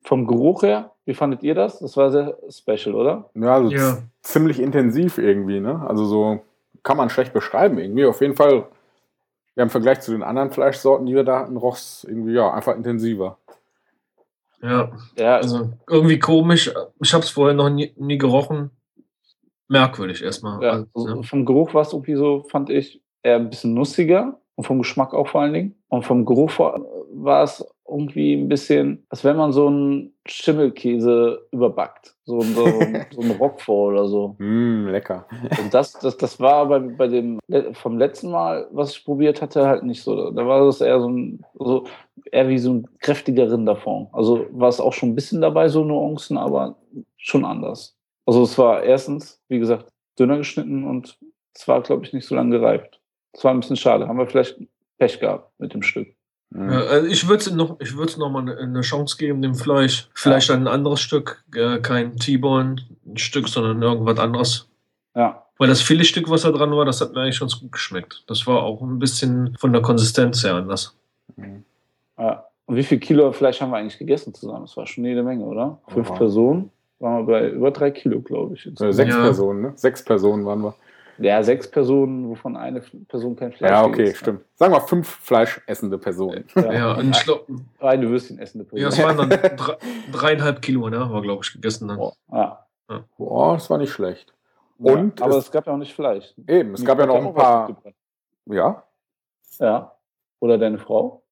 Vom 0.02 0.26
Geruch 0.26 0.62
her, 0.62 0.92
wie 1.04 1.14
fandet 1.14 1.42
ihr 1.42 1.54
das? 1.54 1.78
Das 1.78 1.96
war 1.96 2.10
sehr 2.10 2.36
special, 2.48 2.94
oder? 2.94 3.30
Ja, 3.34 3.54
also 3.54 3.70
Ja. 3.70 3.98
ziemlich 4.22 4.60
intensiv 4.60 5.18
irgendwie, 5.18 5.60
ne? 5.60 5.84
Also 5.86 6.04
so 6.04 6.40
kann 6.82 6.96
man 6.96 7.10
schlecht 7.10 7.32
beschreiben 7.32 7.78
irgendwie. 7.78 8.06
Auf 8.06 8.20
jeden 8.20 8.34
Fall, 8.36 8.64
ja, 9.56 9.62
im 9.62 9.70
Vergleich 9.70 10.00
zu 10.00 10.12
den 10.12 10.22
anderen 10.22 10.50
Fleischsorten, 10.50 11.06
die 11.06 11.14
wir 11.14 11.24
da 11.24 11.40
hatten, 11.40 11.56
roch 11.56 11.76
es 11.76 12.04
irgendwie, 12.08 12.32
ja, 12.32 12.50
einfach 12.52 12.76
intensiver. 12.76 13.36
Ja, 14.62 14.92
Ja, 15.16 15.36
also 15.36 15.72
irgendwie 15.88 16.18
komisch. 16.18 16.72
Ich 17.02 17.14
habe 17.14 17.24
es 17.24 17.30
vorher 17.30 17.54
noch 17.54 17.70
nie, 17.70 17.92
nie 17.96 18.18
gerochen. 18.18 18.70
Merkwürdig 19.68 20.22
erstmal. 20.22 20.62
ja, 20.62 20.70
Also, 20.70 20.88
also 20.94 21.22
vom 21.22 21.46
Geruch 21.46 21.74
war 21.74 21.82
es 21.82 21.92
irgendwie 21.92 22.16
so, 22.16 22.44
fand 22.50 22.70
ich, 22.70 23.02
eher 23.22 23.36
ein 23.36 23.50
bisschen 23.50 23.74
nussiger 23.74 24.40
und 24.56 24.66
vom 24.66 24.78
Geschmack 24.78 25.14
auch 25.14 25.28
vor 25.28 25.42
allen 25.42 25.52
Dingen. 25.52 25.82
Und 25.88 26.04
vom 26.04 26.24
Geruch 26.24 26.58
war, 26.58 26.80
war 27.12 27.44
es 27.44 27.64
irgendwie 27.90 28.34
ein 28.34 28.48
bisschen, 28.48 29.04
als 29.08 29.24
wenn 29.24 29.36
man 29.36 29.52
so 29.52 29.66
einen 29.66 30.14
Schimmelkäse 30.26 31.46
überbackt. 31.50 32.14
So, 32.24 32.40
so, 32.40 32.64
so 33.10 33.20
ein 33.20 33.30
Roquefort 33.32 33.92
oder 33.92 34.06
so. 34.06 34.36
Mm, 34.38 34.88
lecker. 34.88 35.26
Und 35.62 35.74
das, 35.74 35.92
das, 35.94 36.16
das 36.16 36.38
war 36.40 36.66
bei, 36.66 36.78
bei 36.78 37.08
dem 37.08 37.40
vom 37.72 37.98
letzten 37.98 38.30
Mal, 38.30 38.68
was 38.70 38.92
ich 38.92 39.04
probiert 39.04 39.42
hatte, 39.42 39.66
halt 39.66 39.82
nicht 39.82 40.02
so. 40.02 40.30
Da 40.30 40.46
war 40.46 40.64
das 40.64 40.80
eher 40.80 41.00
so 41.00 41.08
ein, 41.08 41.44
so, 41.58 41.84
eher 42.30 42.48
wie 42.48 42.58
so 42.58 42.74
ein 42.74 42.88
kräftiger 43.00 43.50
Rinderfond. 43.50 44.08
Also 44.12 44.46
war 44.52 44.68
es 44.68 44.80
auch 44.80 44.92
schon 44.92 45.10
ein 45.10 45.14
bisschen 45.14 45.40
dabei, 45.40 45.68
so 45.68 45.84
Nuancen, 45.84 46.38
aber 46.38 46.76
schon 47.16 47.44
anders. 47.44 47.96
Also 48.26 48.42
es 48.42 48.56
war 48.58 48.82
erstens, 48.82 49.42
wie 49.48 49.58
gesagt, 49.58 49.86
dünner 50.18 50.38
geschnitten 50.38 50.84
und 50.84 51.18
es 51.54 51.66
war, 51.66 51.82
glaube 51.82 52.04
ich, 52.04 52.12
nicht 52.12 52.26
so 52.26 52.34
lange 52.34 52.58
gereift. 52.58 53.00
Es 53.32 53.44
war 53.44 53.52
ein 53.52 53.60
bisschen 53.60 53.76
schade. 53.76 54.06
Haben 54.06 54.18
wir 54.18 54.26
vielleicht 54.26 54.58
Pech 54.98 55.18
gehabt 55.18 55.50
mit 55.58 55.74
dem 55.74 55.82
Stück. 55.82 56.14
Ja, 56.52 56.80
also 56.80 57.06
ich 57.06 57.28
würde 57.28 57.42
es 57.42 57.50
noch, 57.52 57.78
ich 57.78 57.96
würd's 57.96 58.16
noch 58.16 58.28
mal 58.28 58.50
eine, 58.58 58.80
Chance 58.80 59.16
geben, 59.16 59.40
dem 59.40 59.54
Fleisch. 59.54 60.08
Vielleicht 60.14 60.50
ein 60.50 60.66
anderes 60.66 61.00
Stück, 61.00 61.44
äh, 61.54 61.78
kein 61.78 62.16
T-Bone-Stück, 62.16 63.48
sondern 63.48 63.80
irgendwas 63.82 64.18
anderes. 64.18 64.68
Ja. 65.14 65.44
Weil 65.58 65.68
das 65.68 65.80
Filetstück, 65.80 66.28
was 66.28 66.42
da 66.42 66.50
dran 66.50 66.72
war, 66.72 66.84
das 66.84 67.00
hat 67.00 67.12
mir 67.12 67.20
eigentlich 67.20 67.38
ganz 67.38 67.60
gut 67.60 67.70
geschmeckt. 67.70 68.24
Das 68.26 68.46
war 68.46 68.62
auch 68.62 68.80
ein 68.82 68.98
bisschen 68.98 69.56
von 69.60 69.72
der 69.72 69.82
Konsistenz 69.82 70.42
her 70.42 70.54
anders. 70.54 70.96
ja. 72.18 72.44
Und 72.66 72.76
wie 72.76 72.84
viel 72.84 72.98
Kilo 73.00 73.32
Fleisch 73.32 73.60
haben 73.60 73.70
wir 73.70 73.78
eigentlich 73.78 73.98
gegessen 73.98 74.32
zusammen? 74.32 74.62
Das 74.62 74.76
war 74.76 74.86
schon 74.86 75.04
jede 75.04 75.24
Menge, 75.24 75.44
oder? 75.44 75.78
Fünf 75.88 76.08
Ja. 76.08 76.14
Personen. 76.14 76.70
Waren 77.00 77.26
wir 77.26 77.32
bei 77.32 77.48
über 77.50 77.70
drei 77.72 77.90
Kilo, 77.90 78.20
glaube 78.20 78.54
ich. 78.54 78.66
Äh, 78.80 78.92
Sechs 78.92 79.12
Ja. 79.12 79.22
Personen, 79.22 79.60
ne? 79.62 79.72
Sechs 79.74 80.04
Personen 80.04 80.44
waren 80.46 80.60
wir. 80.62 80.74
Ja, 81.22 81.42
sechs 81.42 81.70
Personen, 81.70 82.28
wovon 82.30 82.56
eine 82.56 82.80
Person 82.80 83.36
kein 83.36 83.52
Fleisch 83.52 83.70
Ja, 83.70 83.84
okay, 83.84 84.08
hat. 84.08 84.16
stimmt. 84.16 84.44
Sagen 84.54 84.72
wir 84.72 84.80
fünf 84.80 85.06
fleischessende 85.06 85.98
Personen. 85.98 86.46
Ja. 86.54 86.72
Ja, 86.72 86.92
und 86.96 87.10
ich 87.14 87.30
Eine 87.78 88.08
Würstchen 88.08 88.38
essende 88.38 88.66
ja, 88.72 88.88
Person. 88.88 89.10
es 89.10 89.18
waren 89.18 89.28
dann 89.28 89.56
drei, 89.56 89.76
dreieinhalb 90.12 90.62
Kilo, 90.62 90.88
ne? 90.88 90.98
War, 91.10 91.20
glaube 91.20 91.42
ich, 91.44 91.52
gegessen 91.52 91.88
dann. 91.88 92.00
Ja. 92.32 92.66
Boah, 93.18 93.54
das 93.54 93.68
war 93.68 93.76
nicht 93.78 93.92
schlecht. 93.92 94.32
Und 94.78 95.20
ja, 95.20 95.26
aber 95.26 95.36
es- 95.36 95.44
es, 95.44 95.50
gab 95.52 95.66
ja 95.66 95.74
auch 95.74 95.76
nicht 95.76 95.94
Fleisch. 95.94 96.34
Eben, 96.48 96.72
es 96.72 96.84
gab 96.84 96.98
ja 96.98 97.04
noch 97.06 97.16
ein 97.16 97.34
paar. 97.34 97.76
Ja. 98.46 98.82
Ja. 99.58 99.92
Oder 100.40 100.56
deine 100.56 100.78
Frau? 100.78 101.22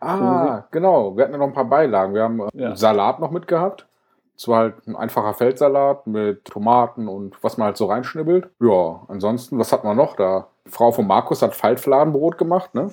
Ah, 0.00 0.64
genau. 0.70 1.14
Wir 1.16 1.24
hatten 1.24 1.32
ja 1.34 1.38
noch 1.38 1.46
ein 1.48 1.52
paar 1.52 1.64
Beilagen. 1.68 2.14
Wir 2.14 2.22
haben 2.22 2.40
äh, 2.40 2.48
Ja. 2.54 2.74
Salat 2.76 3.20
noch 3.20 3.30
mitgehabt. 3.30 3.86
Es 4.36 4.46
war 4.48 4.58
halt 4.58 4.74
ein 4.86 4.96
einfacher 4.96 5.32
Feldsalat 5.34 6.06
mit 6.06 6.44
Tomaten 6.44 7.08
und 7.08 7.34
was 7.42 7.56
man 7.56 7.66
halt 7.66 7.76
so 7.76 7.86
reinschnibbelt. 7.86 8.48
Ja, 8.60 9.00
ansonsten, 9.08 9.58
was 9.58 9.72
hat 9.72 9.84
man 9.84 9.96
noch 9.96 10.16
da? 10.16 10.48
Die 10.66 10.70
Frau 10.70 10.92
von 10.92 11.06
Markus 11.06 11.40
hat 11.42 11.54
Faltfladenbrot 11.54 12.36
gemacht, 12.38 12.74
ne? 12.74 12.90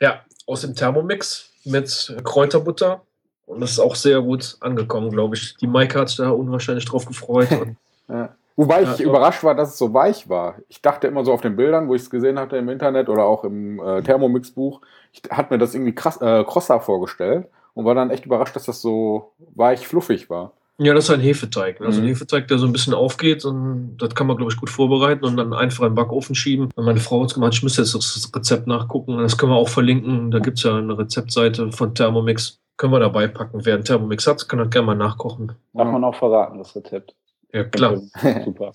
Ja, 0.00 0.20
aus 0.46 0.62
dem 0.62 0.74
Thermomix 0.74 1.50
mit 1.64 2.16
Kräuterbutter. 2.24 3.02
Und 3.46 3.60
das 3.60 3.72
ist 3.72 3.80
auch 3.80 3.94
sehr 3.94 4.20
gut 4.22 4.56
angekommen, 4.60 5.10
glaube 5.10 5.34
ich. 5.36 5.56
Die 5.56 5.66
Maike 5.66 5.98
hat 5.98 6.08
sich 6.08 6.18
da 6.18 6.30
unwahrscheinlich 6.30 6.84
drauf 6.86 7.06
gefreut. 7.06 7.48
Ja. 8.08 8.30
Wobei 8.56 8.82
ich 8.82 8.98
Ja. 8.98 9.04
überrascht 9.06 9.44
war, 9.44 9.54
dass 9.54 9.68
es 9.68 9.78
so 9.78 9.94
weich 9.94 10.28
war. 10.28 10.56
Ich 10.68 10.82
dachte 10.82 11.06
immer 11.06 11.24
so 11.24 11.32
auf 11.32 11.40
den 11.42 11.54
Bildern, 11.54 11.86
wo 11.88 11.94
ich 11.94 12.02
es 12.02 12.10
gesehen 12.10 12.40
hatte 12.40 12.56
im 12.56 12.68
Internet 12.68 13.08
oder 13.08 13.22
auch 13.24 13.44
im 13.44 13.78
äh, 13.78 14.02
Thermomix-Buch, 14.02 14.80
ich 15.12 15.22
hatte 15.30 15.54
mir 15.54 15.58
das 15.58 15.74
irgendwie 15.76 15.94
krass, 15.94 16.20
äh, 16.20 16.42
krosser 16.42 16.80
vorgestellt 16.80 17.46
und 17.74 17.84
war 17.84 17.94
dann 17.94 18.10
echt 18.10 18.26
überrascht, 18.26 18.56
dass 18.56 18.64
das 18.66 18.82
so 18.82 19.30
weich 19.54 19.86
fluffig 19.86 20.28
war. 20.28 20.52
Ja, 20.82 20.94
das 20.94 21.04
ist 21.04 21.10
ein 21.10 21.20
Hefeteig. 21.20 21.78
ne? 21.80 21.86
Also 21.86 22.00
Mhm. 22.00 22.06
ein 22.06 22.08
Hefeteig, 22.08 22.48
der 22.48 22.58
so 22.58 22.66
ein 22.66 22.72
bisschen 22.72 22.94
aufgeht. 22.94 23.44
Und 23.44 23.96
das 23.98 24.14
kann 24.14 24.26
man, 24.26 24.36
glaube 24.36 24.50
ich, 24.52 24.58
gut 24.58 24.70
vorbereiten 24.70 25.24
und 25.24 25.36
dann 25.36 25.52
einfach 25.52 25.84
in 25.84 25.90
den 25.90 25.94
Backofen 25.94 26.34
schieben. 26.34 26.68
Und 26.74 26.84
meine 26.84 27.00
Frau 27.00 27.22
hat 27.22 27.34
gemacht, 27.34 27.54
ich 27.54 27.62
müsste 27.62 27.82
jetzt 27.82 27.94
das 27.94 28.30
Rezept 28.34 28.66
nachgucken. 28.66 29.18
Das 29.18 29.36
können 29.38 29.52
wir 29.52 29.56
auch 29.56 29.68
verlinken. 29.68 30.30
Da 30.30 30.38
gibt 30.38 30.58
es 30.58 30.64
ja 30.64 30.76
eine 30.76 30.96
Rezeptseite 30.98 31.70
von 31.72 31.94
Thermomix. 31.94 32.58
Können 32.76 32.92
wir 32.94 33.00
dabei 33.00 33.28
packen. 33.28 33.60
Wer 33.64 33.74
einen 33.74 33.84
Thermomix 33.84 34.26
hat, 34.26 34.48
kann 34.48 34.58
das 34.58 34.70
gerne 34.70 34.86
mal 34.86 34.94
nachkochen. 34.96 35.52
Darf 35.74 35.88
man 35.92 36.02
auch 36.02 36.14
verraten, 36.14 36.58
das 36.58 36.74
Rezept. 36.74 37.14
Ja, 37.52 37.64
klar. 37.64 37.96
Super. 38.44 38.72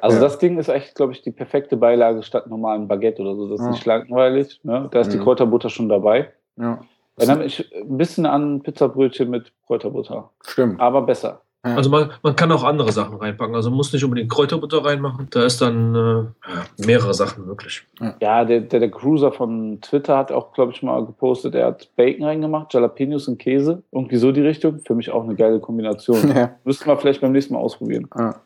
Also 0.00 0.16
Ja. 0.18 0.22
das 0.22 0.38
Ding 0.38 0.58
ist 0.58 0.68
echt, 0.68 0.94
glaube 0.94 1.12
ich, 1.12 1.22
die 1.22 1.30
perfekte 1.32 1.76
Beilage 1.76 2.22
statt 2.22 2.46
normalem 2.46 2.86
Baguette 2.86 3.22
oder 3.22 3.34
so. 3.34 3.48
Das 3.48 3.58
ist 3.60 3.66
Ja. 3.66 3.72
nicht 3.72 3.84
langweilig. 3.86 4.60
Ne? 4.62 4.88
Da 4.92 5.00
ist 5.00 5.12
die 5.12 5.16
Mhm. 5.18 5.22
Kräuterbutter 5.22 5.70
schon 5.70 5.88
dabei. 5.88 6.30
Ja, 6.56 6.80
Dann 7.16 7.30
habe 7.30 7.44
ich 7.46 7.68
ein 7.74 7.98
bisschen 7.98 8.26
an 8.26 8.62
Pizzabrötchen 8.62 9.28
mit 9.28 9.52
Kräuterbutter. 9.66 10.30
stimmt. 10.46 10.80
Aber 10.80 11.02
besser. 11.02 11.40
Also 11.62 11.90
man, 11.90 12.10
man 12.22 12.36
kann 12.36 12.52
auch 12.52 12.62
andere 12.62 12.92
Sachen 12.92 13.16
reinpacken. 13.16 13.54
Also 13.54 13.70
man 13.70 13.78
muss 13.78 13.92
nicht 13.92 14.04
unbedingt 14.04 14.30
Kräuterbutter 14.30 14.84
reinmachen. 14.84 15.26
Da 15.30 15.44
ist 15.44 15.60
dann 15.60 15.94
äh, 15.94 15.98
ja, 15.98 16.64
mehrere 16.86 17.14
Sachen 17.14 17.46
möglich. 17.46 17.82
Ja, 18.20 18.44
der, 18.44 18.60
der, 18.60 18.80
der 18.80 18.90
Cruiser 18.90 19.32
von 19.32 19.80
Twitter 19.80 20.16
hat 20.16 20.30
auch, 20.30 20.52
glaube 20.52 20.72
ich, 20.72 20.82
mal 20.82 21.04
gepostet, 21.04 21.56
er 21.56 21.66
hat 21.66 21.90
Bacon 21.96 22.24
reingemacht, 22.24 22.72
Jalapenos 22.72 23.26
und 23.26 23.38
Käse. 23.38 23.82
Irgendwie 23.90 24.16
so 24.16 24.30
die 24.30 24.40
Richtung. 24.40 24.80
Für 24.86 24.94
mich 24.94 25.10
auch 25.10 25.24
eine 25.24 25.34
geile 25.34 25.60
Kombination. 25.60 26.18
Ja. 26.38 26.56
Müssten 26.62 26.86
wir 26.86 26.96
vielleicht 26.98 27.20
beim 27.20 27.32
nächsten 27.32 27.54
Mal 27.54 27.60
ausprobieren. 27.60 28.08
Ja. 28.16 28.36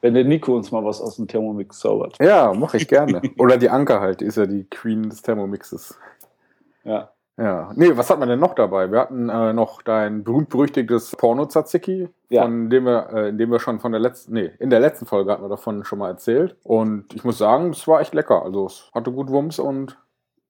Wenn 0.00 0.14
der 0.14 0.24
Nico 0.24 0.54
uns 0.54 0.70
mal 0.70 0.84
was 0.84 1.00
aus 1.00 1.16
dem 1.16 1.26
Thermomix 1.26 1.80
zaubert. 1.80 2.16
Ja, 2.20 2.54
mache 2.54 2.76
ich 2.76 2.88
gerne. 2.88 3.20
Oder 3.38 3.58
die 3.58 3.68
Anker 3.68 4.00
halt, 4.00 4.20
die 4.20 4.26
ist 4.26 4.36
ja 4.36 4.46
die 4.46 4.64
Queen 4.64 5.10
des 5.10 5.20
Thermomixes. 5.20 5.98
Ja. 6.84 7.10
Ja. 7.36 7.72
Nee, 7.74 7.96
was 7.96 8.10
hat 8.10 8.20
man 8.20 8.28
denn 8.28 8.38
noch 8.38 8.54
dabei? 8.54 8.90
Wir 8.92 9.00
hatten 9.00 9.28
äh, 9.28 9.52
noch 9.52 9.82
dein 9.82 10.22
berühmt-berüchtigtes 10.22 11.16
Porno-Tzatziki, 11.16 12.08
Ja. 12.28 12.42
von 12.42 12.70
dem 12.70 12.84
wir, 12.84 13.08
äh, 13.12 13.28
in 13.30 13.38
dem 13.38 13.50
wir 13.50 13.58
schon 13.58 13.80
von 13.80 13.90
der 13.92 14.00
letzten, 14.00 14.34
nee, 14.34 14.52
in 14.60 14.70
der 14.70 14.78
letzten 14.80 15.04
Folge 15.06 15.32
hatten 15.32 15.42
wir 15.42 15.48
davon 15.48 15.84
schon 15.84 15.98
mal 15.98 16.08
erzählt. 16.10 16.56
Und 16.62 17.12
ich 17.14 17.24
muss 17.24 17.38
sagen, 17.38 17.70
es 17.70 17.88
war 17.88 18.00
echt 18.00 18.14
lecker. 18.14 18.42
Also 18.44 18.66
es 18.66 18.90
hatte 18.94 19.10
gut 19.10 19.30
Wumms 19.30 19.58
und 19.58 19.98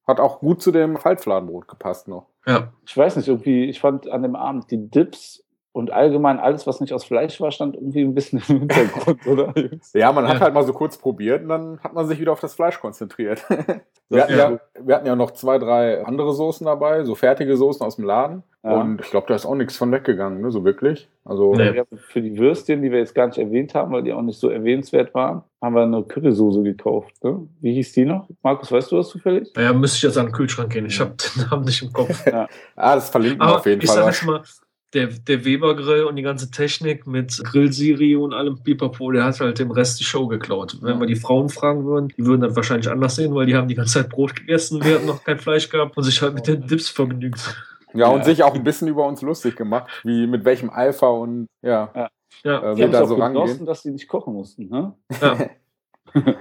hat 0.07 0.21
auch 0.21 0.41
gut 0.41 0.61
zu 0.61 0.73
dem 0.73 0.97
Faltfladenbrot 0.99 1.69
gepasst 1.69 2.09
noch. 2.09 2.27
Ja, 2.47 2.69
Ich 2.87 2.95
weiß 2.95 3.17
nicht, 3.17 3.29
irgendwie, 3.29 3.65
ich 3.65 3.81
fand 3.81 4.07
an 4.11 4.23
dem 4.23 4.37
Abend 4.37 4.71
die 4.71 4.91
Dips 4.91 5.44
und 5.75 5.91
allgemein 5.93 6.39
alles, 6.39 6.69
was 6.69 6.81
nicht 6.81 6.93
aus 6.93 7.05
Fleisch 7.05 7.41
war, 7.41 7.51
stand 7.51 7.75
irgendwie 7.75 8.03
ein 8.03 8.15
bisschen 8.15 8.39
im 8.49 8.61
Hintergrund, 8.61 9.19
oder? 9.27 9.53
Ja, 9.93 10.13
man 10.13 10.29
hat 10.29 10.35
Ja. 10.37 10.41
halt 10.43 10.55
mal 10.55 10.63
so 10.63 10.73
kurz 10.73 10.97
probiert 10.97 11.43
und 11.43 11.49
dann 11.49 11.81
hat 11.83 11.95
man 11.95 12.07
sich 12.07 12.21
wieder 12.21 12.31
auf 12.31 12.39
das 12.39 12.55
Fleisch 12.55 12.79
konzentriert. 12.81 13.45
wir, 14.09 14.23
hatten 14.23 14.33
Ja. 14.33 14.51
ja, 14.53 14.59
wir 14.81 14.95
hatten 14.95 15.07
ja 15.09 15.17
noch 15.17 15.33
zwei, 15.33 15.59
drei 15.59 16.05
andere 16.05 16.33
Soßen 16.33 16.65
dabei, 16.65 17.03
so 17.03 17.17
fertige 17.17 17.57
Soßen 17.57 17.85
aus 17.85 17.97
dem 17.97 18.05
Laden. 18.05 18.45
Ja. 18.63 18.81
Und 18.81 19.01
ich 19.01 19.11
glaube, 19.11 19.27
da 19.27 19.35
ist 19.35 19.45
auch 19.45 19.57
nichts 19.57 19.77
von 19.77 19.91
weggegangen, 19.91 20.41
ne? 20.41 20.51
so 20.53 20.65
wirklich. 20.65 21.09
Also, 21.25 21.55
Nee. 21.55 21.73
Wir 21.75 21.81
haben 21.81 21.99
für 21.99 22.23
die 22.23 22.39
Würstchen, 22.39 22.81
die 22.81 22.93
wir 22.93 23.01
jetzt 23.01 23.15
gar 23.15 23.27
nicht 23.27 23.39
erwähnt 23.39 23.75
haben, 23.75 23.93
weil 23.93 24.05
die 24.05 24.13
auch 24.13 24.23
nicht 24.23 24.39
so 24.39 24.49
erwähnenswert 24.51 25.13
waren, 25.13 25.43
haben 25.61 25.75
wir 25.75 25.83
eine 25.83 26.03
Currysoße 26.05 26.63
gekauft. 26.63 27.13
Ne? 27.25 27.49
Wie 27.61 27.75
hieß 27.75 27.93
die 27.95 28.05
noch? 28.05 28.29
Markus, 28.45 28.71
weißt 28.71 28.93
du 28.93 28.97
das 28.97 29.09
zufällig? 29.09 29.51
naja, 29.57 29.73
müsste 29.73 29.97
ich 29.97 30.03
jetzt 30.05 30.17
an 30.19 30.27
den 30.27 30.33
Kühlschrank 30.33 30.73
gehen. 30.73 30.87
Ich 30.87 31.01
habe 31.01 31.15
den 31.37 31.47
Namen 31.51 31.65
nicht 31.65 31.83
im 31.83 31.93
Kopf. 31.93 32.25
ah, 32.77 32.95
das 32.95 33.11
verlinken 33.11 33.41
wir 33.45 33.57
auf 33.57 33.67
jeden 33.67 33.83
ich 33.83 33.89
Fall. 33.89 33.97
sage 33.97 34.11
jetzt 34.11 34.25
mal, 34.25 34.43
der, 34.95 35.09
der 35.09 35.45
Weber-Grill 35.45 36.05
und 36.05 36.17
die 36.17 36.23
ganze 36.23 36.51
Technik 36.51 37.07
mit 37.07 37.37
Grillserie 37.45 38.19
und 38.19 38.33
allem 38.33 38.63
Pipapo, 38.63 39.11
der 39.13 39.25
hat 39.25 39.41
halt 39.41 39.59
dem 39.59 39.71
Rest 39.71 39.99
die 40.01 40.05
Show 40.05 40.27
geklaut. 40.29 40.79
Wenn 40.81 40.95
Ja. 40.95 41.01
wir 41.01 41.07
die 41.07 41.17
Frauen 41.17 41.49
fragen 41.49 41.85
würden, 41.85 42.09
die 42.17 42.25
würden 42.25 42.41
das 42.43 42.55
wahrscheinlich 42.57 42.89
anders 42.89 43.17
sehen, 43.17 43.35
weil 43.35 43.47
die 43.47 43.55
haben 43.57 43.69
die 43.69 43.75
ganze 43.75 43.95
Zeit 44.01 44.09
Brot 44.11 44.35
gegessen, 44.37 44.83
wir 44.85 44.95
hatten 44.97 45.07
noch 45.07 45.23
kein 45.25 45.39
Fleisch 45.39 45.69
gehabt 45.69 45.97
und 45.97 46.03
sich 46.05 46.23
halt 46.23 46.35
mit 46.35 46.47
den 46.47 46.67
Dips 46.67 46.89
vergnügt. 46.89 47.55
Ja, 47.93 48.09
und 48.09 48.19
Ja. 48.19 48.25
sich 48.25 48.43
auch 48.43 48.55
ein 48.55 48.65
bisschen 48.65 48.89
über 48.89 49.07
uns 49.07 49.23
lustig 49.23 49.57
gemacht, 49.57 49.89
wie 50.05 50.27
mit 50.27 50.45
welchem 50.45 50.71
Eifer 50.71 51.13
und 51.13 51.47
ja, 51.63 51.91
Ja, 52.43 52.73
äh, 52.73 52.75
Die 52.75 52.79
wir 52.79 52.85
haben 52.87 52.93
da 52.93 53.03
es 53.03 53.09
so 53.09 53.15
auch 53.15 53.29
genossen, 53.29 53.49
rangehen. 53.51 53.67
dass 53.67 53.83
sie 53.83 53.91
nicht 53.93 54.09
kochen 54.09 54.35
mussten. 54.35 54.69
Ne? 54.69 54.95
ja. 55.21 55.39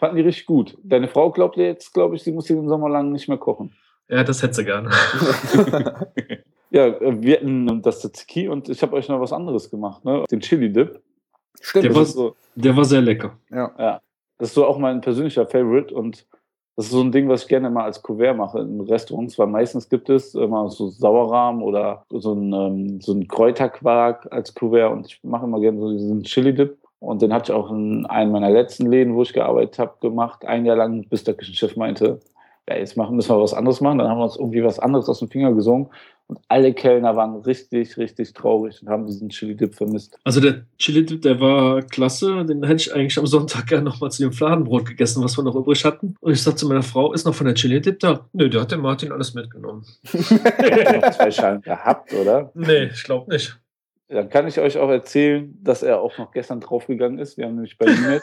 Fanden 0.00 0.16
die 0.16 0.22
richtig 0.22 0.46
gut. 0.46 0.76
Deine 0.82 1.06
Frau 1.08 1.30
glaubt 1.30 1.56
jetzt, 1.56 1.94
glaube 1.94 2.16
ich, 2.16 2.22
sie 2.24 2.32
muss 2.32 2.46
den 2.46 2.68
Sommer 2.68 2.88
lang 2.88 3.12
nicht 3.12 3.28
mehr 3.28 3.38
kochen. 3.38 3.72
ja, 4.08 4.24
das 4.24 4.42
hätte 4.42 4.54
sie 4.54 4.64
gerne. 4.64 4.90
Ja, 6.76 6.86
äh, 6.86 7.22
wir 7.22 7.36
hatten 7.36 7.82
das 7.82 8.00
Tzatziki 8.00 8.48
und 8.48 8.68
ich 8.68 8.82
habe 8.82 8.94
euch 8.96 9.08
noch 9.08 9.20
was 9.20 9.32
anderes 9.32 9.70
gemacht, 9.70 10.04
ne? 10.04 10.24
Den 10.30 10.40
Chili-Dip. 10.40 11.00
Stimmt. 11.60 11.84
Der 11.86 11.94
war- 11.94 12.04
so, 12.04 12.36
Der 12.54 12.76
war 12.76 12.84
sehr 12.84 13.00
lecker. 13.02 13.36
ja. 13.50 14.00
Das 14.38 14.48
ist 14.48 14.54
so 14.54 14.66
auch 14.66 14.76
mein 14.78 15.00
persönlicher 15.00 15.46
Favorite 15.46 15.94
und 15.94 16.26
das 16.76 16.84
ist 16.86 16.90
so 16.92 17.00
ein 17.00 17.10
Ding, 17.10 17.26
was 17.30 17.44
ich 17.44 17.48
gerne 17.48 17.70
mal 17.70 17.84
als 17.84 18.02
Kuvert 18.02 18.36
mache 18.36 18.58
in 18.60 18.78
Restaurants, 18.82 19.38
weil 19.38 19.46
meistens 19.46 19.88
gibt 19.88 20.10
es 20.10 20.34
immer 20.34 20.68
so 20.68 20.88
Sauerrahm 20.88 21.62
oder 21.62 22.04
so 22.10 22.34
ein, 22.34 22.52
ähm, 22.52 23.00
so 23.00 23.14
ein 23.14 23.26
Kräuterquark 23.28 24.28
als 24.30 24.54
Kuvert 24.54 24.92
und 24.92 25.06
ich 25.06 25.20
mache 25.24 25.46
immer 25.46 25.58
gerne 25.58 25.80
so 25.80 25.90
diesen 25.90 26.22
Chili-Dip. 26.22 26.76
Und 26.98 27.22
den 27.22 27.32
hatte 27.32 27.52
ich 27.52 27.56
auch 27.58 27.70
in 27.70 28.04
einem 28.06 28.32
meiner 28.32 28.50
letzten 28.50 28.90
Läden, 28.90 29.14
wo 29.14 29.22
ich 29.22 29.32
gearbeitet 29.32 29.78
habe, 29.78 29.94
gemacht, 30.02 30.44
ein 30.44 30.66
Jahr 30.66 30.76
lang, 30.76 31.06
bis 31.08 31.24
der 31.24 31.32
Küchenchef 31.34 31.76
meinte, 31.76 32.20
ja, 32.68 32.76
jetzt 32.76 32.96
machen, 32.96 33.16
müssen 33.16 33.30
wir 33.30 33.40
was 33.40 33.54
anderes 33.54 33.80
machen. 33.80 33.98
Dann 33.98 34.08
haben 34.08 34.18
wir 34.18 34.24
uns 34.24 34.36
irgendwie 34.36 34.64
was 34.64 34.78
anderes 34.78 35.08
aus 35.08 35.20
dem 35.20 35.28
Finger 35.28 35.52
gesungen 35.52 35.88
und 36.28 36.40
alle 36.48 36.74
Kellner 36.74 37.14
waren 37.14 37.36
richtig, 37.36 37.96
richtig 37.96 38.32
traurig 38.32 38.82
und 38.82 38.88
haben 38.88 39.06
diesen 39.06 39.28
Chili-Dip 39.28 39.76
vermisst. 39.76 40.18
Also 40.24 40.40
der 40.40 40.64
Chili-Dip, 40.76 41.22
der 41.22 41.40
war 41.40 41.82
klasse. 41.82 42.44
Den 42.44 42.64
hätte 42.64 42.82
ich 42.82 42.92
eigentlich 42.92 43.16
am 43.18 43.26
Sonntag 43.26 43.66
gerne 43.68 43.84
nochmal 43.84 44.10
zu 44.10 44.22
dem 44.22 44.32
Fladenbrot 44.32 44.86
gegessen, 44.86 45.22
was 45.22 45.38
wir 45.38 45.44
noch 45.44 45.54
übrig 45.54 45.84
hatten. 45.84 46.16
Und 46.20 46.32
ich 46.32 46.42
sagte 46.42 46.60
zu 46.60 46.68
meiner 46.68 46.82
Frau, 46.82 47.12
ist 47.12 47.26
noch 47.26 47.34
von 47.34 47.46
der 47.46 47.54
Chili-Dip 47.54 48.00
da? 48.00 48.28
Nö, 48.32 48.50
der 48.50 48.62
hat 48.62 48.72
der 48.72 48.78
Martin 48.78 49.12
alles 49.12 49.34
mitgenommen. 49.34 49.84
noch 50.12 51.10
zwei 51.12 51.30
Schalen 51.30 51.62
gehabt, 51.62 52.12
oder? 52.12 52.50
nee, 52.54 52.84
ich 52.86 53.04
glaube 53.04 53.30
nicht. 53.30 53.60
Dann 54.08 54.28
kann 54.28 54.46
ich 54.46 54.58
euch 54.58 54.78
auch 54.78 54.88
erzählen, 54.88 55.56
dass 55.62 55.82
er 55.82 56.00
auch 56.00 56.16
noch 56.18 56.32
gestern 56.32 56.60
draufgegangen 56.60 57.18
ist. 57.18 57.36
Wir 57.36 57.46
haben 57.46 57.54
nämlich 57.54 57.76
bei 57.78 57.86
ihm 57.86 58.20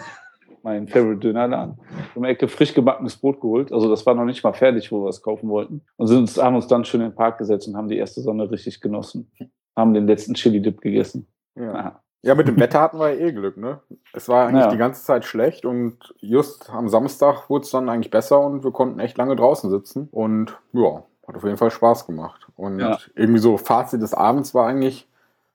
mein 0.64 0.88
Favorite 0.88 1.20
Dönerladen, 1.20 1.78
um 2.16 2.24
Ecke 2.24 2.48
frisch 2.48 2.74
gebackenes 2.74 3.18
Brot 3.18 3.42
geholt. 3.42 3.72
Also 3.72 3.90
das 3.90 4.06
war 4.06 4.16
noch 4.16 4.26
nicht 4.26 4.44
mal 4.44 4.54
fertig, 4.54 4.92
wo 4.92 5.04
wir 5.04 5.10
es 5.10 5.22
kaufen 5.22 5.50
wollten. 5.50 5.82
Und 5.98 6.08
sind 6.08 6.20
uns, 6.20 6.42
haben 6.42 6.56
uns 6.56 6.68
dann 6.68 6.86
schön 6.86 7.02
in 7.02 7.10
den 7.10 7.16
Park 7.16 7.38
gesetzt 7.38 7.68
und 7.68 7.76
haben 7.76 7.90
die 7.90 7.98
erste 7.98 8.22
Sonne 8.22 8.50
richtig 8.50 8.80
genossen. 8.82 9.30
Haben 9.76 9.94
den 9.94 10.08
letzten 10.08 10.34
Chili-Dip 10.36 10.82
gegessen. 10.82 11.28
Ja. 11.56 11.74
Aha. 11.74 12.02
ja, 12.24 12.34
mit 12.36 12.48
dem 12.48 12.60
Wetter 12.60 12.80
hatten 12.82 12.98
wir 12.98 13.14
ja 13.14 13.28
eh 13.28 13.32
Glück, 13.34 13.58
ne? 13.58 13.82
Es 14.14 14.28
war 14.30 14.48
eigentlich 14.48 14.64
Ja. 14.66 14.72
die 14.72 14.78
ganze 14.78 15.04
Zeit 15.04 15.26
schlecht 15.26 15.66
und 15.66 16.16
just 16.20 16.70
am 16.70 16.88
Samstag 16.88 17.50
wurde 17.50 17.64
es 17.66 17.72
dann 17.72 17.90
eigentlich 17.90 18.10
besser 18.12 18.40
und 18.40 18.64
wir 18.64 18.72
konnten 18.72 19.00
echt 19.00 19.18
lange 19.18 19.36
draußen 19.36 19.70
sitzen 19.70 20.08
und 20.12 20.58
ja, 20.72 21.04
hat 21.28 21.36
auf 21.36 21.44
jeden 21.44 21.58
Fall 21.58 21.70
Spaß 21.72 22.08
gemacht. 22.08 22.48
Und 22.56 22.80
Ja. 22.80 22.98
irgendwie 23.16 23.40
so 23.40 23.58
Fazit 23.58 24.02
des 24.02 24.14
Abends 24.14 24.56
war 24.56 24.68
eigentlich 24.68 25.08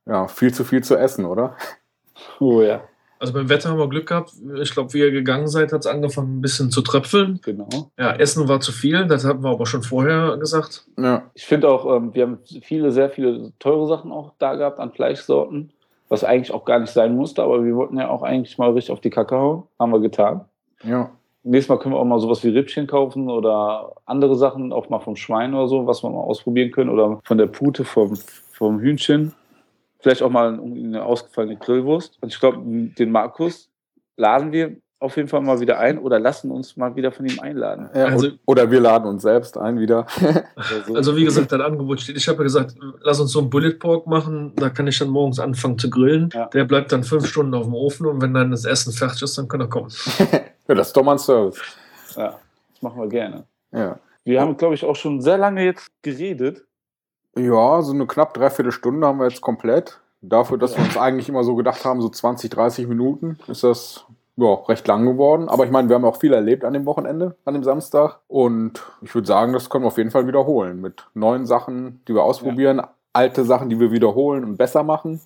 ja, 0.06 0.26
viel 0.28 0.52
zu 0.52 0.64
viel 0.64 0.82
zu 0.84 0.96
essen, 0.96 1.24
oder? 1.24 1.56
Oh 2.40 2.60
ja, 2.62 2.80
Also 3.18 3.32
beim 3.32 3.48
Wetter 3.48 3.70
haben 3.70 3.78
wir 3.78 3.88
Glück 3.88 4.08
gehabt. 4.08 4.32
Ich 4.62 4.72
glaube, 4.72 4.92
wie 4.94 4.98
ihr 5.00 5.10
gegangen 5.10 5.48
seid, 5.48 5.72
hat 5.72 5.80
es 5.80 5.86
angefangen 5.86 6.38
ein 6.38 6.40
bisschen 6.40 6.70
zu 6.70 6.82
tröpfeln. 6.82 7.40
genau. 7.44 7.68
Ja, 7.98 8.12
Essen 8.12 8.48
war 8.48 8.60
zu 8.60 8.72
viel, 8.72 9.06
das 9.06 9.24
hatten 9.24 9.42
wir 9.42 9.50
aber 9.50 9.66
schon 9.66 9.82
vorher 9.82 10.36
gesagt. 10.38 10.86
Ja. 10.96 11.24
Ich 11.34 11.46
finde 11.46 11.68
auch, 11.68 11.96
ähm, 11.96 12.14
wir 12.14 12.22
haben 12.22 12.38
viele, 12.62 12.90
sehr 12.92 13.10
viele 13.10 13.52
teure 13.58 13.86
Sachen 13.86 14.12
auch 14.12 14.32
da 14.38 14.54
gehabt 14.54 14.78
an 14.78 14.92
Fleischsorten. 14.92 15.70
was 16.08 16.24
eigentlich 16.24 16.52
auch 16.52 16.64
gar 16.64 16.78
nicht 16.78 16.92
sein 16.92 17.14
musste, 17.16 17.42
aber 17.42 17.64
wir 17.64 17.76
wollten 17.76 17.98
ja 17.98 18.08
auch 18.08 18.22
eigentlich 18.22 18.56
mal 18.56 18.70
richtig 18.70 18.92
auf 18.92 19.00
die 19.00 19.10
Kacke 19.10 19.36
hauen. 19.36 19.64
Haben 19.78 19.92
wir 19.92 20.00
getan. 20.00 20.40
Ja. 20.82 21.10
Nächstes 21.42 21.68
Mal 21.68 21.78
können 21.78 21.94
wir 21.94 21.98
auch 21.98 22.04
mal 22.04 22.18
sowas 22.18 22.42
wie 22.44 22.48
Rippchen 22.48 22.86
kaufen 22.86 23.28
oder 23.28 23.92
andere 24.06 24.36
Sachen, 24.36 24.72
auch 24.72 24.88
mal 24.88 25.00
vom 25.00 25.16
Schwein 25.16 25.54
oder 25.54 25.68
so, 25.68 25.86
was 25.86 26.02
wir 26.02 26.10
mal 26.10 26.20
ausprobieren 26.20 26.70
können 26.70 26.90
oder 26.90 27.20
von 27.24 27.38
der 27.38 27.46
Pute, 27.46 27.84
vom, 27.84 28.16
vom 28.52 28.80
Hühnchen. 28.80 29.32
Vielleicht 30.00 30.22
auch 30.22 30.30
mal 30.30 30.54
eine 30.60 31.04
ausgefallene 31.04 31.56
Grillwurst. 31.56 32.18
Und 32.20 32.32
ich 32.32 32.38
glaube, 32.38 32.58
den 32.64 33.10
Markus 33.10 33.68
laden 34.16 34.52
wir 34.52 34.76
auf 35.00 35.16
jeden 35.16 35.28
Fall 35.28 35.40
mal 35.40 35.60
wieder 35.60 35.78
ein 35.78 35.98
oder 35.98 36.18
lassen 36.18 36.50
uns 36.50 36.76
mal 36.76 36.94
wieder 36.96 37.12
von 37.12 37.24
ihm 37.26 37.38
einladen. 37.38 37.88
ja 37.94 38.06
Also- 38.06 38.30
oder 38.46 38.68
wir 38.70 38.80
laden 38.80 39.06
uns 39.08 39.22
selbst 39.22 39.56
ein 39.56 39.78
wieder. 39.78 40.06
Oder 40.16 40.84
so. 40.86 40.94
Also 40.96 41.16
wie 41.16 41.24
gesagt, 41.24 41.52
dein 41.52 41.60
Angebot 41.60 42.00
steht. 42.00 42.16
Ich 42.16 42.26
habe 42.26 42.38
ja 42.38 42.42
gesagt, 42.44 42.74
lass 43.02 43.20
uns 43.20 43.30
so 43.30 43.38
einen 43.38 43.48
Bullet 43.48 43.74
Pork 43.74 44.08
machen. 44.08 44.52
Da 44.56 44.70
kann 44.70 44.88
ich 44.88 44.98
dann 44.98 45.08
morgens 45.08 45.38
anfangen 45.38 45.78
zu 45.78 45.88
grillen. 45.88 46.30
Ja. 46.34 46.46
Der 46.46 46.64
bleibt 46.64 46.90
dann 46.90 47.04
fünf 47.04 47.28
Stunden 47.28 47.54
auf 47.54 47.64
dem 47.64 47.74
Ofen 47.74 48.06
und 48.06 48.20
wenn 48.20 48.34
dann 48.34 48.50
das 48.50 48.64
Essen 48.64 48.92
fertig 48.92 49.22
ist, 49.22 49.38
dann 49.38 49.46
kann 49.46 49.60
er 49.60 49.68
kommen. 49.68 49.88
ja, 50.68 50.74
das 50.74 50.88
ist 50.88 50.96
doch 50.96 51.04
mal 51.04 51.12
ein 51.12 51.18
Service. 51.18 51.60
ja, 52.16 52.36
das 52.72 52.82
machen 52.82 53.00
wir 53.00 53.08
gerne. 53.08 53.44
Ja. 53.70 54.00
Wir 54.24 54.40
haben, 54.40 54.56
glaube 54.56 54.74
ich, 54.74 54.84
auch 54.84 54.96
schon 54.96 55.20
sehr 55.20 55.38
lange 55.38 55.64
jetzt 55.64 55.90
geredet. 56.02 56.64
Ja, 57.38 57.82
so 57.82 57.92
eine 57.92 58.06
knapp 58.06 58.34
dreiviertel 58.34 58.72
Stunde 58.72 59.06
haben 59.06 59.18
wir 59.18 59.28
jetzt 59.28 59.40
komplett. 59.40 60.00
Dafür, 60.20 60.58
dass 60.58 60.76
wir 60.76 60.84
uns 60.84 60.96
eigentlich 60.96 61.28
immer 61.28 61.44
so 61.44 61.54
gedacht 61.54 61.84
haben, 61.84 62.00
so 62.00 62.08
20, 62.08 62.50
30 62.50 62.88
Minuten, 62.88 63.38
ist 63.46 63.62
das 63.62 64.04
ja, 64.36 64.54
recht 64.68 64.86
lang 64.88 65.04
geworden. 65.04 65.48
Aber 65.48 65.64
ich 65.64 65.70
meine, 65.70 65.88
wir 65.88 65.94
haben 65.94 66.04
auch 66.04 66.18
viel 66.18 66.32
erlebt 66.32 66.64
an 66.64 66.72
dem 66.72 66.86
Wochenende, 66.86 67.36
an 67.44 67.54
dem 67.54 67.62
Samstag. 67.62 68.18
Und 68.26 68.82
ich 69.02 69.14
würde 69.14 69.28
sagen, 69.28 69.52
das 69.52 69.70
können 69.70 69.84
wir 69.84 69.88
auf 69.88 69.98
jeden 69.98 70.10
Fall 70.10 70.26
wiederholen. 70.26 70.80
Mit 70.80 71.06
neuen 71.14 71.46
Sachen, 71.46 72.00
die 72.08 72.14
wir 72.14 72.24
ausprobieren, 72.24 72.82
alte 73.12 73.44
Sachen, 73.44 73.68
die 73.68 73.78
wir 73.78 73.92
wiederholen 73.92 74.44
und 74.44 74.56
besser 74.56 74.82
machen. 74.82 75.20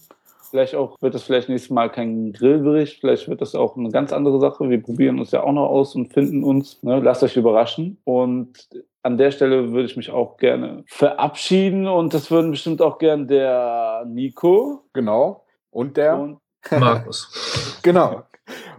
Vielleicht 0.50 0.74
auch, 0.74 1.00
wird 1.00 1.14
das 1.14 1.22
vielleicht 1.22 1.48
nächstes 1.48 1.70
Mal 1.70 1.90
kein 1.90 2.34
Grillbericht, 2.34 3.00
vielleicht 3.00 3.26
wird 3.26 3.40
das 3.40 3.54
auch 3.54 3.74
eine 3.74 3.88
ganz 3.88 4.12
andere 4.12 4.38
Sache. 4.38 4.68
Wir 4.68 4.82
probieren 4.82 5.18
uns 5.18 5.30
ja 5.30 5.42
auch 5.42 5.52
noch 5.52 5.68
aus 5.68 5.94
und 5.94 6.12
finden 6.12 6.44
uns. 6.44 6.82
Ne? 6.82 7.00
Lasst 7.00 7.22
euch 7.22 7.38
überraschen. 7.38 7.96
Und 8.04 8.68
an 9.02 9.18
der 9.18 9.30
Stelle 9.30 9.72
würde 9.72 9.86
ich 9.86 9.96
mich 9.96 10.10
auch 10.10 10.36
gerne 10.36 10.84
verabschieden 10.86 11.86
und 11.88 12.14
das 12.14 12.30
würden 12.30 12.50
bestimmt 12.50 12.80
auch 12.80 12.98
gern 12.98 13.26
der 13.28 14.04
Nico 14.06 14.84
Genau. 14.92 15.44
Und 15.70 15.96
der? 15.96 16.18
und 16.18 16.38
Markus. 16.70 17.78
Genau. 17.82 18.22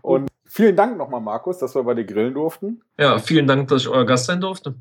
Und 0.02 0.30
vielen 0.46 0.78
Dank 0.78 0.98
nochmal, 0.98 1.20
Markus, 1.20 1.58
dass 1.58 1.76
wir 1.76 1.84
bei 1.84 1.94
dir 1.94 2.06
grillen 2.06 2.34
durften. 2.34 2.82
Ja, 2.98 3.20
vielen 3.20 3.48
Dank, 3.48 3.68
dass 3.68 3.82
ich 3.82 3.90
euer 3.90 4.06
Gast 4.06 4.28
sein 4.28 4.40
durfte. 4.40 4.76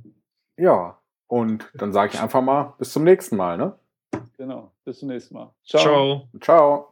Ja. 0.56 0.98
Und 1.26 1.68
dann 1.74 1.92
sage 1.92 2.12
ich 2.14 2.20
einfach 2.20 2.40
mal 2.40 2.74
bis 2.78 2.92
zum 2.92 3.02
nächsten 3.02 3.36
Mal. 3.36 3.56
Ne? 3.56 3.74
genau. 4.36 4.72
Bis 4.84 4.98
zum 4.98 5.08
nächsten 5.08 5.34
Mal. 5.34 5.52
Ciao. 5.64 6.28
Ciao. 6.40 6.91